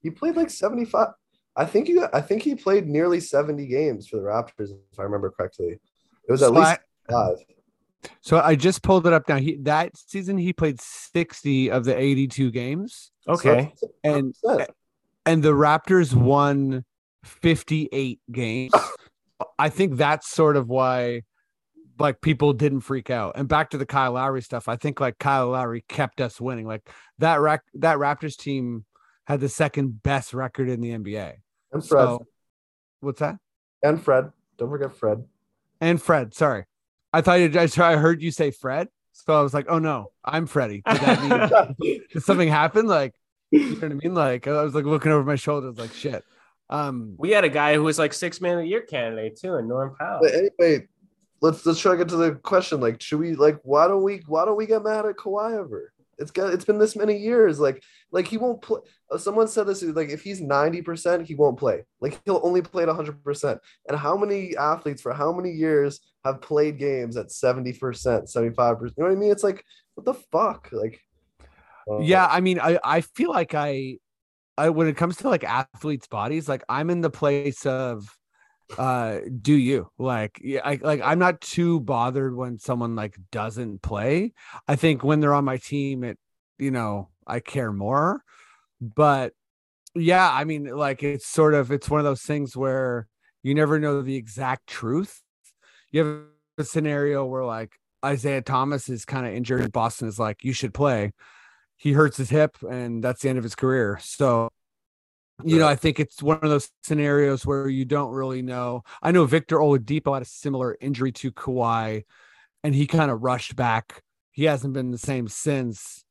He 0.03 0.11
played 0.11 0.37
like 0.37 0.51
75. 0.51 1.09
I 1.57 1.64
think 1.64 1.88
you 1.88 2.07
I 2.12 2.21
think 2.21 2.43
he 2.43 2.55
played 2.55 2.87
nearly 2.87 3.19
70 3.19 3.67
games 3.67 4.07
for 4.07 4.17
the 4.19 4.23
Raptors, 4.23 4.71
if 4.93 4.99
I 4.99 5.03
remember 5.03 5.31
correctly. 5.31 5.81
It 6.29 6.31
was 6.31 6.41
at 6.43 6.49
So 6.49 6.53
least 6.55 6.79
I- 7.09 7.12
five. 7.12 7.37
So 8.21 8.39
I 8.41 8.55
just 8.55 8.83
pulled 8.83 9.07
it 9.07 9.13
up 9.13 9.29
now. 9.29 9.37
He 9.37 9.57
that 9.63 9.97
season 9.97 10.39
he 10.39 10.53
played 10.53 10.81
60 10.81 11.71
of 11.71 11.85
the 11.85 11.99
82 11.99 12.51
games. 12.51 13.11
Okay. 13.29 13.73
So, 13.77 13.89
And 14.05 14.35
and 15.27 15.43
the 15.43 15.53
Raptors 15.53 16.15
won 16.15 16.85
58 17.25 18.21
games. 18.31 18.73
I 19.59 19.69
think 19.69 19.97
that's 19.97 20.29
sort 20.29 20.57
of 20.57 20.69
why 20.69 21.23
like 21.99 22.21
people 22.21 22.53
didn't 22.53 22.81
freak 22.81 23.11
out. 23.11 23.33
And 23.37 23.49
back 23.49 23.71
to 23.71 23.79
the 23.79 23.87
Kyle 23.87 24.13
Lowry 24.13 24.43
stuff, 24.43 24.69
I 24.69 24.77
think 24.77 25.01
like 25.01 25.19
Kyle 25.19 25.49
Lowry 25.49 25.85
kept 25.89 26.21
us 26.21 26.41
winning. 26.41 26.67
Like 26.67 26.89
that 27.19 27.41
rac- 27.41 27.65
that 27.75 27.99
Raptors 27.99 28.37
team 28.37 28.85
had 29.27 29.41
the 29.41 29.49
second 29.49 30.03
best 30.03 30.33
record 30.33 30.69
in 30.69 30.81
the 30.81 30.91
NBA. 30.91 31.35
and 31.73 31.87
Fred. 31.87 32.05
So 32.05 32.27
what's 33.01 33.21
that? 33.21 33.37
and 33.83 34.03
Fred. 34.03 34.31
Don't 34.57 34.71
forget 34.71 34.93
Fred. 34.97 35.25
And 35.81 36.01
Fred, 36.03 36.35
sorry. 36.35 36.65
I 37.12 37.21
thought 37.21 37.35
you, 37.35 37.53
I 37.59 37.68
I 37.83 37.97
heard 37.97 38.23
you 38.23 38.31
say 38.31 38.51
Fred. 38.51 38.88
So 39.12 39.38
I 39.38 39.42
was 39.42 39.53
like, 39.53 39.66
oh 39.68 39.79
no, 39.79 40.12
I'm 40.25 40.47
Freddie. 40.47 40.83
Did 40.88 41.77
did 42.12 42.23
something 42.23 42.49
happen? 42.49 42.87
Like, 42.87 43.14
you 43.51 43.71
know 43.71 43.75
what 43.75 43.85
I 43.85 43.94
mean? 43.94 44.14
Like 44.14 44.47
I 44.47 44.62
was 44.62 44.75
like 44.75 44.85
looking 44.85 45.12
over 45.12 45.25
my 45.25 45.37
shoulder, 45.37 45.73
like 45.73 45.92
shit. 45.92 46.25
Um 46.71 47.14
We 47.18 47.31
had 47.31 47.44
a 47.44 47.49
guy 47.49 47.75
who 47.75 47.83
was 47.83 47.99
like 47.99 48.12
six 48.12 48.40
man 48.40 48.59
of 48.59 48.62
the 48.62 48.68
year 48.68 48.83
candidate 48.83 49.37
too, 49.37 49.55
and 49.55 49.68
Norm 49.68 49.97
Powell. 49.99 50.21
But 50.23 50.35
anyway, 50.35 50.87
let's 51.40 51.64
let's 51.66 51.81
try 51.81 51.92
to 51.92 51.99
get 51.99 52.09
to 52.11 52.16
the 52.16 52.33
question. 52.37 52.81
Like, 52.81 53.01
should 53.01 53.18
we 53.18 53.35
like 53.35 53.59
why 53.62 53.88
don't 53.88 54.03
we 54.03 54.23
why 54.27 54.44
don't 54.44 54.57
we 54.57 54.66
get 54.66 54.85
mad 54.85 55.07
at 55.07 55.16
Kawhi 55.16 55.59
ever? 55.59 55.92
It's 56.18 56.31
got 56.31 56.53
it's 56.53 56.64
been 56.64 56.79
this 56.79 56.97
many 56.97 57.16
years. 57.16 57.59
Like 57.59 57.83
like 58.11 58.27
he 58.27 58.37
won't 58.37 58.61
play. 58.61 58.81
Someone 59.18 59.49
said 59.49 59.66
this 59.66 59.83
like 59.83 60.11
if 60.11 60.23
he's 60.23 60.40
ninety 60.40 60.83
percent, 60.83 61.27
he 61.27 61.35
won't 61.35 61.59
play. 61.59 61.85
Like 62.01 62.21
he'll 62.25 62.40
only 62.42 62.62
play 62.62 62.83
at 62.83 62.88
hundred 62.88 63.23
percent. 63.23 63.61
And 63.88 63.97
how 63.99 64.16
many 64.16 64.57
athletes 64.57 65.03
for 65.03 65.12
how 65.12 65.33
many 65.33 65.53
years 65.53 66.01
have 66.29 66.41
played 66.41 66.79
games 66.79 67.17
at 67.17 67.33
seventy 67.33 67.73
percent, 67.73 68.29
seventy 68.29 68.55
five 68.55 68.79
percent? 68.79 68.94
You 68.98 69.05
know 69.05 69.11
what 69.11 69.17
I 69.17 69.21
mean? 69.21 69.33
It's 69.33 69.44
like 69.44 69.65
what 69.94 70.05
the 70.05 70.15
fuck? 70.15 70.69
Like 70.73 71.00
uh, 71.90 72.00
yeah, 72.00 72.27
I 72.27 72.40
mean, 72.40 72.61
I 72.61 72.79
I 72.85 73.00
feel 73.00 73.31
like 73.31 73.55
I 73.55 73.98
I 74.57 74.71
when 74.71 74.88
it 74.88 74.96
comes 74.96 75.17
to 75.19 75.29
like 75.29 75.44
athletes' 75.44 76.07
bodies, 76.07 76.48
like 76.48 76.65
I'm 76.69 76.90
in 76.90 77.00
the 77.00 77.11
place 77.11 77.65
of 77.67 78.07
uh 78.77 79.21
do 79.40 79.55
you 79.55 79.90
like 79.96 80.38
yeah 80.42 80.61
I 80.63 80.79
like 80.83 81.00
I'm 81.02 81.19
not 81.19 81.40
too 81.40 81.81
bothered 81.81 82.37
when 82.37 82.59
someone 82.59 82.94
like 82.96 83.17
doesn't 83.33 83.81
play. 83.81 84.35
I 84.67 84.77
think 84.77 85.02
when 85.02 85.21
they're 85.21 85.33
on 85.33 85.46
my 85.46 85.57
team 85.57 86.05
it 86.05 86.19
you 86.59 86.71
know 86.71 87.09
I 87.27 87.40
care 87.40 87.73
more. 87.73 88.23
But 88.81 89.33
yeah, 89.94 90.31
I 90.31 90.44
mean 90.44 90.67
like 90.67 91.02
it's 91.02 91.27
sort 91.27 91.55
of 91.55 91.73
it's 91.73 91.88
one 91.88 92.00
of 92.00 92.05
those 92.05 92.23
things 92.23 92.57
where 92.57 93.07
you 93.42 93.55
never 93.55 93.79
know 93.79 94.02
the 94.02 94.17
exact 94.17 94.67
truth. 94.67 95.23
You 95.91 96.05
have 96.05 96.23
a 96.59 96.65
scenario 96.65 97.25
where 97.25 97.45
like 97.45 97.73
Isaiah 98.05 98.43
Thomas 98.43 98.89
is 98.89 99.05
kind 99.05 99.27
of 99.27 99.35
injured. 99.35 99.73
Boston 99.73 100.09
is 100.09 100.19
like, 100.19 100.45
you 100.45 100.53
should 100.53 100.75
play. 100.75 101.13
He 101.77 101.93
hurts 101.93 102.17
his 102.17 102.31
hip, 102.31 102.57
and 102.69 103.03
that's 103.03 103.23
the 103.23 103.29
end 103.29 103.39
of 103.39 103.45
his 103.45 103.55
career. 103.55 103.99
So, 104.03 104.49
you 105.45 105.59
know, 105.59 105.69
I 105.69 105.77
think 105.77 106.01
it's 106.01 106.21
one 106.21 106.41
of 106.43 106.51
those 106.51 106.71
scenarios 106.83 107.47
where 107.47 107.69
you 107.69 107.85
don't 107.85 108.11
really 108.11 108.43
know. 108.43 108.83
I 109.01 109.13
know 109.13 109.25
Victor 109.27 109.59
Oladipo 109.59 110.15
had 110.15 110.23
a 110.23 110.27
similar 110.27 110.77
injury 110.81 111.13
to 111.13 111.31
Kawhi, 111.31 112.03
and 112.65 112.75
he 112.75 112.89
kind 112.89 113.11
of 113.11 113.23
rushed 113.23 113.55
back. 113.55 114.03
He 114.33 114.45
hasn't 114.45 114.75
been 114.75 114.91
the 114.91 114.99
same 114.99 115.29
since. 115.29 116.05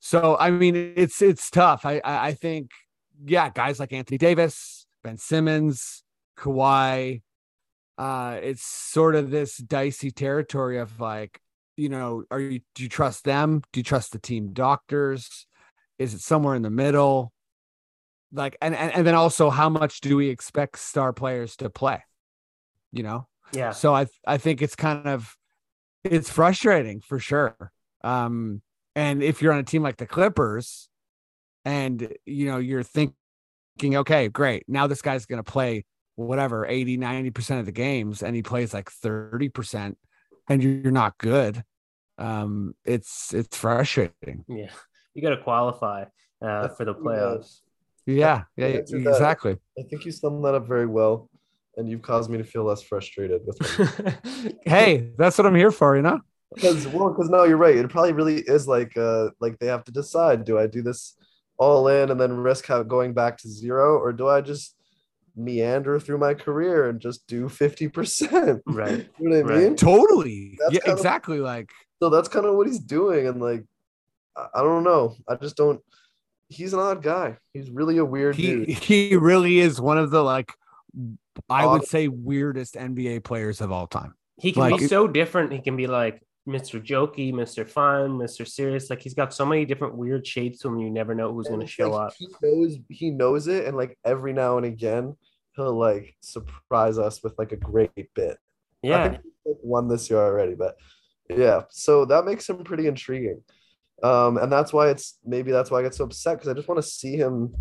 So, 0.00 0.36
I 0.38 0.50
mean, 0.50 0.76
it's 0.96 1.22
it's 1.22 1.50
tough. 1.50 1.86
I 1.86 2.02
I, 2.04 2.26
I 2.28 2.32
think, 2.34 2.70
yeah, 3.24 3.48
guys 3.48 3.80
like 3.80 3.94
Anthony 3.94 4.18
Davis, 4.18 4.86
Ben 5.02 5.16
Simmons, 5.16 6.02
Kawhi, 6.38 7.22
uh, 8.00 8.40
it's 8.42 8.62
sort 8.62 9.14
of 9.14 9.30
this 9.30 9.58
dicey 9.58 10.10
territory 10.10 10.78
of 10.78 10.98
like, 11.00 11.38
you 11.76 11.90
know, 11.90 12.24
are 12.30 12.40
you 12.40 12.60
do 12.74 12.82
you 12.82 12.88
trust 12.88 13.24
them? 13.24 13.60
Do 13.74 13.80
you 13.80 13.84
trust 13.84 14.12
the 14.12 14.18
team 14.18 14.54
doctors? 14.54 15.46
Is 15.98 16.14
it 16.14 16.20
somewhere 16.20 16.54
in 16.54 16.62
the 16.62 16.70
middle? 16.70 17.30
Like, 18.32 18.56
and 18.62 18.74
and, 18.74 18.90
and 18.94 19.06
then 19.06 19.14
also, 19.14 19.50
how 19.50 19.68
much 19.68 20.00
do 20.00 20.16
we 20.16 20.30
expect 20.30 20.78
star 20.78 21.12
players 21.12 21.56
to 21.56 21.68
play? 21.68 22.02
You 22.90 23.02
know, 23.02 23.28
Yeah. 23.52 23.72
so 23.72 23.94
I 23.94 24.06
I 24.26 24.38
think 24.38 24.62
it's 24.62 24.76
kind 24.76 25.06
of 25.06 25.36
it's 26.02 26.30
frustrating 26.30 27.02
for 27.02 27.18
sure. 27.18 27.70
Um, 28.02 28.62
and 28.96 29.22
if 29.22 29.42
you're 29.42 29.52
on 29.52 29.58
a 29.58 29.62
team 29.64 29.82
like 29.82 29.98
the 29.98 30.06
Clippers, 30.06 30.88
and 31.66 32.14
you 32.24 32.46
know 32.46 32.56
you're 32.56 32.82
thinking, 32.82 33.12
okay, 33.82 34.28
great, 34.28 34.64
now 34.68 34.86
this 34.86 35.02
guy's 35.02 35.26
going 35.26 35.42
to 35.44 35.52
play 35.52 35.84
whatever 36.16 36.66
80, 36.66 36.96
90 36.96 37.30
percent 37.30 37.60
of 37.60 37.66
the 37.66 37.72
games, 37.72 38.22
and 38.22 38.34
he 38.36 38.42
plays 38.42 38.74
like 38.74 38.90
thirty 38.90 39.48
percent, 39.48 39.98
and 40.48 40.62
you're 40.62 40.72
you're 40.72 40.92
not 40.92 41.18
good. 41.18 41.64
Um, 42.18 42.74
it's 42.84 43.32
it's 43.32 43.56
frustrating. 43.56 44.44
Yeah. 44.48 44.70
You 45.14 45.22
got 45.22 45.30
to 45.30 45.42
qualify 45.42 46.04
uh, 46.42 46.68
for 46.68 46.84
the 46.84 46.94
playoffs. 46.94 47.60
Yeah, 48.06 48.44
yeah, 48.56 48.66
answer 48.66 49.00
that. 49.00 49.10
exactly. 49.10 49.56
I 49.78 49.82
think 49.88 50.04
you 50.04 50.12
summed 50.12 50.44
that 50.44 50.54
up 50.54 50.66
very 50.66 50.86
well, 50.86 51.28
and 51.76 51.88
you've 51.88 52.02
caused 52.02 52.30
me 52.30 52.38
to 52.38 52.44
feel 52.44 52.64
less 52.64 52.82
frustrated 52.82 53.42
with. 53.44 53.58
Hey, 54.64 55.10
that's 55.18 55.36
what 55.36 55.46
I'm 55.46 55.54
here 55.54 55.70
for, 55.70 55.96
you 55.96 56.02
know. 56.02 56.20
because 56.54 56.86
well, 56.88 57.10
because 57.10 57.28
no, 57.28 57.44
you're 57.44 57.56
right. 57.56 57.76
It 57.76 57.88
probably 57.90 58.12
really 58.12 58.38
is 58.38 58.66
like 58.68 58.96
uh 58.96 59.30
like 59.40 59.58
they 59.58 59.66
have 59.66 59.84
to 59.84 59.92
decide: 59.92 60.44
do 60.44 60.58
I 60.58 60.66
do 60.66 60.82
this 60.82 61.16
all 61.58 61.88
in 61.88 62.10
and 62.10 62.20
then 62.20 62.32
risk 62.32 62.68
going 62.88 63.12
back 63.12 63.38
to 63.38 63.48
zero, 63.48 63.98
or 63.98 64.12
do 64.12 64.28
I 64.28 64.40
just 64.40 64.76
meander 65.36 65.98
through 66.00 66.18
my 66.18 66.34
career 66.34 66.88
and 66.88 67.00
just 67.00 67.26
do 67.26 67.48
fifty 67.48 67.88
percent? 67.88 68.62
Right. 68.66 69.08
You 69.18 69.28
know 69.28 69.42
what 69.42 69.52
I 69.52 69.54
Right. 69.56 69.64
mean? 69.64 69.76
Totally. 69.76 70.56
That's 70.60 70.74
yeah, 70.74 70.80
kind 70.80 70.92
of- 70.92 70.98
exactly. 70.98 71.40
Like 71.40 71.70
So 72.02 72.10
that's 72.10 72.28
kind 72.28 72.46
of 72.46 72.54
what 72.56 72.66
he's 72.66 72.80
doing, 72.80 73.26
and 73.28 73.40
like 73.40 73.64
I, 74.36 74.46
I 74.56 74.62
don't 74.62 74.84
know. 74.84 75.14
I 75.28 75.34
just 75.36 75.56
don't. 75.56 75.80
He's 76.48 76.72
an 76.72 76.80
odd 76.80 77.02
guy. 77.02 77.36
He's 77.52 77.70
really 77.70 77.98
a 77.98 78.04
weird 78.04 78.34
he 78.34 78.46
dude. 78.46 78.68
he 78.68 79.16
really 79.16 79.60
is 79.60 79.80
one 79.80 79.98
of 79.98 80.10
the 80.10 80.22
like 80.22 80.52
I 81.48 81.64
would 81.66 81.84
say 81.84 82.08
weirdest 82.08 82.74
NBA 82.74 83.22
players 83.24 83.60
of 83.60 83.70
all 83.70 83.86
time. 83.86 84.14
He 84.36 84.52
can 84.52 84.62
Like- 84.62 84.78
be 84.80 84.86
so 84.88 85.06
different. 85.06 85.52
He 85.52 85.60
can 85.60 85.76
be 85.76 85.86
like 85.86 86.22
Mr. 86.50 86.84
Jokey, 86.84 87.32
Mr. 87.32 87.68
Fun, 87.68 88.18
Mr. 88.18 88.46
Serious. 88.46 88.90
Like 88.90 89.00
he's 89.00 89.14
got 89.14 89.32
so 89.32 89.44
many 89.46 89.64
different 89.64 89.94
weird 89.94 90.26
shades 90.26 90.58
to 90.60 90.68
him. 90.68 90.78
You 90.78 90.90
never 90.90 91.14
know 91.14 91.32
who's 91.32 91.48
going 91.48 91.60
to 91.60 91.66
show 91.66 91.90
like 91.90 92.08
up. 92.08 92.14
He 92.18 92.28
knows 92.42 92.76
he 92.88 93.10
knows 93.10 93.46
it, 93.48 93.66
and 93.66 93.76
like 93.76 93.98
every 94.04 94.32
now 94.32 94.56
and 94.56 94.66
again, 94.66 95.16
he'll 95.56 95.78
like 95.78 96.14
surprise 96.20 96.98
us 96.98 97.22
with 97.22 97.34
like 97.38 97.52
a 97.52 97.56
great 97.56 98.12
bit. 98.14 98.38
I 98.82 98.86
Yeah. 98.86 99.08
think 99.10 99.22
he's 99.44 99.56
won 99.62 99.88
this 99.88 100.10
year 100.10 100.18
already, 100.18 100.54
but 100.54 100.76
yeah, 101.28 101.62
so 101.70 102.04
that 102.06 102.24
makes 102.24 102.48
him 102.48 102.64
pretty 102.64 102.86
intriguing. 102.86 103.42
Um, 104.02 104.38
and 104.38 104.50
that's 104.50 104.72
why 104.72 104.88
it's 104.88 105.18
maybe 105.24 105.52
that's 105.52 105.70
why 105.70 105.78
I 105.80 105.82
get 105.82 105.94
so 105.94 106.04
upset 106.04 106.38
because 106.38 106.48
I 106.48 106.54
just 106.54 106.68
want 106.68 106.82
to 106.82 106.88
see 106.88 107.16
him 107.16 107.54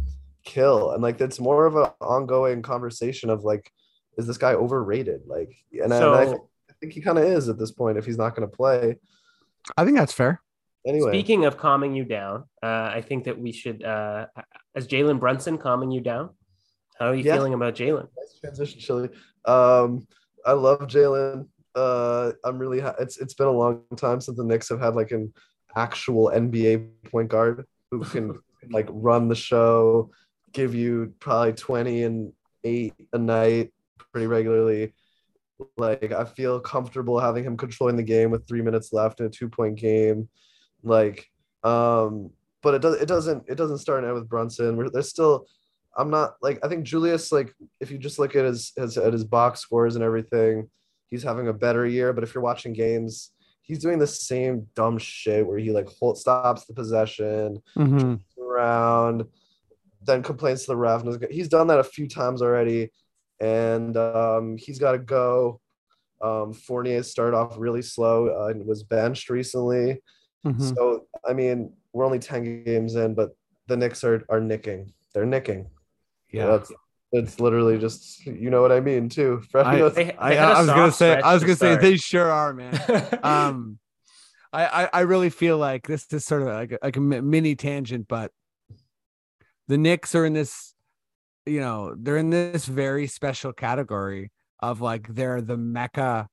kill, 0.46 0.92
and 0.92 1.04
like 1.04 1.20
it's 1.22 1.40
more 1.40 1.66
of 1.66 1.76
an 1.76 1.88
ongoing 2.02 2.62
conversation 2.62 3.30
of 3.30 3.44
like, 3.44 3.70
is 4.18 4.26
this 4.26 4.38
guy 4.38 4.54
overrated? 4.54 5.22
Like, 5.28 5.52
and, 5.74 5.94
I- 5.94 5.98
and 5.98 6.32
I 6.32 6.38
think 6.80 6.94
he 6.94 7.02
kind 7.02 7.18
of 7.18 7.24
is 7.26 7.50
at 7.50 7.58
this 7.60 7.72
point 7.72 7.98
if 7.98 8.06
he's 8.06 8.18
not 8.18 8.36
going 8.36 8.50
to 8.50 8.56
play 8.56 8.96
I 9.78 9.84
think 9.86 9.98
that's 9.98 10.14
fair. 10.14 10.42
anyway. 10.88 11.12
speaking 11.12 11.46
of 11.46 11.58
calming 11.58 11.94
you 11.94 12.06
down, 12.06 12.46
uh, 12.64 12.90
I 12.96 13.02
think 13.06 13.26
that 13.26 13.38
we 13.38 13.52
should, 13.52 13.84
uh, 13.84 14.28
as 14.74 14.88
Jalen 14.88 15.20
Brunson 15.20 15.58
calming 15.58 15.92
you 15.92 16.00
down. 16.02 16.30
How 16.98 17.08
are 17.08 17.16
you 17.16 17.24
Yeah. 17.24 17.36
feeling 17.36 17.54
about 17.54 17.76
Jalen? 17.76 18.08
nice 18.18 18.40
transition, 18.40 18.80
Chili. 18.80 19.10
Um, 19.46 20.08
I 20.46 20.54
love 20.54 20.82
Jalen. 20.82 21.48
Uh, 21.76 22.32
I'm 22.46 22.58
really 22.58 22.80
ha- 22.80 22.96
it's 23.00 23.18
it's 23.20 23.34
been 23.34 23.48
a 23.48 23.52
long 23.52 23.84
time 23.98 24.20
since 24.22 24.38
the 24.38 24.44
Knicks 24.44 24.70
have 24.70 24.80
had 24.80 24.96
like 24.96 25.12
an 25.12 25.34
actual 25.76 26.30
NBA 26.34 26.90
point 27.12 27.30
guard 27.30 27.66
who 27.92 28.00
can 28.14 28.40
like 28.72 28.88
run 28.90 29.28
the 29.28 29.36
show, 29.36 30.10
give 30.54 30.74
you 30.74 31.14
probably 31.20 31.54
20 31.54 32.04
and 32.04 32.34
eight 32.64 32.94
a 33.14 33.18
night 33.18 33.72
pretty 34.12 34.28
regularly. 34.28 34.94
Like 35.78 36.12
I 36.12 36.26
feel 36.26 36.60
comfortable 36.60 37.20
having 37.20 37.44
him 37.44 37.58
controlling 37.58 37.96
the 37.96 38.04
game 38.04 38.32
with 38.32 38.48
three 38.48 38.62
minutes 38.62 38.94
left 38.94 39.20
in 39.20 39.26
a 39.26 39.30
two 39.30 39.50
point 39.50 39.78
game. 39.78 40.30
Like, 40.84 41.28
um, 41.64 42.32
but 42.62 42.76
it 42.76 42.82
does 42.82 42.96
it 42.96 43.08
doesn't 43.08 43.44
it 43.48 43.56
doesn't 43.56 43.80
start 43.80 44.06
out 44.06 44.14
with 44.14 44.30
Brunson. 44.30 44.78
We're, 44.78 44.90
there's 44.90 45.10
still 45.10 45.48
I'm 45.98 46.10
not 46.10 46.36
like 46.42 46.60
I 46.64 46.70
think 46.70 46.86
Julius 46.86 47.32
like 47.32 47.54
if 47.80 47.92
you 47.92 47.98
just 47.98 48.20
look 48.20 48.36
at 48.36 48.46
his, 48.46 48.72
his 48.76 48.98
at 48.98 49.14
his 49.14 49.24
box 49.24 49.60
scores 49.60 49.96
and 49.96 50.04
everything, 50.04 50.70
he's 51.08 51.24
having 51.24 51.48
a 51.48 51.54
better 51.54 51.86
year. 51.86 52.14
But 52.14 52.24
if 52.24 52.34
you're 52.34 52.44
watching 52.44 52.74
games, 52.74 53.32
he's 53.62 53.80
doing 53.80 54.00
the 54.00 54.08
same 54.08 54.68
dumb 54.76 54.98
shit 54.98 55.46
where 55.46 55.58
he 55.58 55.72
like 55.72 55.88
hold, 55.88 56.18
stops 56.18 56.66
the 56.66 56.74
possession 56.74 57.62
around, 58.40 59.26
then 60.04 60.24
complains 60.24 60.62
to 60.62 60.68
the 60.68 60.78
ref. 60.78 61.04
and 61.04 61.28
He's 61.32 61.50
done 61.50 61.68
that 61.68 61.80
a 61.80 61.84
few 61.84 62.08
times 62.08 62.42
already, 62.42 62.92
and 63.40 63.96
um, 63.98 64.58
he's 64.58 64.80
got 64.80 64.94
to 64.94 65.00
go. 65.00 65.60
Um, 66.22 66.54
Fournier 66.54 67.04
started 67.04 67.36
off 67.38 67.56
really 67.58 67.82
slow 67.82 68.28
uh, 68.28 68.48
and 68.48 68.66
was 68.66 68.84
benched 68.84 69.30
recently. 69.30 70.02
Mhm. 70.46 70.76
So 70.76 71.06
I 71.28 71.34
mean, 71.34 71.74
we're 71.94 72.06
only 72.06 72.20
ten 72.20 72.64
games 72.64 72.96
in, 72.96 73.14
but 73.14 73.30
the 73.68 73.78
Knicks 73.78 74.04
are 74.04 74.26
are 74.30 74.42
nicking. 74.42 74.94
They're 75.14 75.26
nicking. 75.26 75.70
Yeah. 76.32 76.46
that's 76.48 76.72
it's 77.12 77.40
literally 77.40 77.80
just 77.80 78.24
you 78.26 78.50
know 78.52 78.62
what 78.62 78.72
I 78.72 78.80
mean 78.82 79.10
too. 79.10 79.42
I- 79.56 79.78
knows- 79.78 79.96
They, 79.96 80.04
they 80.06 80.16
I, 80.18 80.34
had 80.36 80.52
a 80.52 80.54
I 80.54 80.60
was 80.62 80.68
gonna 80.68 80.92
say 80.92 81.22
I 81.22 81.34
was 81.34 81.44
gonna 81.44 81.56
say 81.56 81.76
they 81.78 81.96
sure 81.98 82.30
are, 82.30 82.54
man. 82.54 83.20
um 83.24 83.80
I, 84.52 84.66
I 84.84 84.90
i 84.94 85.00
really 85.02 85.30
feel 85.30 85.58
like 85.60 85.86
this 85.88 86.12
is 86.12 86.26
sort 86.26 86.42
of 86.42 86.48
like 86.48 86.72
a, 86.72 86.80
like 86.82 86.98
a 86.98 87.00
mini 87.00 87.56
tangent 87.56 88.08
but 88.08 88.32
the 89.68 89.78
Knicks 89.78 90.16
are 90.16 90.26
in 90.26 90.34
this 90.34 90.74
you 91.50 91.60
know 91.60 91.96
they're 91.98 92.18
in 92.18 92.30
this 92.30 92.66
very 92.66 93.08
special 93.08 93.54
category 93.54 94.32
of 94.60 94.82
like 94.82 95.08
they're 95.08 95.42
the 95.42 95.58
mecca 95.58 96.28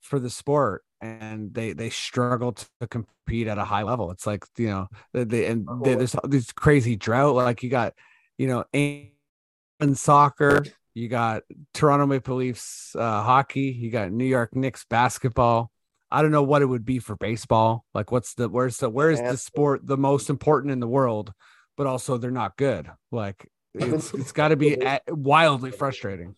for 0.00 0.18
the 0.18 0.30
sport 0.30 0.82
and 1.00 1.52
they 1.54 1.72
they 1.72 1.90
struggle 1.90 2.52
to 2.52 2.66
compete 2.88 3.46
at 3.46 3.58
a 3.58 3.64
high 3.64 3.82
level 3.82 4.10
it's 4.10 4.26
like 4.26 4.44
you 4.56 4.68
know 4.68 4.86
they, 5.12 5.46
and 5.46 5.66
they, 5.82 5.94
there's 5.94 6.16
this 6.24 6.52
crazy 6.52 6.96
drought 6.96 7.34
like 7.34 7.62
you 7.62 7.70
got 7.70 7.94
you 8.38 8.46
know 8.46 8.64
in 8.72 9.94
soccer 9.94 10.62
you 10.94 11.08
got 11.08 11.42
Toronto 11.74 12.06
Maple 12.06 12.36
Leafs 12.36 12.94
uh, 12.96 13.22
hockey. 13.22 13.72
You 13.72 13.90
got 13.90 14.12
New 14.12 14.24
York 14.24 14.54
Knicks 14.54 14.86
basketball. 14.88 15.70
I 16.10 16.22
don't 16.22 16.30
know 16.30 16.44
what 16.44 16.62
it 16.62 16.66
would 16.66 16.84
be 16.84 17.00
for 17.00 17.16
baseball. 17.16 17.84
Like, 17.92 18.12
what's 18.12 18.34
the 18.34 18.48
where's 18.48 18.76
the 18.76 18.88
where's 18.88 19.20
the 19.20 19.36
sport 19.36 19.84
the 19.84 19.96
most 19.96 20.30
important 20.30 20.72
in 20.72 20.78
the 20.78 20.86
world, 20.86 21.32
but 21.76 21.88
also 21.88 22.16
they're 22.16 22.30
not 22.30 22.56
good. 22.56 22.88
Like, 23.10 23.50
it's 23.74 24.12
it's 24.14 24.32
got 24.32 24.48
to 24.48 24.56
be 24.56 24.76
wildly 25.08 25.70
frustrating. 25.70 26.34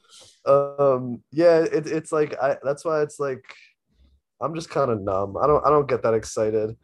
um 0.47 1.23
yeah 1.33 1.59
it, 1.61 1.87
it's 1.87 2.13
like 2.13 2.35
i 2.41 2.57
that's 2.63 2.85
why 2.85 3.03
it's 3.03 3.19
like 3.19 3.45
i'm 4.41 4.55
just 4.55 4.71
kind 4.71 4.91
of 4.91 5.01
numb 5.01 5.37
i 5.37 5.47
don't 5.47 5.65
i 5.67 5.71
don't 5.71 5.89
get 5.89 6.03
that 6.03 6.15
excited 6.15 6.77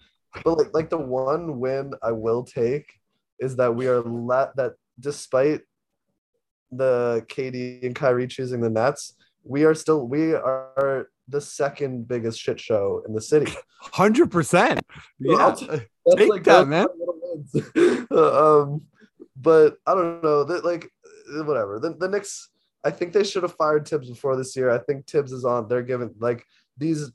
but 0.44 0.58
like 0.58 0.68
like 0.74 0.90
the 0.90 0.98
one 0.98 1.58
win 1.60 1.92
i 2.02 2.10
will 2.10 2.42
take 2.44 2.98
is 3.38 3.56
that 3.56 3.74
we 3.74 3.86
are 3.86 4.00
let 4.02 4.54
that 4.56 4.72
despite 4.98 5.60
the 6.70 7.24
KD 7.28 7.84
and 7.84 7.94
Kyrie 7.94 8.26
choosing 8.26 8.60
the 8.60 8.70
Nets, 8.70 9.14
we 9.44 9.64
are 9.64 9.74
still 9.74 10.06
we 10.08 10.32
are 10.32 11.08
the 11.28 11.40
second 11.40 12.08
biggest 12.08 12.40
shit 12.40 12.58
show 12.58 13.02
in 13.06 13.14
the 13.14 13.20
city. 13.20 13.52
Hundred 13.80 14.30
percent. 14.30 14.80
Yeah, 15.18 15.36
That's- 15.36 15.80
That's 16.06 16.16
Take 16.30 16.44
that, 16.44 16.66
man. 16.68 16.86
my 16.86 16.94
little 16.98 17.18
wins. 17.74 18.06
um, 18.10 18.82
but 19.36 19.76
I 19.86 19.94
don't 19.94 20.22
know 20.22 20.44
that 20.44 20.64
like 20.64 20.90
whatever. 21.28 21.78
The, 21.78 21.94
the 21.98 22.08
Knicks, 22.08 22.50
I 22.84 22.90
think 22.90 23.12
they 23.12 23.24
should 23.24 23.42
have 23.42 23.54
fired 23.54 23.86
Thibs 23.86 24.08
before 24.08 24.36
this 24.36 24.56
year. 24.56 24.70
I 24.70 24.78
think 24.78 25.06
Thibs 25.06 25.32
is 25.32 25.44
on. 25.44 25.68
They're 25.68 25.82
given 25.82 26.14
like 26.18 26.44
these 26.76 27.10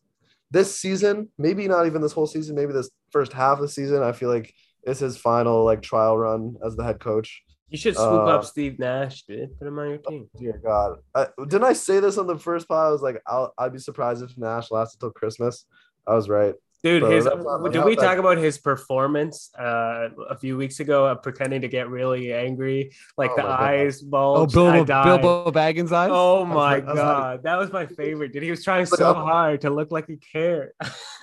this 0.51 0.77
season, 0.79 1.29
maybe 1.37 1.67
not 1.67 1.85
even 1.87 2.01
this 2.01 2.13
whole 2.13 2.27
season, 2.27 2.55
maybe 2.55 2.73
this 2.73 2.89
first 3.11 3.33
half 3.33 3.57
of 3.57 3.61
the 3.61 3.69
season. 3.69 4.01
I 4.01 4.11
feel 4.13 4.29
like 4.29 4.53
is 4.85 4.99
his 4.99 5.17
final 5.17 5.65
like 5.65 5.81
trial 5.81 6.17
run 6.17 6.55
as 6.65 6.75
the 6.75 6.83
head 6.83 6.99
coach. 6.99 7.43
You 7.69 7.77
should 7.77 7.95
swoop 7.95 8.07
Uh, 8.07 8.27
up 8.27 8.45
Steve 8.45 8.79
Nash, 8.79 9.23
dude. 9.23 9.57
Put 9.59 9.67
him 9.67 9.77
on 9.77 9.89
your 9.89 9.97
team. 9.97 10.29
Dear 10.37 10.61
God, 10.63 10.99
I, 11.13 11.27
didn't 11.49 11.65
I 11.65 11.73
say 11.73 11.99
this 11.99 12.17
on 12.17 12.25
the 12.25 12.39
first 12.39 12.65
pod? 12.69 12.87
I 12.87 12.91
was 12.91 13.01
like, 13.01 13.21
I'll, 13.27 13.53
I'd 13.57 13.73
be 13.73 13.79
surprised 13.79 14.23
if 14.23 14.37
Nash 14.37 14.71
lasted 14.71 15.01
till 15.01 15.11
Christmas. 15.11 15.65
I 16.07 16.13
was 16.13 16.29
right. 16.29 16.55
Dude, 16.83 17.01
Bro, 17.01 17.09
his 17.11 17.23
did 17.25 17.83
we 17.83 17.95
that- 17.95 18.01
talk 18.01 18.17
about 18.19 18.37
his 18.37 18.59
performance 18.59 19.49
uh, 19.57 20.09
a 20.29 20.37
few 20.37 20.55
weeks 20.57 20.79
ago 20.79 21.07
of 21.07 21.23
pretending 21.23 21.61
to 21.61 21.67
get 21.67 21.89
really 21.89 22.31
angry, 22.31 22.91
like 23.17 23.31
Oh 23.31 23.35
the 23.37 23.41
my 23.43 23.47
God. 23.49 23.59
eyes 23.61 24.03
Oh, 24.05 24.09
bulged? 24.47 24.57
I 24.57 24.83
Bilbo. 24.83 25.03
Bilbo 25.43 25.51
Baggins 25.51 25.91
eyes. 25.91 26.11
Oh 26.13 26.45
my 26.45 26.53
like- 26.75 26.83
I 26.85 26.87
was 26.91 26.97
like- 26.99 27.05
god, 27.05 27.43
that 27.43 27.55
was 27.57 27.71
my 27.73 27.85
favorite. 27.87 28.31
Dude, 28.31 28.43
he 28.43 28.51
was 28.51 28.63
trying 28.63 28.81
Like, 28.81 28.99
so 28.99 29.05
I'm- 29.13 29.15
hard 29.15 29.61
to 29.61 29.69
look 29.71 29.91
like 29.91 30.07
he 30.07 30.17
cared. 30.17 30.71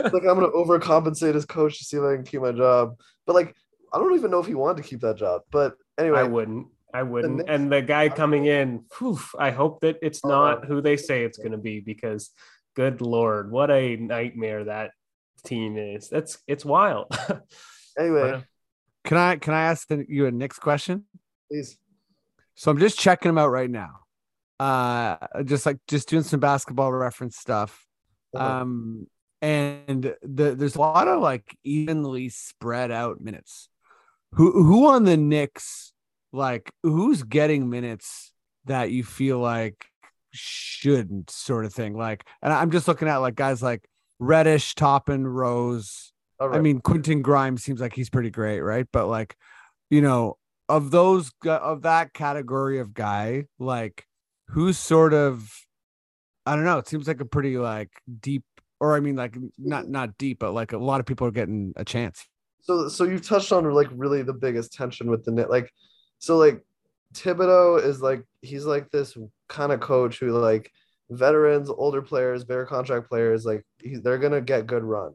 like 0.00 0.12
I'm 0.12 0.38
gonna 0.38 0.48
overcompensate 0.50 1.34
his 1.34 1.44
coach 1.44 1.78
to 1.78 1.84
see 1.84 1.96
if 1.98 2.02
I 2.02 2.16
can 2.16 2.24
keep 2.24 2.40
my 2.42 2.52
job. 2.52 2.96
But 3.26 3.34
like 3.34 3.54
I 3.92 3.98
don't 3.98 4.14
even 4.16 4.32
know 4.32 4.40
if 4.40 4.46
he 4.46 4.54
wanted 4.54 4.82
to 4.82 4.88
keep 4.88 5.00
that 5.02 5.16
job. 5.16 5.42
But 5.52 5.76
anyway, 5.98 6.18
I 6.18 6.24
wouldn't. 6.24 6.66
I 6.92 7.04
wouldn't. 7.04 7.36
Knicks- 7.36 7.48
and 7.50 7.72
the 7.72 7.80
guy 7.80 8.08
coming 8.08 8.46
in, 8.46 8.84
phew, 8.92 9.18
I 9.38 9.50
hope 9.52 9.80
that 9.82 9.98
it's 10.02 10.20
Oh, 10.24 10.28
not 10.28 10.64
uh, 10.64 10.66
who 10.66 10.80
they 10.80 10.96
say 10.96 11.22
it's 11.24 11.38
going 11.38 11.52
to 11.52 11.58
be 11.58 11.78
because, 11.80 12.30
good 12.74 13.00
lord, 13.00 13.50
what 13.52 13.70
a 13.70 13.96
nightmare 13.96 14.64
that 14.64 14.90
team 15.44 15.76
is. 15.76 16.08
That's 16.08 16.38
it's 16.46 16.64
wild. 16.64 17.06
anyway, 17.98 18.42
Can 19.04 19.16
I 19.16 19.36
can 19.36 19.54
I 19.54 19.62
ask 19.64 19.88
the, 19.88 20.04
you 20.08 20.26
a 20.26 20.30
next 20.30 20.58
question? 20.58 21.04
please. 21.50 21.76
So 22.54 22.70
I'm 22.70 22.78
just 22.78 22.98
checking 22.98 23.28
them 23.28 23.38
out 23.38 23.50
right 23.50 23.70
now. 23.70 24.00
Uh, 24.60 25.16
just 25.44 25.66
like 25.66 25.78
just 25.88 26.08
doing 26.08 26.22
some 26.22 26.40
basketball 26.40 26.92
reference 26.92 27.36
stuff. 27.36 27.86
Uh-huh. 28.34 28.62
Um, 28.62 29.06
and 29.42 30.14
the, 30.22 30.54
there's 30.54 30.76
a 30.76 30.80
lot 30.80 31.08
of 31.08 31.20
like 31.20 31.56
evenly 31.64 32.28
spread 32.28 32.90
out 32.90 33.20
minutes. 33.20 33.68
Who 34.32 34.62
who 34.62 34.88
on 34.88 35.04
the 35.04 35.16
Knicks 35.16 35.92
like 36.32 36.72
who's 36.82 37.22
getting 37.22 37.70
minutes 37.70 38.32
that 38.64 38.90
you 38.90 39.04
feel 39.04 39.38
like 39.38 39.86
shouldn't 40.32 41.30
sort 41.30 41.64
of 41.64 41.72
thing 41.72 41.96
like 41.96 42.26
and 42.42 42.52
I'm 42.52 42.72
just 42.72 42.88
looking 42.88 43.06
at 43.06 43.18
like 43.18 43.36
guys 43.36 43.62
like 43.62 43.88
Reddish, 44.18 44.74
Toppin, 44.74 45.26
Rose. 45.26 46.12
Oh, 46.40 46.44
All 46.44 46.50
right. 46.50 46.58
I 46.58 46.60
mean 46.60 46.80
Quentin 46.80 47.22
Grimes 47.22 47.62
seems 47.62 47.80
like 47.80 47.92
he's 47.94 48.10
pretty 48.10 48.30
great, 48.30 48.60
right? 48.60 48.86
But 48.92 49.06
like 49.08 49.36
you 49.90 50.00
know 50.00 50.38
of 50.68 50.90
those 50.90 51.30
of 51.46 51.82
that 51.82 52.12
category 52.12 52.78
of 52.78 52.94
guy, 52.94 53.44
like 53.58 54.06
who's 54.48 54.78
sort 54.78 55.14
of 55.14 55.52
I 56.46 56.54
don't 56.56 56.64
know. 56.64 56.78
It 56.78 56.88
seems 56.88 57.08
like 57.08 57.20
a 57.20 57.24
pretty 57.24 57.56
like 57.56 57.90
deep, 58.20 58.44
or 58.80 58.96
I 58.96 59.00
mean, 59.00 59.16
like 59.16 59.36
not 59.58 59.88
not 59.88 60.18
deep, 60.18 60.38
but 60.40 60.52
like 60.52 60.72
a 60.72 60.78
lot 60.78 61.00
of 61.00 61.06
people 61.06 61.26
are 61.26 61.32
getting 61.32 61.72
a 61.76 61.84
chance. 61.84 62.26
so 62.60 62.88
so 62.88 63.04
you've 63.04 63.26
touched 63.26 63.52
on 63.52 63.64
like 63.70 63.88
really 63.94 64.22
the 64.22 64.32
biggest 64.32 64.72
tension 64.72 65.10
with 65.10 65.24
the 65.24 65.30
net 65.30 65.50
like 65.50 65.70
so 66.18 66.36
like 66.36 66.62
Thibodeau 67.14 67.82
is 67.82 68.00
like 68.02 68.24
he's 68.42 68.64
like 68.64 68.90
this 68.90 69.16
kind 69.48 69.72
of 69.72 69.80
coach 69.80 70.18
who 70.18 70.32
like 70.32 70.72
veterans 71.16 71.70
older 71.70 72.02
players 72.02 72.44
better 72.44 72.66
contract 72.66 73.08
players 73.08 73.44
like 73.44 73.64
he, 73.80 73.96
they're 73.96 74.18
gonna 74.18 74.40
get 74.40 74.66
good 74.66 74.82
run 74.84 75.12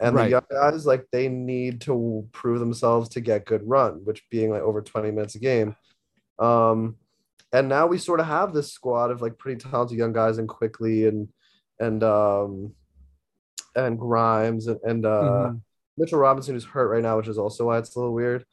and 0.00 0.14
Right. 0.14 0.24
the 0.24 0.30
young 0.30 0.42
guys 0.50 0.84
like 0.86 1.06
they 1.12 1.28
need 1.28 1.80
to 1.82 2.28
prove 2.32 2.60
themselves 2.60 3.08
to 3.10 3.20
get 3.20 3.46
good 3.46 3.62
run 3.66 4.04
which 4.04 4.22
being 4.30 4.50
like 4.50 4.62
over 4.62 4.82
20 4.82 5.10
minutes 5.10 5.34
a 5.34 5.38
game 5.38 5.74
um 6.38 6.96
and 7.52 7.68
now 7.68 7.86
we 7.86 7.96
sort 7.98 8.20
of 8.20 8.26
have 8.26 8.52
this 8.52 8.72
squad 8.72 9.10
of 9.10 9.22
like 9.22 9.38
pretty 9.38 9.58
talented 9.58 9.96
young 9.96 10.12
guys 10.12 10.38
and 10.38 10.48
Quickley 10.48 11.06
and 11.06 11.28
and 11.78 12.02
um 12.02 12.72
and 13.74 13.98
grimes 13.98 14.66
and, 14.66 14.80
and 14.82 15.06
uh 15.06 15.50
Mhm. 15.50 15.60
Mitchell 15.98 16.18
Robinson 16.18 16.54
who's 16.54 16.64
hurt 16.64 16.88
right 16.88 17.02
now, 17.02 17.16
which 17.16 17.28
is 17.28 17.38
also 17.38 17.66
why 17.66 17.78
it's 17.78 17.94
a 17.96 17.98
little 17.98 18.12
weird. 18.14 18.44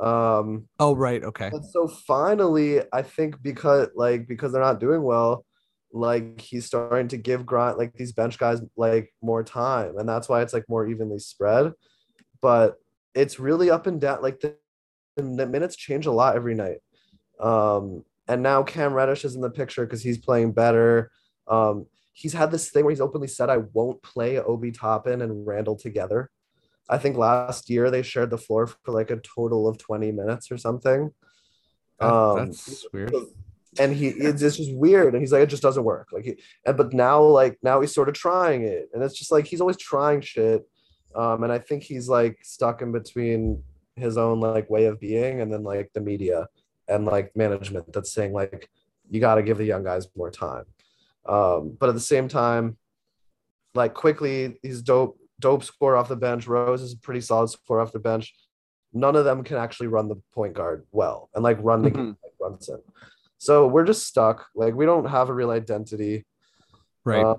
Um, 0.00 0.68
Oh 0.78 0.94
right, 0.94 1.22
okay. 1.22 1.50
so 1.72 1.88
finally, 1.88 2.80
I 2.92 3.02
think 3.02 3.42
because 3.42 3.88
like 3.94 4.26
because 4.28 4.52
they're 4.52 4.62
not 4.62 4.80
doing 4.80 5.02
well, 5.02 5.44
like 5.96 6.40
he's 6.40 6.66
starting 6.66 7.08
to 7.08 7.16
give 7.16 7.46
Grant 7.46 7.78
like 7.78 7.94
these 7.94 8.12
bench 8.12 8.38
guys 8.38 8.60
like 8.76 9.12
more 9.22 9.42
time, 9.42 9.98
and 9.98 10.08
that's 10.08 10.28
why 10.28 10.42
it's 10.42 10.52
like 10.52 10.68
more 10.68 10.86
evenly 10.86 11.18
spread. 11.18 11.72
But 12.40 12.76
it's 13.14 13.40
really 13.40 13.70
up 13.70 13.86
and 13.86 14.00
down. 14.00 14.22
Like 14.22 14.40
the, 14.40 14.56
the 15.16 15.46
minutes 15.46 15.76
change 15.76 16.06
a 16.06 16.12
lot 16.12 16.36
every 16.36 16.54
night. 16.54 16.78
Um, 17.40 18.04
and 18.28 18.42
now 18.42 18.62
Cam 18.62 18.92
Reddish 18.92 19.24
is 19.24 19.34
in 19.34 19.40
the 19.40 19.50
picture 19.50 19.86
because 19.86 20.02
he's 20.02 20.18
playing 20.18 20.52
better. 20.52 21.10
Um, 21.48 21.86
he's 22.12 22.32
had 22.32 22.50
this 22.50 22.70
thing 22.70 22.84
where 22.84 22.92
he's 22.92 23.00
openly 23.00 23.28
said, 23.28 23.48
"I 23.50 23.58
won't 23.72 24.02
play 24.02 24.38
Obi 24.38 24.72
Toppin 24.72 25.22
and 25.22 25.46
Randall 25.46 25.76
together." 25.76 26.30
I 26.88 26.98
think 26.98 27.16
last 27.16 27.68
year 27.70 27.90
they 27.90 28.02
shared 28.02 28.30
the 28.30 28.38
floor 28.38 28.66
for 28.66 28.92
like 28.92 29.10
a 29.10 29.16
total 29.16 29.66
of 29.66 29.76
20 29.78 30.12
minutes 30.12 30.52
or 30.52 30.58
something. 30.58 31.10
That- 31.98 32.12
Um, 32.12 32.36
that's 32.46 32.86
weird. 32.92 33.12
And 33.78 33.94
he 33.94 34.08
it's, 34.08 34.42
it's 34.42 34.56
just 34.56 34.74
weird 34.74 35.14
and 35.14 35.22
he's 35.22 35.32
like 35.32 35.42
it 35.42 35.48
just 35.48 35.62
doesn't 35.62 35.84
work 35.84 36.08
like 36.12 36.24
he 36.24 36.36
and 36.64 36.76
but 36.76 36.92
now 36.92 37.22
like 37.22 37.58
now 37.62 37.80
he's 37.80 37.94
sort 37.94 38.08
of 38.08 38.14
trying 38.14 38.62
it 38.62 38.88
and 38.92 39.02
it's 39.02 39.16
just 39.16 39.32
like 39.32 39.46
he's 39.46 39.60
always 39.60 39.76
trying 39.76 40.20
shit 40.20 40.66
um 41.14 41.42
and 41.42 41.52
i 41.52 41.58
think 41.58 41.82
he's 41.82 42.08
like 42.08 42.38
stuck 42.42 42.82
in 42.82 42.92
between 42.92 43.62
his 43.96 44.16
own 44.16 44.40
like 44.40 44.68
way 44.70 44.86
of 44.86 45.00
being 45.00 45.40
and 45.40 45.52
then 45.52 45.62
like 45.62 45.90
the 45.94 46.00
media 46.00 46.46
and 46.88 47.04
like 47.06 47.34
management 47.36 47.92
that's 47.92 48.12
saying 48.12 48.32
like 48.32 48.68
you 49.10 49.20
got 49.20 49.36
to 49.36 49.42
give 49.42 49.58
the 49.58 49.64
young 49.64 49.84
guys 49.84 50.08
more 50.16 50.30
time 50.30 50.64
um 51.26 51.76
but 51.78 51.88
at 51.88 51.94
the 51.94 52.00
same 52.00 52.28
time 52.28 52.76
like 53.74 53.94
Quickley 53.94 54.58
he's 54.62 54.82
dope 54.82 55.18
dope 55.40 55.64
score 55.64 55.96
off 55.96 56.08
the 56.08 56.16
bench 56.16 56.46
rose 56.46 56.82
is 56.82 56.94
a 56.94 56.98
pretty 56.98 57.20
solid 57.20 57.48
score 57.48 57.80
off 57.80 57.92
the 57.92 57.98
bench 57.98 58.34
none 58.92 59.16
of 59.16 59.24
them 59.24 59.44
can 59.44 59.56
actually 59.56 59.86
run 59.86 60.08
the 60.08 60.16
point 60.32 60.54
guard 60.54 60.86
well 60.92 61.28
and 61.34 61.44
like 61.44 61.58
run 61.60 61.82
the 61.82 61.90
game 61.90 62.16
like 62.22 62.36
Brunson. 62.38 62.80
So 63.38 63.66
we're 63.66 63.84
just 63.84 64.06
stuck. 64.06 64.46
Like 64.54 64.74
we 64.74 64.86
don't 64.86 65.06
have 65.06 65.28
a 65.28 65.34
real 65.34 65.50
identity. 65.50 66.24
Right. 67.04 67.24
uh, 67.24 67.36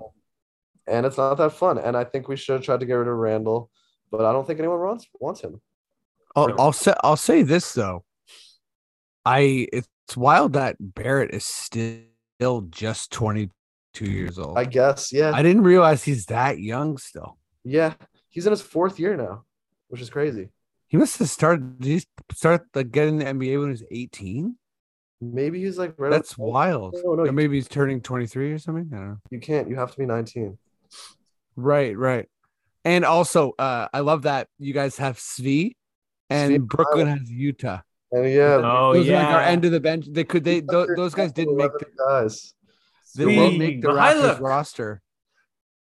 and 0.86 1.04
it's 1.04 1.18
not 1.18 1.34
that 1.34 1.52
fun. 1.52 1.78
And 1.78 1.96
I 1.96 2.04
think 2.04 2.28
we 2.28 2.36
should 2.36 2.54
have 2.54 2.64
tried 2.64 2.80
to 2.80 2.86
get 2.86 2.94
rid 2.94 3.08
of 3.08 3.14
Randall, 3.14 3.70
but 4.10 4.24
I 4.24 4.32
don't 4.32 4.46
think 4.46 4.58
anyone 4.58 4.80
wants 4.80 5.06
wants 5.20 5.40
him. 5.40 5.60
I'll, 6.34 6.60
I'll 6.60 6.72
say 6.72 6.94
I'll 7.02 7.16
say 7.16 7.42
this 7.42 7.72
though. 7.72 8.04
I 9.24 9.66
it's 9.72 10.16
wild 10.16 10.54
that 10.54 10.76
Barrett 10.80 11.34
is 11.34 11.44
still 11.44 12.62
just 12.70 13.12
22 13.12 14.04
years 14.04 14.38
old. 14.38 14.58
I 14.58 14.64
guess. 14.64 15.12
Yeah. 15.12 15.32
I 15.34 15.42
didn't 15.42 15.62
realize 15.62 16.04
he's 16.04 16.26
that 16.26 16.58
young 16.58 16.98
still. 16.98 17.38
yeah. 17.64 17.94
He's 18.30 18.46
in 18.46 18.52
his 18.52 18.62
fourth 18.62 19.00
year 19.00 19.16
now, 19.16 19.44
which 19.88 20.00
is 20.00 20.10
crazy. 20.10 20.50
He 20.86 20.96
must 20.96 21.18
have 21.18 21.28
started. 21.28 21.80
Did 21.80 21.88
he 21.88 22.04
start 22.32 22.66
like 22.74 22.92
getting 22.92 23.18
the 23.18 23.24
NBA 23.24 23.58
when 23.58 23.68
he 23.68 23.72
was 23.72 23.84
18? 23.90 24.54
Maybe 25.20 25.62
he's 25.64 25.78
like 25.78 25.94
right 25.98 26.10
That's 26.10 26.38
wild. 26.38 26.94
No, 27.04 27.14
no, 27.14 27.32
maybe 27.32 27.56
he's 27.56 27.66
turning 27.68 28.00
23 28.00 28.52
or 28.52 28.58
something. 28.58 28.88
I 28.92 28.96
don't 28.96 29.08
know. 29.08 29.16
you 29.30 29.40
can't. 29.40 29.68
You 29.68 29.76
have 29.76 29.90
to 29.92 29.98
be 29.98 30.06
19. 30.06 30.56
Right, 31.56 31.96
right. 31.96 32.28
And 32.84 33.04
also, 33.04 33.52
uh, 33.58 33.88
I 33.92 34.00
love 34.00 34.22
that 34.22 34.48
you 34.58 34.72
guys 34.72 34.96
have 34.98 35.16
Svi 35.18 35.72
and 36.30 36.52
Svi- 36.52 36.66
Brooklyn 36.68 37.06
has 37.08 37.28
Yuta. 37.30 37.82
And 38.12 38.30
yeah, 38.30 38.60
Oh, 38.64 38.94
those 38.94 39.08
are 39.08 39.12
like 39.14 39.26
our 39.26 39.40
end 39.42 39.64
of 39.64 39.72
the 39.72 39.80
bench. 39.80 40.06
They 40.10 40.24
could 40.24 40.44
they 40.44 40.60
those, 40.60 40.88
those 40.96 41.14
guys 41.14 41.32
didn't 41.32 41.56
make 41.56 41.72
the, 41.72 41.86
guys. 42.08 42.54
they 43.14 43.24
Svi, 43.24 43.34
didn't 43.34 43.58
make 43.58 43.82
the 43.82 43.88
Raptors 43.88 44.36
Mykhailiuk. 44.36 44.40
roster. 44.40 45.02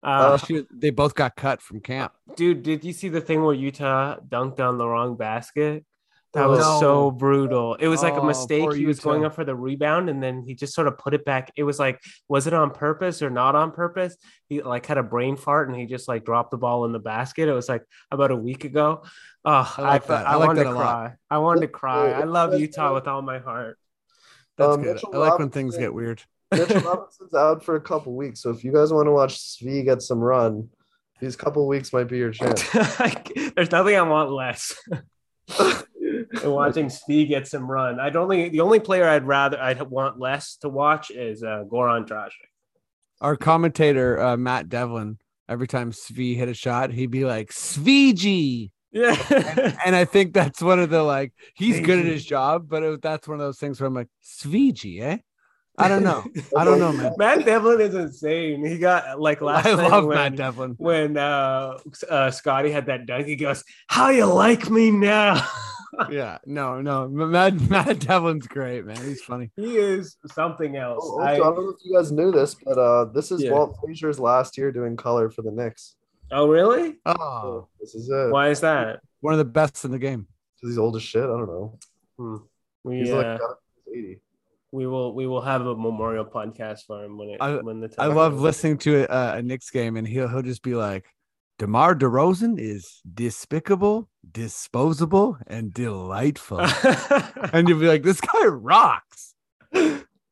Uh, 0.02 0.36
Shoot, 0.38 0.66
they 0.72 0.90
both 0.90 1.14
got 1.14 1.36
cut 1.36 1.60
from 1.60 1.80
camp. 1.80 2.12
dude, 2.36 2.62
did 2.62 2.84
you 2.84 2.92
see 2.92 3.08
the 3.08 3.20
thing 3.20 3.42
where 3.44 3.54
Yuta 3.56 4.26
dunked 4.28 4.60
on 4.60 4.78
the 4.78 4.86
wrong 4.88 5.16
basket? 5.16 5.84
That 6.36 6.48
was 6.48 6.60
no. 6.60 6.80
so 6.80 7.10
brutal. 7.10 7.74
It 7.76 7.88
was 7.88 8.02
like 8.02 8.14
a 8.14 8.20
Oh, 8.20 8.24
mistake. 8.26 8.72
He 8.74 8.86
was 8.86 9.00
going 9.00 9.24
up 9.24 9.34
for 9.34 9.44
the 9.44 9.54
rebound 9.56 10.08
and 10.10 10.22
then 10.22 10.42
he 10.46 10.54
just 10.54 10.74
sort 10.74 10.86
of 10.86 10.98
put 10.98 11.14
it 11.14 11.24
back. 11.24 11.50
It 11.56 11.62
was 11.64 11.78
like, 11.78 12.00
was 12.28 12.46
it 12.46 12.52
on 12.54 12.70
purpose 12.70 13.22
or 13.22 13.30
not 13.30 13.54
on 13.54 13.72
purpose? 13.72 14.16
He 14.48 14.62
like 14.62 14.86
had 14.86 14.98
a 14.98 15.02
brain 15.02 15.36
fart 15.36 15.68
and 15.68 15.76
he 15.78 15.86
just 15.86 16.08
like 16.08 16.24
dropped 16.24 16.50
the 16.50 16.58
ball 16.58 16.84
in 16.84 16.92
the 16.92 16.98
basket. 16.98 17.48
It 17.48 17.52
was 17.52 17.68
like 17.68 17.82
about 18.10 18.30
a 18.30 18.36
week 18.36 18.64
ago. 18.64 19.02
Oh, 19.44 19.74
I 19.78 19.82
like 19.82 20.04
I, 20.04 20.06
that. 20.08 20.26
I, 20.26 20.32
I 20.32 20.34
like 20.36 20.46
wanted 20.48 20.60
that 20.60 20.64
to 20.64 20.70
a 20.70 20.72
lot. 20.74 20.82
cry. 21.06 21.14
I 21.30 21.38
wanted 21.38 21.60
to 21.62 21.68
cry. 21.68 22.10
I 22.12 22.24
love 22.24 22.50
Yuta 22.52 22.94
with 22.94 23.08
all 23.08 23.22
my 23.22 23.38
heart. 23.38 23.78
That's 24.58 24.74
Um, 24.74 24.82
good. 24.82 24.94
Mitchell 24.94 25.10
I 25.14 25.18
like 25.18 25.38
when 25.38 25.50
things 25.50 25.76
get 25.76 25.92
weird. 25.94 26.22
Mitchell 26.52 26.80
Robinson's 26.80 27.34
out 27.34 27.64
for 27.64 27.76
a 27.76 27.80
couple 27.80 28.14
weeks, 28.14 28.40
so 28.42 28.50
if 28.50 28.62
you 28.62 28.72
guys 28.72 28.92
want 28.92 29.06
to 29.06 29.10
watch 29.12 29.36
Svi 29.38 29.84
get 29.84 30.00
some 30.02 30.18
run, 30.20 30.68
these 31.20 31.34
couple 31.34 31.66
weeks 31.66 31.92
might 31.92 32.08
be 32.08 32.18
your 32.18 32.30
chance. 32.30 32.62
There's 33.56 33.70
nothing 33.70 33.96
I 33.96 34.02
want 34.02 34.30
less. 34.30 34.74
than 36.32 36.50
watching 36.50 36.88
Steve 36.90 37.28
get 37.28 37.46
some 37.46 37.70
run. 37.70 38.00
I'd 38.00 38.16
only 38.16 38.48
the 38.48 38.60
only 38.60 38.80
player 38.80 39.08
I'd 39.08 39.26
rather 39.26 39.60
I'd 39.60 39.82
want 39.82 40.18
less 40.18 40.56
to 40.58 40.68
watch 40.68 41.10
is 41.10 41.42
uh, 41.42 41.64
Goran 41.70 42.06
Dragic. 42.06 42.30
Our 43.20 43.36
commentator 43.36 44.20
uh, 44.20 44.36
Matt 44.36 44.68
Devlin, 44.68 45.18
every 45.48 45.66
time 45.66 45.92
Svi 45.92 46.36
hit 46.36 46.48
a 46.48 46.54
shot, 46.54 46.90
he'd 46.90 47.10
be 47.10 47.24
like 47.24 47.50
Svigi. 47.50 48.70
Yeah. 48.92 49.72
And 49.84 49.94
I 49.94 50.04
think 50.04 50.32
that's 50.32 50.62
one 50.62 50.80
of 50.80 50.90
the 50.90 51.02
like 51.02 51.32
he's 51.54 51.80
good 51.80 51.98
at 51.98 52.06
his 52.06 52.24
job, 52.24 52.68
but 52.68 52.82
it, 52.82 53.02
that's 53.02 53.28
one 53.28 53.38
of 53.38 53.46
those 53.46 53.58
things 53.58 53.80
where 53.80 53.86
I'm 53.86 53.94
like 53.94 54.08
Svigi, 54.24 55.00
eh? 55.00 55.18
I 55.78 55.88
don't 55.88 56.02
know. 56.02 56.24
I 56.56 56.64
don't 56.64 56.78
know, 56.78 56.92
man. 56.92 57.12
Matt 57.18 57.44
Devlin 57.44 57.80
is 57.80 57.94
insane. 57.94 58.64
He 58.64 58.78
got 58.78 59.20
like 59.20 59.40
last 59.40 59.66
I 59.66 59.74
love 59.74 60.06
when, 60.06 60.16
Matt 60.16 60.36
Devlin. 60.36 60.74
when 60.78 61.16
uh, 61.16 61.78
uh, 62.08 62.30
Scottie 62.30 62.70
had 62.70 62.86
that 62.86 63.06
dunk. 63.06 63.26
He 63.26 63.36
goes, 63.36 63.62
"How 63.86 64.08
you 64.08 64.24
like 64.26 64.70
me 64.70 64.90
now?" 64.90 65.46
Yeah, 66.10 66.38
no, 66.46 66.80
no. 66.80 67.08
Matt 67.08 67.54
Matt 67.70 68.00
Devlin's 68.00 68.46
great, 68.46 68.84
man. 68.84 68.96
He's 69.04 69.22
funny. 69.22 69.50
he 69.56 69.76
is 69.76 70.16
something 70.26 70.76
else. 70.76 71.02
Oh, 71.04 71.20
also, 71.20 71.22
I- 71.22 71.32
I, 71.34 71.36
don't 71.38 71.56
know 71.64 71.70
if 71.70 71.76
you 71.84 71.94
guys 71.96 72.12
knew 72.12 72.30
this, 72.32 72.54
but 72.54 72.78
uh, 72.78 73.06
this 73.06 73.30
is 73.32 73.42
Yeah. 73.42 73.52
Walt 73.52 73.76
Frazier's 73.80 74.18
last 74.20 74.56
year 74.58 74.72
doing 74.72 74.96
color 74.96 75.30
for 75.30 75.42
the 75.42 75.50
Knicks. 75.50 75.96
Oh, 76.32 76.48
really? 76.48 76.96
Oh, 77.06 77.68
This 77.80 77.94
is 77.94 78.08
it. 78.10 78.30
Why 78.32 78.48
is 78.50 78.60
that? 78.60 79.00
one 79.20 79.32
of 79.34 79.38
the 79.38 79.44
best 79.44 79.84
in 79.84 79.90
the 79.90 79.98
game. 79.98 80.26
He's 80.60 80.78
old 80.78 80.96
as 80.96 81.02
shit. 81.02 81.22
I 81.22 81.26
don't 81.26 81.46
know. 81.46 81.78
Hmm. 82.18 82.36
We 82.84 82.98
He's 82.98 83.10
uh, 83.10 83.16
like 83.16 83.40
he's 83.86 84.04
80. 84.04 84.20
we 84.72 84.86
will 84.86 85.14
we 85.14 85.26
will 85.26 85.40
have 85.40 85.60
a 85.66 85.74
memorial 85.76 86.24
podcast 86.24 86.80
for 86.86 87.04
him 87.04 87.16
when 87.18 87.30
it 87.30 87.36
I- 87.40 87.56
when 87.56 87.80
the 87.80 87.88
time. 87.88 88.10
I 88.10 88.14
love 88.14 88.32
comes. 88.32 88.42
listening 88.42 88.78
to 88.78 89.06
a, 89.12 89.36
a 89.38 89.42
Knicks 89.42 89.70
game, 89.70 89.96
and 89.96 90.06
he'll 90.06 90.28
he'll 90.28 90.42
just 90.42 90.62
be 90.62 90.74
like, 90.74 91.06
"Demar 91.58 91.94
Derozan 91.94 92.58
is 92.58 93.00
despicable, 93.12 94.08
disposable, 94.30 95.38
and 95.46 95.72
delightful," 95.72 96.60
and 97.52 97.68
you'll 97.68 97.80
be 97.80 97.88
like, 97.88 98.02
"This 98.02 98.20
guy 98.20 98.46
rocks." 98.46 99.34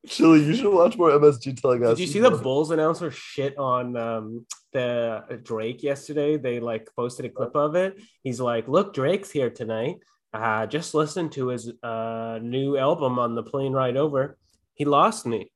Chili, 0.07 0.43
you 0.43 0.55
should 0.55 0.71
watch 0.73 0.97
more 0.97 1.09
MSG 1.11 1.59
telling 1.59 1.83
us. 1.83 1.97
Did 1.97 2.07
you 2.07 2.13
see 2.13 2.19
the 2.19 2.31
Bulls 2.31 2.71
announcer 2.71 3.09
shit 3.11 3.57
on 3.57 3.97
um, 3.97 4.45
the 4.71 5.39
Drake 5.43 5.81
yesterday? 5.83 6.37
They 6.37 6.59
like 6.59 6.89
posted 6.95 7.25
a 7.25 7.29
clip 7.29 7.55
of 7.55 7.75
it. 7.75 7.99
He's 8.23 8.39
like, 8.39 8.67
"Look, 8.67 8.93
Drake's 8.93 9.31
here 9.31 9.49
tonight. 9.49 9.97
Uh, 10.33 10.67
just 10.67 10.93
listen 10.93 11.29
to 11.29 11.47
his 11.47 11.71
uh, 11.81 12.39
new 12.41 12.77
album 12.77 13.17
on 13.19 13.35
the 13.35 13.43
plane 13.43 13.73
ride 13.73 13.97
over. 13.97 14.37
He 14.73 14.85
lost 14.85 15.25
me." 15.25 15.51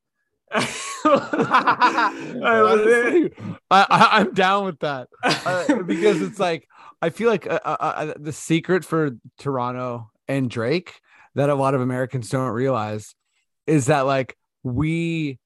I 1.05 2.61
was 2.63 2.81
Honestly, 2.81 3.33
I, 3.69 3.85
I, 3.89 4.19
I'm 4.19 4.33
down 4.33 4.65
with 4.65 4.79
that 4.79 5.07
uh, 5.23 5.83
because 5.83 6.21
it's 6.21 6.39
like 6.39 6.67
I 7.01 7.09
feel 7.09 7.29
like 7.29 7.47
uh, 7.47 7.59
uh, 7.63 7.77
uh, 7.79 8.13
the 8.17 8.33
secret 8.33 8.83
for 8.83 9.11
Toronto 9.37 10.09
and 10.27 10.49
Drake 10.49 10.99
that 11.35 11.49
a 11.49 11.55
lot 11.55 11.75
of 11.75 11.81
Americans 11.81 12.29
don't 12.29 12.51
realize 12.51 13.15
is 13.67 13.85
that 13.85 14.01
like 14.01 14.35
we 14.63 15.39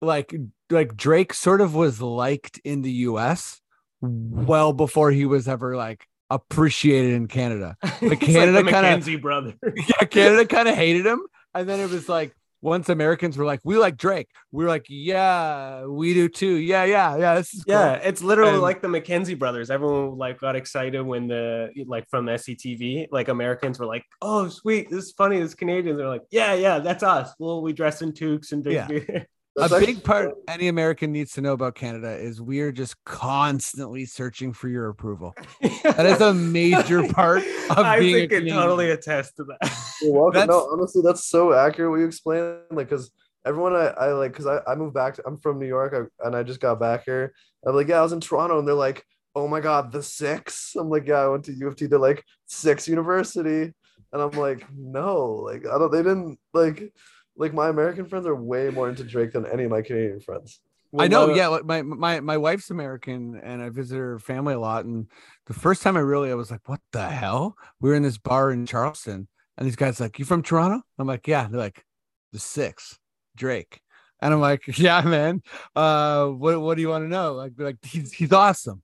like 0.00 0.34
like 0.70 0.96
Drake 0.96 1.34
sort 1.34 1.60
of 1.60 1.74
was 1.74 2.00
liked 2.00 2.60
in 2.64 2.82
the 2.82 2.90
US 2.90 3.60
well 4.00 4.72
before 4.72 5.10
he 5.10 5.26
was 5.26 5.46
ever 5.48 5.76
like 5.76 6.06
appreciated 6.30 7.14
in 7.14 7.28
Canada. 7.28 7.76
Like 8.02 8.20
Canada 8.20 8.62
the 8.62 8.70
kinda- 8.70 8.96
McKenzie 8.96 9.20
brother. 9.20 9.54
Yeah, 9.62 10.06
Canada 10.06 10.46
kind 10.46 10.68
of 10.68 10.74
hated 10.74 11.04
him 11.04 11.20
and 11.54 11.68
then 11.68 11.80
it 11.80 11.90
was 11.90 12.08
like 12.08 12.34
once 12.60 12.88
Americans 12.88 13.36
were 13.38 13.44
like 13.44 13.60
we 13.64 13.76
like 13.78 13.96
Drake. 13.96 14.28
We 14.52 14.64
were 14.64 14.68
like 14.70 14.86
yeah, 14.88 15.84
we 15.86 16.14
do 16.14 16.28
too. 16.28 16.56
Yeah, 16.56 16.84
yeah, 16.84 17.16
yeah, 17.16 17.34
this 17.36 17.54
is 17.54 17.64
cool. 17.64 17.74
Yeah, 17.74 17.92
it's 17.94 18.22
literally 18.22 18.52
And- 18.54 18.62
like 18.62 18.82
the 18.82 18.88
McKenzie 18.88 19.38
brothers. 19.38 19.70
Everyone 19.70 20.16
like 20.18 20.40
got 20.40 20.56
excited 20.56 21.00
when 21.02 21.28
the 21.28 21.70
like 21.86 22.08
from 22.08 22.26
SCTV, 22.26 23.08
like 23.12 23.28
Americans 23.28 23.78
were 23.78 23.86
like, 23.86 24.04
"Oh, 24.22 24.48
sweet, 24.48 24.90
this 24.90 25.04
is 25.06 25.12
funny." 25.12 25.38
This 25.40 25.54
Canadians 25.54 26.00
are 26.00 26.08
like, 26.08 26.22
"Yeah, 26.30 26.54
yeah, 26.54 26.78
that's 26.80 27.02
us." 27.02 27.32
Well, 27.38 27.62
we 27.62 27.72
dress 27.72 28.02
in 28.02 28.12
toques 28.12 28.52
and 28.52 28.64
Yeah. 28.66 28.88
big. 29.58 29.70
That's 29.70 29.72
a 29.72 29.76
actually- 29.76 29.94
big 29.94 30.04
part 30.04 30.34
any 30.48 30.68
American 30.68 31.12
needs 31.12 31.32
to 31.32 31.40
know 31.40 31.52
about 31.52 31.74
Canada 31.74 32.10
is 32.16 32.40
we're 32.40 32.72
just 32.72 32.96
constantly 33.04 34.04
searching 34.04 34.52
for 34.52 34.68
your 34.68 34.88
approval. 34.88 35.34
That 35.82 36.06
is 36.06 36.20
a 36.20 36.32
major 36.34 37.02
part 37.08 37.42
of 37.70 37.78
I 37.78 37.98
being 37.98 38.14
a 38.14 38.18
think 38.20 38.32
it 38.32 38.36
Canadian. 38.36 38.56
totally 38.56 38.90
attest 38.90 39.36
to 39.36 39.44
that. 39.44 39.96
You're 40.02 40.12
welcome. 40.12 40.34
That's- 40.40 40.48
No, 40.48 40.68
honestly, 40.72 41.02
that's 41.04 41.24
so 41.24 41.52
accurate 41.54 41.90
what 41.90 42.00
you 42.00 42.06
explained. 42.06 42.58
Like, 42.70 42.88
cause 42.90 43.10
everyone 43.46 43.74
I, 43.74 43.86
I 43.88 44.12
like, 44.12 44.32
cause 44.34 44.46
I, 44.46 44.60
I 44.66 44.74
moved 44.74 44.94
back. 44.94 45.14
To, 45.14 45.22
I'm 45.26 45.38
from 45.38 45.58
New 45.58 45.66
York, 45.66 45.94
I, 45.94 46.26
and 46.26 46.36
I 46.36 46.42
just 46.42 46.60
got 46.60 46.78
back 46.80 47.04
here. 47.04 47.32
I'm 47.66 47.74
like, 47.74 47.88
yeah, 47.88 47.98
I 47.98 48.02
was 48.02 48.12
in 48.12 48.20
Toronto, 48.20 48.58
and 48.58 48.68
they're 48.68 48.74
like, 48.74 49.04
oh 49.34 49.48
my 49.48 49.60
god, 49.60 49.90
the 49.92 50.02
six. 50.02 50.74
I'm 50.76 50.90
like, 50.90 51.06
yeah, 51.06 51.20
I 51.20 51.28
went 51.28 51.44
to 51.46 51.52
U 51.52 51.66
of 51.68 51.76
T. 51.76 51.86
They're 51.86 51.98
like, 51.98 52.22
six 52.46 52.86
University, 52.88 53.72
and 54.12 54.22
I'm 54.22 54.30
like, 54.32 54.66
no, 54.76 55.26
like 55.28 55.66
I 55.66 55.78
don't. 55.78 55.90
They 55.90 56.02
didn't 56.02 56.38
like, 56.52 56.92
like 57.38 57.54
my 57.54 57.68
American 57.68 58.06
friends 58.06 58.26
are 58.26 58.34
way 58.34 58.68
more 58.68 58.88
into 58.88 59.04
Drake 59.04 59.32
than 59.32 59.46
any 59.46 59.64
of 59.64 59.70
my 59.70 59.80
Canadian 59.80 60.20
friends. 60.20 60.60
I 60.98 61.06
know, 61.06 61.28
Well, 61.28 61.36
yeah. 61.36 61.58
My 61.64 61.82
my 61.82 62.20
my 62.20 62.36
wife's 62.38 62.70
American, 62.70 63.38
and 63.42 63.62
I 63.62 63.68
visit 63.68 63.96
her 63.96 64.18
family 64.18 64.54
a 64.54 64.58
lot. 64.60 64.86
And 64.86 65.06
the 65.46 65.52
first 65.54 65.82
time 65.82 65.96
I 65.96 66.00
really, 66.00 66.30
I 66.30 66.34
was 66.34 66.50
like, 66.50 66.66
"What 66.66 66.80
the 66.92 67.08
hell?" 67.08 67.56
We 67.80 67.90
were 67.90 67.94
in 67.94 68.02
this 68.02 68.18
bar 68.18 68.50
in 68.50 68.64
Charleston, 68.66 69.28
and 69.56 69.66
these 69.66 69.76
guys 69.76 70.00
like, 70.00 70.18
"You 70.18 70.24
from 70.24 70.42
Toronto?" 70.42 70.82
I'm 70.98 71.06
like, 71.06 71.28
"Yeah." 71.28 71.46
They're 71.46 71.60
like, 71.60 71.84
"The 72.32 72.38
six, 72.38 72.98
Drake," 73.36 73.82
and 74.20 74.32
I'm 74.32 74.40
like, 74.40 74.62
"Yeah, 74.78 75.02
man. 75.02 75.42
Uh, 75.76 76.28
what 76.28 76.58
what 76.60 76.76
do 76.76 76.80
you 76.80 76.88
want 76.88 77.04
to 77.04 77.08
know?" 77.08 77.34
Like, 77.34 77.52
like 77.58 77.76
he's 77.84 78.12
he's 78.12 78.32
awesome, 78.32 78.82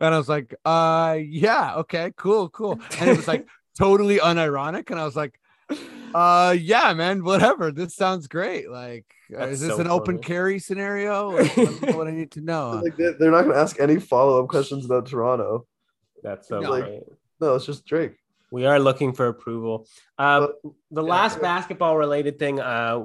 and 0.00 0.12
I 0.12 0.18
was 0.18 0.28
like, 0.28 0.52
"Uh, 0.64 1.18
yeah, 1.24 1.76
okay, 1.76 2.12
cool, 2.16 2.50
cool," 2.50 2.80
and 2.98 3.08
it 3.08 3.16
was 3.16 3.28
like 3.28 3.46
totally 3.78 4.18
unironic, 4.18 4.90
and 4.90 4.98
I 5.00 5.04
was 5.04 5.16
like. 5.16 5.38
Uh 6.16 6.52
yeah, 6.58 6.94
man, 6.94 7.22
whatever. 7.24 7.70
This 7.70 7.94
sounds 7.94 8.26
great. 8.26 8.70
Like, 8.70 9.04
uh, 9.34 9.40
That's 9.40 9.52
is 9.52 9.60
this 9.60 9.70
so 9.70 9.80
an 9.80 9.86
open 9.88 10.18
carry 10.18 10.58
scenario? 10.58 11.30
Like, 11.36 11.56
let 11.56 11.82
me 11.82 11.88
know 11.90 11.96
what 11.98 12.08
I 12.08 12.12
need 12.12 12.30
to 12.32 12.40
know. 12.40 12.80
Like 12.82 12.96
they- 12.96 13.12
they're 13.18 13.30
not 13.30 13.42
gonna 13.42 13.58
ask 13.58 13.78
any 13.80 13.98
follow 14.00 14.42
up 14.42 14.48
questions 14.48 14.86
about 14.86 15.06
Toronto. 15.06 15.66
That's 16.22 16.48
so 16.48 16.60
No. 16.60 16.80
great. 16.80 17.02
No, 17.40 17.54
it's 17.56 17.66
just 17.66 17.84
Drake. 17.84 18.14
We 18.52 18.64
are 18.64 18.78
looking 18.78 19.12
for 19.12 19.26
approval. 19.26 19.88
Uh, 20.18 20.48
the 20.92 21.02
last 21.02 21.40
basketball 21.40 21.96
related 21.96 22.38
thing, 22.38 22.60
uh, 22.60 23.04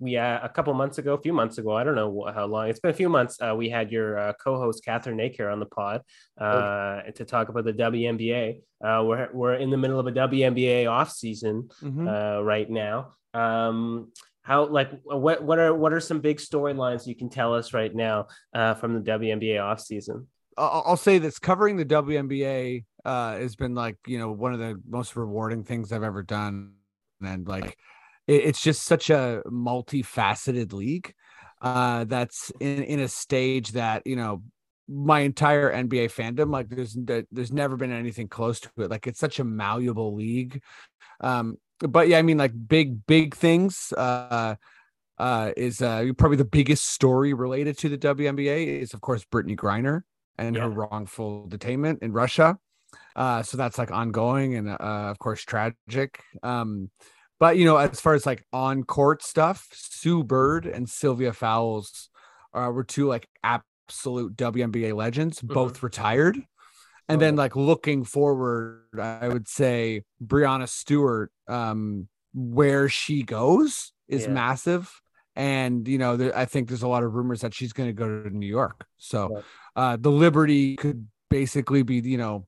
we 0.00 0.16
uh, 0.16 0.38
a 0.42 0.48
couple 0.48 0.74
months 0.74 0.98
ago, 0.98 1.14
a 1.14 1.20
few 1.20 1.32
months 1.32 1.58
ago, 1.58 1.76
I 1.76 1.84
don't 1.84 1.94
know 1.94 2.28
how 2.34 2.46
long. 2.46 2.68
It's 2.68 2.80
been 2.80 2.90
a 2.90 2.94
few 2.94 3.08
months. 3.08 3.38
Uh, 3.40 3.54
we 3.56 3.68
had 3.70 3.92
your 3.92 4.18
uh, 4.18 4.32
co-host 4.42 4.84
Catherine 4.84 5.16
Naker 5.18 5.52
on 5.52 5.60
the 5.60 5.66
pod 5.66 6.02
uh, 6.36 7.02
to 7.14 7.24
talk 7.24 7.48
about 7.48 7.64
the 7.64 7.72
WNBA. 7.72 8.60
Uh, 8.84 9.04
we're 9.04 9.28
we're 9.32 9.54
in 9.54 9.70
the 9.70 9.76
middle 9.76 10.00
of 10.00 10.06
a 10.08 10.12
WNBA 10.12 10.90
off 10.90 11.12
season 11.12 11.68
Mhm. 11.80 12.08
uh, 12.08 12.42
right 12.42 12.68
now. 12.68 13.14
Um, 13.34 14.10
how 14.42 14.64
like 14.64 14.90
what 15.04 15.44
what 15.44 15.60
are 15.60 15.72
what 15.72 15.92
are 15.92 16.00
some 16.00 16.18
big 16.20 16.38
storylines 16.38 17.06
you 17.06 17.14
can 17.14 17.30
tell 17.30 17.54
us 17.54 17.72
right 17.72 17.94
now 17.94 18.26
uh, 18.52 18.74
from 18.74 18.94
the 18.94 19.00
WNBA 19.10 19.62
off 19.62 19.80
season? 19.80 20.26
I'll, 20.58 20.82
I'll 20.84 20.96
say 20.96 21.18
this: 21.18 21.38
covering 21.38 21.76
the 21.76 21.84
WNBA 21.84 22.84
uh, 23.04 23.36
has 23.36 23.56
been 23.56 23.74
like 23.74 23.96
you 24.06 24.18
know 24.18 24.30
one 24.30 24.52
of 24.52 24.58
the 24.58 24.80
most 24.88 25.16
rewarding 25.16 25.64
things 25.64 25.92
I've 25.92 26.02
ever 26.02 26.22
done, 26.22 26.74
and 27.22 27.46
like 27.46 27.76
it, 28.26 28.44
it's 28.44 28.62
just 28.62 28.82
such 28.82 29.10
a 29.10 29.42
multifaceted 29.46 30.72
league 30.72 31.14
uh, 31.60 32.04
that's 32.04 32.50
in 32.60 32.82
in 32.84 33.00
a 33.00 33.08
stage 33.08 33.72
that 33.72 34.06
you 34.06 34.16
know 34.16 34.42
my 34.88 35.20
entire 35.20 35.72
NBA 35.72 36.12
fandom 36.12 36.50
like 36.50 36.68
there's 36.68 36.96
there's 37.30 37.52
never 37.52 37.76
been 37.76 37.92
anything 37.92 38.28
close 38.28 38.60
to 38.60 38.70
it. 38.78 38.90
Like 38.90 39.06
it's 39.06 39.20
such 39.20 39.38
a 39.38 39.44
malleable 39.44 40.14
league. 40.14 40.62
Um, 41.20 41.56
but 41.78 42.08
yeah, 42.08 42.18
I 42.18 42.22
mean 42.22 42.38
like 42.38 42.52
big 42.68 43.06
big 43.06 43.34
things. 43.34 43.92
Uh, 43.96 44.56
uh, 45.18 45.52
is 45.56 45.80
uh, 45.80 46.04
probably 46.18 46.36
the 46.36 46.44
biggest 46.44 46.88
story 46.88 47.32
related 47.32 47.78
to 47.78 47.88
the 47.88 47.98
WNBA 47.98 48.80
is 48.80 48.92
of 48.92 49.00
course 49.00 49.24
Brittney 49.24 49.56
Griner 49.56 50.02
and 50.36 50.56
her 50.56 50.68
wrongful 50.68 51.46
detainment 51.48 52.02
in 52.02 52.12
Russia. 52.12 52.58
Uh, 53.14 53.42
so 53.42 53.56
that's 53.56 53.78
like 53.78 53.90
ongoing 53.90 54.54
and 54.54 54.68
uh, 54.68 54.76
of 54.80 55.18
course 55.18 55.42
tragic. 55.42 56.22
Um, 56.42 56.90
but 57.38 57.56
you 57.56 57.64
know, 57.64 57.76
as 57.76 58.00
far 58.00 58.14
as 58.14 58.24
like 58.26 58.44
on 58.52 58.84
court 58.84 59.22
stuff, 59.22 59.68
Sue 59.72 60.22
Bird 60.22 60.66
and 60.66 60.88
Sylvia 60.88 61.32
Fowles 61.32 62.08
uh, 62.54 62.70
were 62.72 62.84
two 62.84 63.06
like 63.08 63.28
absolute 63.42 64.36
WNBA 64.36 64.94
legends, 64.94 65.40
both 65.40 65.82
retired. 65.82 66.38
And 67.08 67.20
then 67.20 67.36
like 67.36 67.56
looking 67.56 68.04
forward, 68.04 68.84
I 68.98 69.28
would 69.28 69.48
say 69.48 70.02
Breanna 70.24 70.68
Stewart, 70.68 71.30
um, 71.48 72.08
where 72.32 72.88
she 72.88 73.22
goes 73.22 73.92
is 74.08 74.22
Yeah. 74.24 74.32
massive. 74.32 74.90
And 75.34 75.86
you 75.88 75.98
know, 75.98 76.16
there, 76.16 76.36
I 76.36 76.44
think 76.44 76.68
there's 76.68 76.82
a 76.84 76.88
lot 76.88 77.02
of 77.02 77.12
rumors 77.12 77.40
that 77.40 77.54
she's 77.54 77.72
going 77.72 77.88
to 77.88 77.92
go 77.92 78.22
to 78.22 78.30
New 78.30 78.46
York. 78.46 78.86
So 78.98 79.28
Right. 79.28 79.44
uh, 79.76 79.96
the 80.00 80.10
Liberty 80.10 80.76
could 80.76 81.08
basically 81.28 81.82
be, 81.82 81.96
you 81.96 82.18
know, 82.18 82.46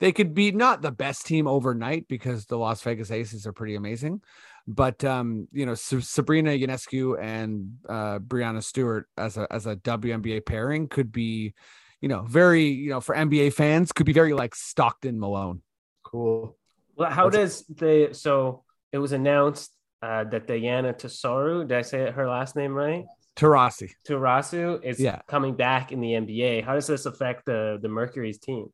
they 0.00 0.12
could 0.12 0.34
be 0.34 0.52
not 0.52 0.82
the 0.82 0.90
best 0.90 1.26
team 1.26 1.46
overnight 1.46 2.06
because 2.08 2.46
the 2.46 2.58
Las 2.58 2.82
Vegas 2.82 3.10
Aces 3.10 3.46
are 3.46 3.52
pretty 3.52 3.74
amazing, 3.76 4.20
but 4.66 5.02
um, 5.04 5.48
you 5.52 5.64
know, 5.66 5.74
Sa- 5.74 6.00
Sabrina 6.00 6.50
Ionescu 6.50 7.18
and 7.20 7.78
uh, 7.88 8.18
Breanna 8.18 8.62
Stewart 8.62 9.08
as 9.16 9.36
a 9.36 9.46
as 9.50 9.66
a 9.66 9.76
WNBA 9.76 10.44
pairing 10.44 10.88
could 10.88 11.10
be, 11.12 11.54
you 12.00 12.08
know, 12.08 12.22
very 12.22 12.64
you 12.64 12.90
know 12.90 13.00
for 13.00 13.14
NBA 13.14 13.52
fans 13.54 13.92
could 13.92 14.06
be 14.06 14.12
very 14.12 14.32
like 14.34 14.54
Stockton 14.54 15.18
Malone. 15.18 15.62
Cool. 16.02 16.56
Well, 16.96 17.10
how 17.10 17.28
That's- 17.30 17.62
does 17.62 17.76
the 17.76 18.08
so 18.12 18.64
it 18.92 18.98
was 18.98 19.12
announced 19.12 19.72
uh, 20.02 20.24
that 20.24 20.46
Diana 20.46 20.92
Tesaru, 20.92 21.66
did 21.66 21.76
I 21.76 21.82
say 21.82 22.10
her 22.10 22.28
last 22.28 22.54
name 22.56 22.72
right? 22.72 23.04
Tarasi. 23.36 23.90
Turasu 24.08 24.82
is 24.82 24.98
Yeah. 24.98 25.20
coming 25.26 25.54
back 25.56 25.92
in 25.92 26.00
the 26.00 26.12
NBA. 26.12 26.64
How 26.64 26.74
does 26.74 26.86
this 26.86 27.04
affect 27.06 27.44
the 27.46 27.78
the 27.82 27.88
Mercury's 27.88 28.38
team? 28.38 28.68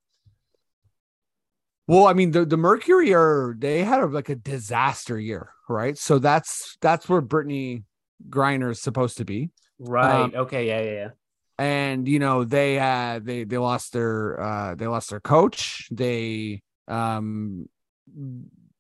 Well, 1.88 2.06
I 2.06 2.12
mean, 2.12 2.30
the, 2.30 2.44
the 2.44 2.56
Mercury 2.56 3.12
are 3.12 3.54
they 3.58 3.82
had 3.84 4.00
a, 4.00 4.06
like 4.06 4.28
a 4.28 4.36
disaster 4.36 5.18
year, 5.18 5.50
right? 5.68 5.98
So 5.98 6.18
that's 6.18 6.76
that's 6.80 7.08
where 7.08 7.20
Brittney 7.20 7.84
Griner 8.28 8.70
is 8.70 8.80
supposed 8.80 9.18
to 9.18 9.24
be. 9.24 9.50
Right. 9.78 10.22
Um, 10.22 10.32
okay. 10.34 10.66
Yeah. 10.68 10.80
Yeah. 10.80 10.92
Yeah. 10.92 11.08
and 11.58 12.08
you 12.08 12.18
know 12.18 12.44
they 12.44 12.74
had 12.74 13.24
they 13.26 13.44
they 13.44 13.58
lost 13.58 13.92
their 13.92 14.40
uh 14.40 14.74
they 14.74 14.86
lost 14.86 15.10
their 15.10 15.20
coach 15.20 15.86
they 15.90 16.62
um 16.88 17.68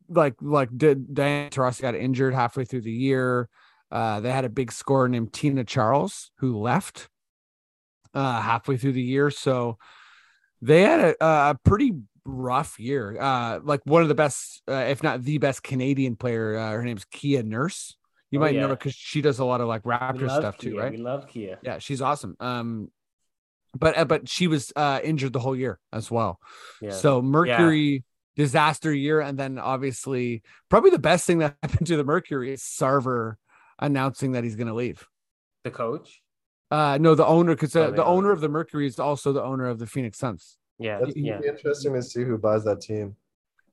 like 0.08 0.34
like 0.40 0.70
did 0.76 1.14
Diana 1.14 1.50
Taurasi 1.50 1.82
got 1.82 1.94
injured 1.94 2.34
halfway 2.34 2.64
through 2.64 2.82
the 2.82 2.92
year 2.92 3.48
uh 3.90 4.20
they 4.20 4.30
had 4.30 4.44
a 4.44 4.48
big 4.50 4.72
scorer 4.72 5.08
named 5.08 5.32
Tina 5.32 5.64
Charles 5.64 6.30
who 6.38 6.58
left 6.58 7.08
uh 8.14 8.40
halfway 8.40 8.76
through 8.76 8.92
the 8.92 9.02
year 9.02 9.30
so 9.30 9.76
They 10.60 10.82
had 10.82 11.00
a, 11.00 11.24
a 11.24 11.58
pretty 11.64 11.92
rough 12.24 12.78
year. 12.78 13.16
Uh, 13.20 13.60
like 13.62 13.80
one 13.84 14.02
of 14.02 14.08
the 14.08 14.14
best, 14.14 14.62
uh, 14.68 14.72
if 14.88 15.02
not 15.02 15.22
the 15.22 15.38
best 15.38 15.62
Canadian 15.62 16.16
player. 16.16 16.56
Uh, 16.56 16.70
her 16.72 16.84
name's 16.84 17.04
Kia 17.06 17.42
Nurse. 17.42 17.96
You 18.30 18.38
Oh, 18.38 18.42
might 18.42 18.54
know 18.54 18.68
her 18.68 18.76
because 18.76 18.94
she 18.94 19.20
does 19.20 19.38
a 19.40 19.44
lot 19.44 19.60
of 19.60 19.68
like 19.68 19.82
Raptor 19.82 20.30
stuff 20.30 20.56
too, 20.56 20.78
right? 20.78 20.90
We 20.92 20.96
love 20.98 21.28
Kia. 21.28 21.58
Yeah, 21.62 21.78
she's 21.78 22.00
awesome. 22.00 22.34
Um, 22.40 22.90
but 23.78 23.96
uh, 23.98 24.04
but 24.04 24.28
she 24.28 24.46
was 24.46 24.72
uh 24.76 25.00
injured 25.02 25.32
the 25.32 25.38
whole 25.40 25.56
year 25.56 25.78
as 25.92 26.10
well. 26.10 26.38
Yeah. 26.80 26.90
So 26.90 27.20
Mercury 27.22 28.04
disaster 28.36 28.92
year, 28.92 29.20
and 29.20 29.38
then 29.38 29.58
obviously 29.58 30.42
probably 30.70 30.90
the 30.90 30.98
best 30.98 31.26
thing 31.26 31.38
that 31.38 31.56
happened 31.62 31.86
to 31.88 31.96
the 31.96 32.04
Mercury 32.04 32.52
is 32.52 32.62
Sarver 32.62 33.34
announcing 33.78 34.32
that 34.32 34.44
he's 34.44 34.56
going 34.56 34.68
to 34.68 34.74
leave. 34.74 35.06
the 35.64 35.70
coach. 35.70 36.20
Uh, 36.70 36.96
no, 36.98 37.14
the 37.14 37.26
owner, 37.26 37.54
because 37.54 37.76
Oh, 37.76 37.84
the, 37.84 37.90
the 37.90 37.96
the 37.96 38.04
owner 38.04 38.28
owner. 38.28 38.32
of 38.32 38.40
the 38.40 38.48
Mercury 38.48 38.86
is 38.86 38.98
also 38.98 39.32
the 39.34 39.42
owner 39.42 39.66
of 39.66 39.78
the 39.78 39.86
Phoenix 39.86 40.16
Suns. 40.16 40.56
Yeah. 40.82 40.98
That's 41.00 41.16
yeah. 41.16 41.38
be 41.38 41.48
interesting 41.48 41.94
to 41.94 42.02
see 42.02 42.24
who 42.24 42.38
buys 42.38 42.64
that 42.64 42.80
team. 42.80 43.16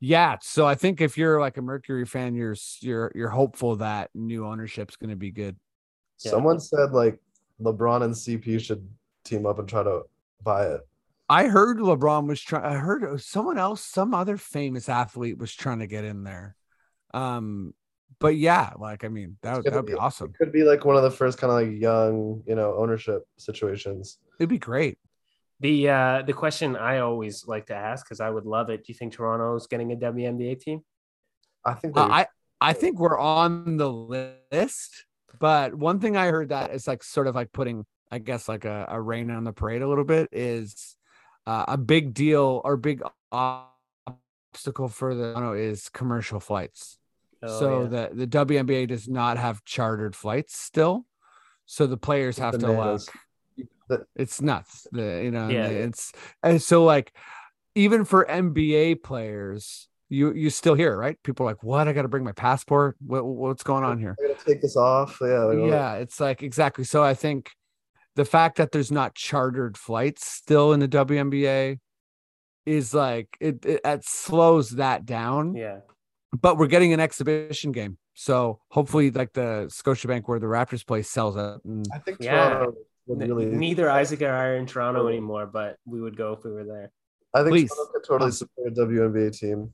Yeah, 0.02 0.38
so 0.42 0.66
I 0.66 0.76
think 0.76 1.02
if 1.02 1.18
you're 1.18 1.42
like 1.42 1.58
a 1.58 1.62
Mercury 1.62 2.06
fan, 2.06 2.34
you're 2.34 2.56
you're 2.80 3.12
you're 3.14 3.30
hopeful 3.30 3.76
that 3.78 4.10
new 4.14 4.46
ownership's 4.46 4.96
going 4.96 5.10
to 5.10 5.18
be 5.18 5.32
good. 5.32 5.58
Yeah. 6.24 6.32
Someone 6.32 6.60
said 6.60 6.92
like 6.92 7.20
LeBron 7.62 8.04
and 8.04 8.14
CP 8.14 8.62
should 8.62 8.88
team 9.26 9.46
up 9.46 9.60
and 9.60 9.68
try 9.68 9.84
to 9.84 10.04
buy 10.42 10.68
it. 10.68 10.82
I 11.28 11.48
heard 11.48 11.78
LeBron 11.78 12.28
was 12.28 12.42
trying. 12.42 12.64
I 12.64 12.76
heard 12.76 13.22
someone 13.22 13.58
else, 13.58 13.84
some 13.84 14.14
other 14.14 14.38
famous 14.38 14.88
athlete 14.88 15.38
was 15.38 15.54
trying 15.54 15.80
to 15.80 15.88
get 15.88 16.06
in 16.06 16.24
there. 16.24 16.56
Um, 17.14 17.74
but 18.20 18.36
yeah, 18.36 18.72
like 18.78 19.04
I 19.04 19.10
mean, 19.10 19.38
that 19.42 19.58
would 19.58 19.66
that 19.66 19.74
would 19.74 19.86
be 19.86 19.94
be- 19.94 20.00
awesome. 20.00 20.30
It 20.30 20.38
could 20.38 20.52
be 20.52 20.64
like 20.64 20.86
one 20.86 20.96
of 20.96 21.04
the 21.04 21.12
first 21.12 21.38
kind 21.38 21.52
of 21.52 21.70
like 21.70 21.80
young, 21.80 22.42
you 22.48 22.56
know, 22.56 22.74
ownership 22.76 23.28
situations. 23.38 24.18
It'd 24.40 24.50
be 24.50 24.58
great. 24.58 24.98
The 25.62 25.90
uh 25.90 26.22
the 26.22 26.34
question 26.34 26.76
I 26.78 27.00
always 27.00 27.46
like 27.46 27.66
to 27.68 27.76
ask 27.76 28.06
because 28.06 28.22
I 28.22 28.30
would 28.30 28.46
love 28.46 28.70
it. 28.70 28.86
Do 28.86 28.94
you 28.94 28.96
think 28.96 29.14
Toronto 29.14 29.56
is 29.56 29.68
getting 29.68 29.92
a 29.92 29.96
WNBA 29.96 30.60
team? 30.60 30.82
I 31.66 31.74
think 31.74 31.98
Uh, 31.98 32.08
I 32.10 32.28
I 32.62 32.74
think 32.74 33.00
we're 33.00 33.20
on 33.20 33.78
the 33.78 33.92
list, 33.92 35.06
but 35.40 35.76
one 35.76 36.00
thing 36.00 36.18
I 36.18 36.28
heard 36.28 36.50
that 36.50 36.72
is 36.72 36.88
like 36.88 37.04
sort 37.04 37.28
of 37.28 37.36
like 37.36 37.52
putting, 37.52 37.86
I 38.12 38.20
guess, 38.20 38.50
like 38.50 38.66
a, 38.66 38.86
a 38.90 39.02
rain 39.02 39.30
on 39.32 39.44
the 39.44 39.54
parade 39.54 39.82
a 39.82 39.88
little 39.88 40.04
bit 40.04 40.30
is 40.32 40.96
uh, 41.46 41.66
a 41.68 41.78
big 41.78 42.14
deal 42.14 42.62
or 42.64 42.78
big 42.78 43.02
obstacle 43.32 44.88
for 44.90 45.16
the 45.16 45.34
Toronto 45.34 45.54
is 45.54 45.90
commercial 45.90 46.40
flights. 46.40 46.98
Oh, 47.42 47.60
so 47.60 47.82
yeah. 47.84 47.88
the 47.88 48.26
the 48.26 48.28
WNBA 48.28 48.88
does 48.88 49.08
not 49.08 49.38
have 49.38 49.64
chartered 49.64 50.16
flights 50.16 50.58
still, 50.58 51.06
so 51.66 51.88
the 51.88 51.98
players 51.98 52.38
have 52.38 52.58
to 52.60 52.68
like 52.68 52.78
Bananas. 52.78 53.06
The- 53.06 53.12
it's 54.16 54.42
nuts. 54.42 54.88
The 54.92 55.22
you 55.24 55.32
know 55.32 55.50
Yeah. 55.50 55.68
it's 55.68 56.12
and 56.44 56.62
so 56.62 56.84
like 56.84 57.12
even 57.76 58.06
for 58.06 58.26
NBA 58.26 59.04
players, 59.04 59.88
you 60.10 60.34
you 60.34 60.50
still 60.50 60.74
hear 60.76 60.98
right? 60.98 61.18
People 61.24 61.46
are 61.46 61.50
like, 61.52 61.64
what? 61.64 61.88
I 61.88 61.94
got 61.94 62.02
to 62.04 62.08
bring 62.08 62.24
my 62.24 62.32
passport. 62.32 62.96
What 63.06 63.26
what's 63.26 63.64
going 63.64 63.84
on 63.84 64.00
here? 64.00 64.16
I 64.24 64.28
gotta 64.34 64.46
take 64.46 64.62
this 64.62 64.76
off. 64.76 65.20
Yeah. 65.22 65.44
like, 65.46 65.70
Yeah, 65.70 65.94
it's 65.96 66.20
like 66.20 66.44
exactly. 66.44 66.84
So 66.84 67.04
I 67.04 67.14
think 67.14 67.52
the 68.16 68.26
fact 68.26 68.58
that 68.58 68.72
there's 68.72 68.92
not 68.92 69.16
chartered 69.16 69.78
flights 69.78 70.26
still 70.28 70.74
in 70.74 70.80
the 70.80 70.88
WNBA 70.88 71.80
is 72.66 72.94
like 72.94 73.38
it 73.40 73.66
it, 73.66 73.82
it 73.86 74.04
slows 74.04 74.72
that 74.72 75.06
down 75.06 75.56
yeah. 75.56 75.80
but 76.42 76.58
we're 76.58 76.68
getting 76.68 76.92
an 76.94 77.00
exhibition 77.00 77.72
game. 77.72 77.98
So 78.16 78.60
hopefully, 78.70 79.12
like 79.12 79.32
the 79.32 79.68
Scotiabank 79.72 80.24
where 80.26 80.40
the 80.40 80.48
Raptors 80.48 80.86
play 80.86 81.04
sells 81.04 81.38
out. 81.38 81.62
I 81.94 82.00
think 82.00 82.18
Yeah. 82.20 82.50
Toronto 82.50 82.66
would 82.66 82.76
N- 82.76 82.84
really. 83.10 83.46
Neither 83.46 83.90
Isaac 83.90 84.22
or 84.22 84.30
I 84.30 84.46
are 84.48 84.56
in 84.58 84.66
Toronto 84.66 85.08
anymore, 85.08 85.48
but 85.48 85.78
we 85.86 86.02
would 86.02 86.18
go 86.18 86.34
if 86.34 86.44
we 86.44 86.52
were 86.52 86.66
there. 86.66 86.92
I 87.34 87.40
think 87.44 87.52
Please. 87.54 87.70
Toronto 87.70 87.92
could 87.94 88.04
totally 88.08 88.32
support 88.32 88.68
a 88.68 88.72
WNBA 88.72 89.38
team. 89.38 89.74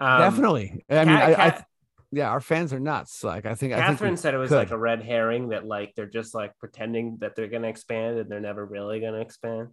Um, 0.00 0.20
definitely, 0.20 0.84
I 0.88 1.04
mean, 1.04 1.16
Kat- 1.16 1.40
I, 1.40 1.46
I, 1.46 1.64
yeah, 2.12 2.30
our 2.30 2.40
fans 2.40 2.72
are 2.72 2.78
nuts. 2.80 3.24
Like 3.24 3.46
I 3.46 3.54
think, 3.54 3.72
I 3.72 3.76
think 3.76 3.86
Catherine 3.86 4.16
said 4.16 4.34
it 4.34 4.38
was 4.38 4.50
could. 4.50 4.56
like 4.56 4.70
a 4.70 4.78
red 4.78 5.02
herring 5.02 5.48
that 5.48 5.66
like 5.66 5.94
they're 5.96 6.06
just 6.06 6.34
like 6.34 6.56
pretending 6.58 7.18
that 7.20 7.34
they're 7.34 7.48
gonna 7.48 7.68
expand 7.68 8.18
and 8.18 8.30
they're 8.30 8.40
never 8.40 8.64
really 8.64 9.00
gonna 9.00 9.20
expand. 9.20 9.68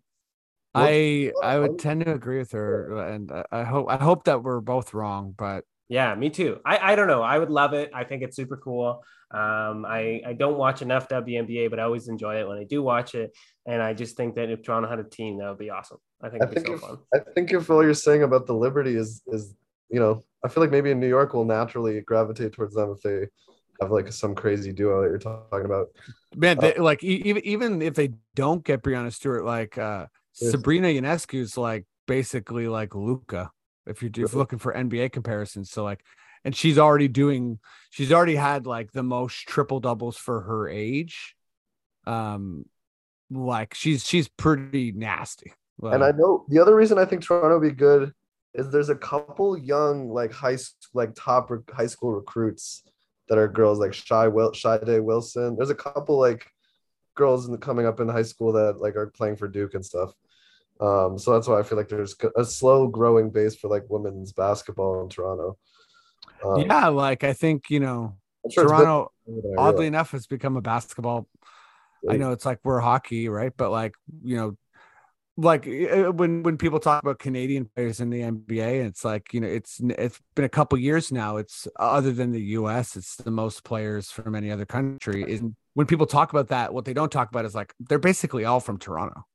I 0.73 1.31
I 1.41 1.59
would 1.59 1.79
tend 1.79 2.03
to 2.05 2.13
agree 2.13 2.39
with 2.39 2.51
her, 2.53 2.97
and 3.07 3.31
I- 3.31 3.45
I 3.51 3.63
hope 3.63 3.87
I 3.89 3.97
hope 3.97 4.23
that 4.25 4.43
we're 4.43 4.61
both 4.61 4.93
wrong. 4.93 5.33
But 5.37 5.63
Yeah, 5.87 6.15
me 6.15 6.29
too. 6.29 6.59
I, 6.65 6.93
I 6.93 6.95
don't 6.95 7.07
know. 7.07 7.21
I 7.21 7.37
would 7.37 7.51
love 7.51 7.73
it. 7.73 7.91
I 7.93 8.03
think 8.03 8.23
it's 8.23 8.35
super 8.35 8.57
cool. 8.57 9.03
Um, 9.31 9.85
I, 9.85 10.21
I 10.25 10.33
don't 10.33 10.57
watch 10.57 10.81
enough 10.81 11.07
WNBA, 11.09 11.69
but 11.69 11.79
I 11.79 11.83
always 11.83 12.07
enjoy 12.07 12.39
it 12.39 12.47
when 12.47 12.57
I 12.57 12.63
do 12.63 12.81
watch 12.81 13.15
it. 13.15 13.35
And 13.65 13.81
I 13.81 13.93
just 13.93 14.17
think 14.17 14.35
that 14.35 14.49
if 14.49 14.63
Toronto 14.63 14.89
had 14.89 14.99
a 14.99 15.03
team, 15.03 15.37
that 15.39 15.49
would 15.49 15.59
be 15.59 15.69
awesome. 15.69 15.97
I 16.21 16.29
think 16.29 16.43
I 16.43 16.45
it'd 16.45 16.55
be 16.55 16.61
think 16.61 16.67
so 16.67 16.73
if, 16.73 16.89
fun. 16.89 16.99
I 17.13 17.19
think 17.33 17.51
if 17.51 17.69
all 17.69 17.83
you're 17.83 17.93
saying 17.93 18.23
about 18.23 18.45
the 18.47 18.53
Liberty 18.53 18.95
is 18.95 19.21
is 19.27 19.55
you 19.89 19.99
know 19.99 20.23
I 20.43 20.47
feel 20.47 20.63
like 20.63 20.71
maybe 20.71 20.91
in 20.91 20.99
New 20.99 21.07
York 21.07 21.33
will 21.33 21.45
naturally 21.45 21.99
gravitate 22.01 22.53
towards 22.53 22.75
them 22.75 22.95
if 22.95 23.01
they 23.01 23.27
have 23.81 23.91
like 23.91 24.11
some 24.11 24.35
crazy 24.35 24.71
duo 24.71 25.01
that 25.01 25.09
you're 25.09 25.17
talking 25.17 25.65
about. 25.65 25.87
man, 26.35 26.57
they, 26.59 26.75
like 26.75 27.03
e- 27.03 27.21
even 27.25 27.43
even 27.45 27.81
if 27.81 27.95
they 27.95 28.11
don't 28.35 28.63
get 28.63 28.83
Breanna 28.83 29.11
Stewart, 29.11 29.43
like 29.43 29.77
uh 29.77 30.05
Sabrina 30.33 30.87
Ionescu 30.87 31.39
is 31.39 31.57
like 31.57 31.85
basically 32.07 32.67
like 32.67 32.93
Luka. 32.93 33.51
If 33.87 34.01
you're, 34.01 34.11
if 34.17 34.33
looking 34.33 34.59
for 34.59 34.73
NBA 34.73 35.11
comparisons, 35.11 35.69
so 35.69 35.83
like, 35.83 36.03
and 36.43 36.55
she's 36.55 36.77
already 36.77 37.07
doing, 37.07 37.59
she's 37.89 38.11
already 38.11 38.35
had 38.35 38.65
like 38.65 38.91
the 38.91 39.03
most 39.03 39.47
triple 39.47 39.79
doubles 39.79 40.17
for 40.17 40.41
her 40.41 40.67
age. 40.67 41.35
Um, 42.05 42.65
like 43.31 43.73
she's 43.73 44.05
she's 44.05 44.27
pretty 44.27 44.91
nasty. 44.91 45.53
And 45.81 46.03
I 46.03 46.11
know 46.11 46.45
the 46.47 46.59
other 46.59 46.75
reason 46.75 46.97
I 46.97 47.05
think 47.05 47.23
Toronto 47.23 47.59
would 47.59 47.67
be 47.67 47.75
good 47.75 48.13
is 48.53 48.69
there's 48.69 48.89
a 48.89 48.95
couple 48.95 49.57
young 49.57 50.09
like 50.09 50.31
high 50.31 50.57
like 50.93 51.13
top 51.15 51.51
rec- 51.51 51.71
high 51.71 51.87
school 51.87 52.13
recruits 52.13 52.83
that 53.27 53.37
are 53.37 53.47
girls 53.47 53.79
like 53.79 53.93
Shy 53.93 54.27
Will 54.27 54.53
Shy 54.53 54.77
Day 54.77 54.99
Wilson. 54.99 55.55
There's 55.55 55.69
a 55.69 55.75
couple 55.75 56.17
like 56.19 56.47
girls 57.15 57.45
in 57.45 57.51
the, 57.51 57.57
coming 57.57 57.85
up 57.85 57.99
in 57.99 58.07
high 58.07 58.23
school 58.23 58.53
that 58.53 58.77
like 58.79 58.95
are 58.95 59.07
playing 59.07 59.35
for 59.35 59.47
Duke 59.47 59.73
and 59.73 59.85
stuff. 59.85 60.13
Um, 60.79 61.17
so 61.17 61.33
that's 61.33 61.47
why 61.47 61.59
I 61.59 61.63
feel 61.63 61.77
like 61.77 61.89
there's 61.89 62.15
a 62.35 62.43
slow 62.43 62.87
growing 62.87 63.29
base 63.29 63.55
for 63.55 63.69
like 63.69 63.83
women's 63.89 64.33
basketball 64.33 65.01
in 65.03 65.09
Toronto. 65.09 65.57
Um, 66.43 66.59
yeah, 66.59 66.87
like 66.87 67.23
I 67.23 67.33
think 67.33 67.69
you 67.69 67.79
know 67.79 68.17
sure 68.51 68.65
been- 68.65 68.77
Toronto. 68.77 69.11
Oddly 69.57 69.87
enough, 69.87 70.11
has 70.11 70.27
become 70.27 70.55
a 70.55 70.61
basketball 70.61 71.27
I 72.09 72.17
know 72.17 72.31
it's 72.31 72.45
like 72.45 72.59
we're 72.63 72.79
hockey, 72.79 73.29
right? 73.29 73.53
But 73.55 73.71
like, 73.71 73.95
you 74.23 74.35
know, 74.35 74.57
like 75.37 75.67
uh, 75.67 76.11
when 76.11 76.43
when 76.43 76.57
people 76.57 76.79
talk 76.79 77.03
about 77.03 77.19
Canadian 77.19 77.65
players 77.65 77.99
in 77.99 78.09
the 78.09 78.21
NBA, 78.21 78.85
it's 78.85 79.03
like, 79.03 79.33
you 79.33 79.41
know, 79.41 79.47
it's 79.47 79.79
it's 79.81 80.19
been 80.35 80.45
a 80.45 80.49
couple 80.49 80.77
years 80.77 81.11
now. 81.11 81.37
It's 81.37 81.67
other 81.77 82.11
than 82.11 82.31
the 82.31 82.41
US, 82.41 82.95
it's 82.95 83.17
the 83.17 83.31
most 83.31 83.63
players 83.63 84.11
from 84.11 84.35
any 84.35 84.51
other 84.51 84.65
country. 84.65 85.23
Is 85.27 85.41
when 85.73 85.87
people 85.87 86.05
talk 86.05 86.31
about 86.31 86.49
that, 86.49 86.73
what 86.73 86.85
they 86.85 86.93
don't 86.93 87.11
talk 87.11 87.29
about 87.29 87.45
is 87.45 87.55
like 87.55 87.73
they're 87.79 87.99
basically 87.99 88.45
all 88.45 88.59
from 88.59 88.77
Toronto. 88.77 89.25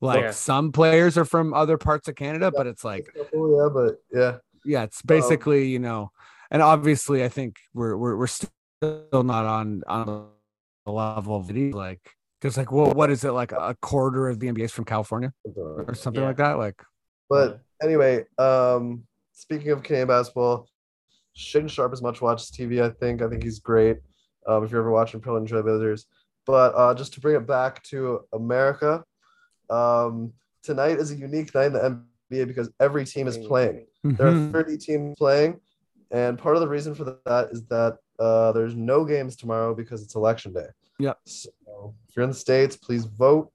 Like 0.00 0.20
Yeah. 0.22 0.30
some 0.32 0.72
players 0.72 1.16
are 1.16 1.24
from 1.24 1.54
other 1.54 1.78
parts 1.78 2.06
of 2.08 2.16
Canada, 2.16 2.52
but 2.54 2.66
it's 2.66 2.84
like 2.84 3.06
couple, 3.14 3.56
yeah, 3.56 3.68
but 3.72 3.94
yeah, 4.12 4.38
yeah, 4.64 4.82
it's 4.82 5.00
basically, 5.02 5.68
you 5.68 5.78
know, 5.78 6.10
and 6.50 6.60
obviously 6.60 7.24
I 7.24 7.28
think 7.28 7.56
we're 7.72 7.96
we're 7.96 8.16
we're 8.16 8.26
still 8.26 8.50
not 9.12 9.46
on 9.46 9.82
on 9.86 10.28
the 10.84 10.92
level 10.92 11.36
of 11.36 11.46
the 11.48 11.72
like 11.72 12.00
because 12.40 12.58
like 12.58 12.70
well, 12.70 12.92
what 12.92 13.10
is 13.10 13.24
it 13.24 13.30
like 13.30 13.52
a 13.52 13.74
quarter 13.80 14.28
of 14.28 14.38
the 14.38 14.48
NBA 14.48 14.64
is 14.64 14.72
from 14.72 14.84
California 14.84 15.32
or 15.56 15.94
something 15.94 16.20
Yeah. 16.22 16.28
like 16.28 16.36
that? 16.36 16.58
Like 16.58 16.82
But 17.30 17.60
anyway, 17.82 18.24
um, 18.38 19.06
speaking 19.32 19.70
of 19.70 19.82
Canadian 19.82 20.08
basketball, 20.08 20.68
Shaedon 21.36 21.70
Sharpe 21.70 21.92
is 21.94 22.02
much 22.02 22.20
watched 22.20 22.52
TV. 22.52 22.82
I 22.82 22.90
think. 22.90 23.22
I 23.22 23.28
think 23.28 23.42
he's 23.42 23.60
great. 23.60 23.98
Um, 24.46 24.62
if 24.62 24.70
you're 24.70 24.80
ever 24.80 24.90
watching 24.90 25.20
Pro 25.20 25.36
and 25.38 25.48
Trailblazers, 25.48 26.04
but 26.46 26.72
uh, 26.76 26.94
just 26.94 27.14
to 27.14 27.20
bring 27.20 27.34
it 27.36 27.46
back 27.46 27.82
to 27.84 28.20
America, 28.32 29.02
um, 29.70 30.32
tonight 30.62 30.98
is 30.98 31.10
a 31.10 31.16
unique 31.16 31.54
night 31.54 31.66
in 31.66 31.72
the 31.74 31.96
NBA 32.32 32.46
because 32.46 32.70
every 32.80 33.04
team 33.04 33.26
is 33.28 33.38
playing. 33.38 33.86
There 34.04 34.28
are 34.28 34.32
mhm. 34.32 34.52
30 34.52 34.78
teams 34.78 35.14
playing, 35.18 35.60
and 36.10 36.38
part 36.38 36.56
of 36.56 36.60
the 36.60 36.68
reason 36.68 36.94
for 36.94 37.04
that 37.24 37.48
is 37.50 37.64
that 37.66 37.98
uh, 38.18 38.52
there's 38.52 38.74
no 38.74 39.04
games 39.04 39.36
tomorrow 39.36 39.74
because 39.74 40.02
it's 40.02 40.14
election 40.14 40.52
day. 40.52 40.66
Yep. 40.98 41.18
So 41.26 41.94
if 42.08 42.16
you're 42.16 42.22
in 42.24 42.30
the 42.30 42.36
states, 42.36 42.76
please 42.76 43.04
vote. 43.04 43.52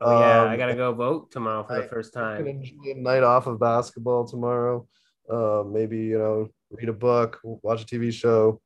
Oh, 0.00 0.20
yeah. 0.20 0.42
Um, 0.42 0.48
I 0.48 0.56
got 0.56 0.66
to 0.66 0.74
go 0.74 0.92
vote 0.92 1.30
tomorrow 1.30 1.64
for 1.64 1.76
the 1.76 1.84
I- 1.84 1.88
first 1.88 2.14
You 2.14 2.20
can 2.20 2.36
time. 2.36 2.46
enjoy 2.46 2.90
a 2.92 2.94
night 2.94 3.22
off 3.22 3.46
of 3.46 3.58
basketball 3.58 4.26
tomorrow. 4.26 4.86
Uh, 5.28 5.64
maybe 5.66 5.98
you 5.98 6.18
know, 6.18 6.48
read 6.70 6.88
a 6.88 6.92
book, 6.92 7.40
watch 7.42 7.82
a 7.82 7.86
TV 7.86 8.12
show, 8.12 8.60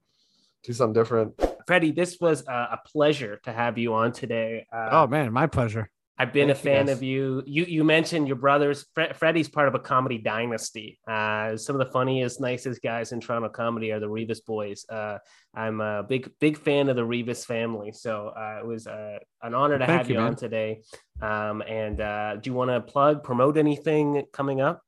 do 0.64 0.72
something 0.72 0.92
different. 0.92 1.34
Freddie, 1.66 1.92
this 1.92 2.18
was 2.20 2.46
uh, 2.48 2.66
a 2.72 2.80
pleasure 2.84 3.38
to 3.44 3.52
have 3.52 3.78
you 3.78 3.94
on 3.94 4.10
today. 4.12 4.66
Uh, 4.72 4.88
oh 4.90 5.06
man, 5.06 5.32
my 5.32 5.46
pleasure. 5.46 5.88
I've 6.20 6.32
been 6.32 6.48
Thank 6.48 6.58
a 6.58 6.62
fan 6.62 6.86
guys. 6.86 6.96
of 6.96 7.02
you. 7.04 7.44
You 7.46 7.64
you 7.64 7.84
mentioned 7.84 8.26
your 8.26 8.36
brothers. 8.36 8.86
Fre- 8.92 9.12
Freddie's 9.14 9.48
part 9.48 9.68
of 9.68 9.76
a 9.76 9.78
comedy 9.78 10.18
dynasty. 10.18 10.98
Uh, 11.06 11.56
some 11.56 11.76
of 11.76 11.86
the 11.86 11.92
funniest, 11.92 12.40
nicest 12.40 12.82
guys 12.82 13.12
in 13.12 13.20
Toronto 13.20 13.48
comedy 13.48 13.92
are 13.92 14.00
the 14.00 14.08
Revis 14.08 14.44
boys. 14.44 14.84
Uh, 14.88 15.18
I'm 15.54 15.80
a 15.80 16.02
big 16.02 16.30
big 16.40 16.58
fan 16.58 16.88
of 16.88 16.96
the 16.96 17.02
Revis 17.02 17.46
family. 17.46 17.92
So 17.92 18.32
uh, 18.36 18.58
it 18.60 18.66
was 18.66 18.88
uh, 18.88 19.18
an 19.42 19.54
honor 19.54 19.78
to 19.78 19.86
Thank 19.86 19.98
have 19.98 20.10
you, 20.10 20.16
you, 20.16 20.22
on 20.22 20.34
today. 20.34 20.82
Um, 21.22 21.62
and 21.62 22.00
uh, 22.00 22.36
do 22.36 22.50
you 22.50 22.54
want 22.54 22.70
to 22.70 22.80
plug, 22.80 23.22
promote 23.22 23.56
anything 23.56 24.24
coming 24.32 24.60
up? 24.60 24.82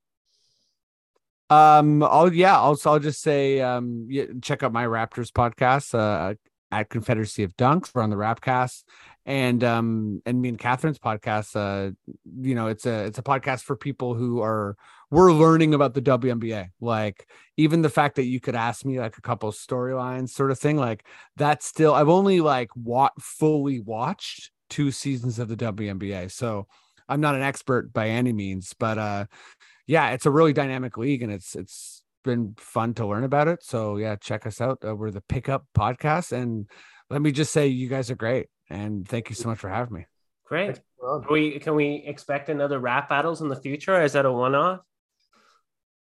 Um. 1.48 2.02
Oh 2.02 2.28
yeah. 2.30 2.56
Also, 2.56 2.90
I'll 2.90 2.98
just 2.98 3.22
say, 3.22 3.60
um, 3.60 4.06
yeah, 4.08 4.24
check 4.42 4.64
out 4.64 4.72
my 4.72 4.84
Raptors 4.84 5.30
podcast, 5.30 5.96
uh, 5.96 6.34
at 6.72 6.88
Confederacy 6.88 7.42
of 7.42 7.56
Dunks. 7.56 7.90
We're 7.94 8.02
on 8.02 8.10
the 8.10 8.16
Rapcast, 8.16 8.84
and 9.26 9.62
um, 9.64 10.22
and 10.26 10.40
me 10.40 10.48
and 10.48 10.58
Catherine's 10.58 10.98
podcast. 10.98 11.54
Uh, 11.54 11.92
you 12.40 12.54
know, 12.54 12.68
it's 12.68 12.86
a 12.86 13.04
it's 13.06 13.18
a 13.18 13.22
podcast 13.22 13.62
for 13.62 13.76
people 13.76 14.14
who 14.14 14.40
are 14.40 14.76
we're 15.10 15.32
learning 15.32 15.74
about 15.74 15.94
the 15.94 16.02
WNBA. 16.02 16.68
Like 16.80 17.28
even 17.56 17.82
the 17.82 17.88
fact 17.88 18.16
that 18.16 18.24
you 18.24 18.40
could 18.40 18.54
ask 18.54 18.84
me 18.84 18.98
like 18.98 19.18
a 19.18 19.22
couple 19.22 19.50
storylines, 19.52 20.30
sort 20.30 20.50
of 20.50 20.58
thing. 20.58 20.76
Like 20.76 21.06
that's 21.36 21.66
still 21.66 21.94
I've 21.94 22.08
only 22.08 22.40
like 22.40 22.70
wa- 22.76 23.10
fully 23.20 23.80
watched 23.80 24.50
two 24.68 24.90
seasons 24.90 25.38
of 25.38 25.48
the 25.48 25.56
WNBA, 25.56 26.30
so 26.30 26.66
I'm 27.08 27.20
not 27.20 27.34
an 27.34 27.42
expert 27.42 27.92
by 27.92 28.08
any 28.08 28.32
means, 28.32 28.74
but 28.78 28.98
uh 28.98 29.26
yeah, 29.86 30.10
it's 30.10 30.26
a 30.26 30.30
really 30.30 30.52
dynamic 30.52 30.96
league 30.96 31.22
and 31.22 31.32
it's 31.32 31.56
it's 31.56 32.02
been 32.22 32.54
fun 32.58 32.94
to 32.94 33.06
learn 33.06 33.24
about 33.24 33.48
it. 33.48 33.62
So 33.62 33.96
yeah, 33.96 34.16
check 34.16 34.46
us 34.46 34.60
out. 34.60 34.78
Uh, 34.86 34.94
we're 34.94 35.10
the 35.10 35.22
Pickup 35.22 35.66
Podcast, 35.76 36.32
and 36.32 36.68
let 37.08 37.22
me 37.22 37.32
just 37.32 37.52
say, 37.52 37.66
you 37.66 37.88
guys 37.88 38.10
are 38.10 38.16
great, 38.16 38.46
and 38.70 39.06
thank 39.06 39.28
you 39.28 39.34
so 39.34 39.48
much 39.48 39.58
for 39.58 39.68
having 39.68 39.94
me. 39.94 40.06
Great. 40.46 40.80
Ron. 41.02 41.22
Can 41.22 41.32
we 41.32 41.58
can 41.58 41.74
we 41.74 42.02
expect 42.06 42.48
another 42.48 42.78
rap 42.78 43.08
battles 43.08 43.40
in 43.40 43.48
the 43.48 43.56
future? 43.56 43.96
Or 43.96 44.02
is 44.02 44.12
that 44.14 44.24
a 44.24 44.32
one 44.32 44.54
off? 44.54 44.80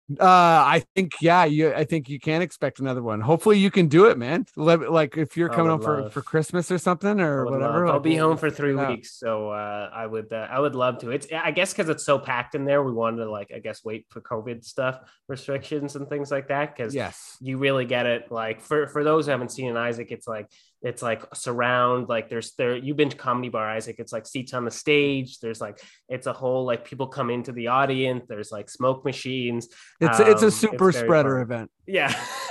Uh, 0.08 0.22
I 0.22 0.84
think 0.94 1.14
yeah, 1.20 1.44
you 1.46 1.74
I 1.74 1.82
think 1.82 2.08
you 2.08 2.20
can 2.20 2.40
expect 2.40 2.78
another 2.78 3.02
one. 3.02 3.20
Hopefully, 3.20 3.58
you 3.58 3.72
can 3.72 3.88
do 3.88 4.04
it, 4.04 4.16
man. 4.16 4.46
Like 4.54 5.16
if 5.16 5.36
you're 5.36 5.48
coming 5.48 5.72
home 5.72 5.80
up 5.80 5.84
for 5.84 6.08
for 6.10 6.22
Christmas 6.22 6.70
or 6.70 6.78
something 6.78 7.18
or 7.20 7.44
whatever. 7.44 7.86
love- 7.86 7.94
I'll 7.96 8.00
be 8.00 8.14
we'll- 8.14 8.28
home 8.28 8.36
for 8.36 8.48
three 8.48 8.76
yeah. 8.76 8.88
weeks, 8.88 9.18
so 9.18 9.50
uh, 9.50 9.90
I 9.92 10.06
would 10.06 10.32
uh, 10.32 10.46
I 10.48 10.60
would 10.60 10.76
love 10.76 10.98
to. 10.98 11.10
It's 11.10 11.26
I 11.32 11.50
guess 11.50 11.72
because 11.72 11.88
it's 11.88 12.04
so 12.04 12.20
packed 12.20 12.54
in 12.54 12.64
there. 12.64 12.84
We 12.84 12.92
wanted 12.92 13.24
to 13.24 13.30
like 13.30 13.50
I 13.52 13.58
guess 13.58 13.84
wait 13.84 14.06
for 14.10 14.20
COVID 14.20 14.64
stuff 14.64 15.00
restrictions 15.26 15.96
and 15.96 16.08
things 16.08 16.30
like 16.30 16.46
that 16.48 16.76
because 16.76 16.94
Yes. 16.94 17.36
you 17.40 17.58
really 17.58 17.84
get 17.84 18.06
it. 18.06 18.30
Like 18.30 18.60
for 18.60 18.86
for 18.86 19.02
those 19.02 19.26
who 19.26 19.32
haven't 19.32 19.50
seen 19.50 19.74
it, 19.74 19.76
Isaac, 19.76 20.12
it's 20.12 20.28
like 20.28 20.48
it's 20.82 21.02
like 21.02 21.22
surround 21.34 22.08
like 22.08 22.28
there's 22.28 22.52
there 22.54 22.76
you've 22.76 22.96
been 22.98 23.08
to 23.08 23.16
comedy 23.16 23.48
bar 23.48 23.68
Isaac. 23.68 23.96
It's 23.98 24.12
like 24.12 24.26
seats 24.26 24.52
on 24.54 24.64
the 24.64 24.70
stage. 24.70 25.40
There's 25.40 25.60
like 25.60 25.80
it's 26.08 26.26
a 26.26 26.32
whole 26.32 26.64
like 26.64 26.84
people 26.84 27.06
come 27.08 27.30
into 27.30 27.50
the 27.52 27.68
audience. 27.68 28.24
There's 28.28 28.52
like 28.52 28.68
smoke 28.68 29.04
machines. 29.04 29.68
It's 30.00 30.20
it's 30.20 30.42
Um, 30.42 30.48
a 30.48 30.50
super 30.50 30.92
very 30.92 31.04
spreader 31.04 31.34
fun. 31.36 31.42
event. 31.42 31.70
yeah 31.86 32.12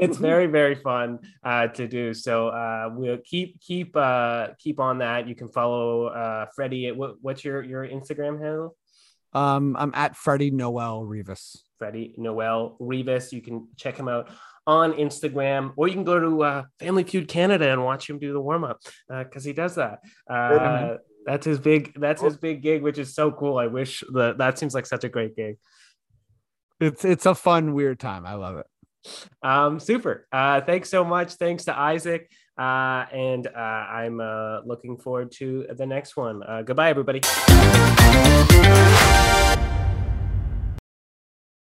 it's 0.00 0.18
very 0.18 0.46
very 0.46 0.74
fun 0.74 1.18
uh 1.42 1.66
to 1.68 1.88
do 1.88 2.12
so 2.12 2.48
uh 2.48 2.90
we'll 2.92 3.18
keep 3.24 3.58
keep 3.60 3.96
uh 3.96 4.48
keep 4.58 4.78
on 4.80 4.98
that 4.98 5.26
you 5.26 5.34
can 5.34 5.48
follow 5.48 6.06
uh 6.06 6.44
freddie 6.54 6.86
at 6.88 6.96
what, 6.96 7.14
what's 7.22 7.42
your 7.44 7.62
your 7.62 7.86
instagram 7.88 8.38
handle 8.42 8.76
Um, 9.32 9.76
I'm 9.78 9.92
at 9.94 10.16
Freddie 10.16 10.50
Noel 10.50 11.04
Rivas. 11.04 11.64
freddie 11.78 12.14
noel 12.18 12.76
revis 12.80 13.32
you 13.32 13.40
can 13.42 13.68
check 13.76 13.96
him 13.96 14.08
out 14.08 14.28
on 14.66 14.92
instagram 14.94 15.72
or 15.76 15.86
you 15.88 15.94
can 15.94 16.04
go 16.04 16.18
to 16.18 16.42
uh 16.42 16.64
family 16.80 17.04
feud 17.04 17.28
canada 17.28 17.70
and 17.70 17.84
watch 17.84 18.08
him 18.10 18.18
do 18.18 18.32
the 18.32 18.40
warm-up 18.40 18.80
uh 19.12 19.22
because 19.24 19.44
he 19.44 19.52
does 19.52 19.74
that 19.76 20.00
uh 20.28 20.96
that's 21.24 21.46
his 21.46 21.58
big 21.58 21.92
that's 21.98 22.22
his 22.22 22.36
big 22.36 22.62
gig 22.62 22.82
which 22.82 22.98
is 22.98 23.14
so 23.14 23.30
cool 23.30 23.58
i 23.58 23.66
wish 23.66 24.02
that 24.12 24.38
that 24.38 24.58
seems 24.58 24.74
like 24.74 24.86
such 24.86 25.04
a 25.04 25.08
great 25.08 25.34
gig 25.36 25.56
It's 26.78 27.04
it's 27.04 27.24
a 27.24 27.34
fun 27.34 27.72
weird 27.72 27.98
time. 27.98 28.26
I 28.26 28.34
love 28.34 28.58
it. 28.58 28.66
Um, 29.42 29.80
super. 29.80 30.26
Uh, 30.30 30.60
thanks 30.60 30.90
so 30.90 31.04
much. 31.04 31.32
Thanks 31.34 31.64
to 31.64 31.72
Isaac. 31.78 32.30
Uh, 32.58 33.06
and 33.12 33.46
uh, 33.46 33.84
I'm 34.00 34.20
uh, 34.20 34.60
looking 34.66 34.98
forward 34.98 35.32
to 35.38 35.66
the 35.74 35.86
next 35.86 36.18
one. 36.18 36.42
Uh, 36.42 36.62
goodbye, 36.62 36.90
everybody. 36.90 37.20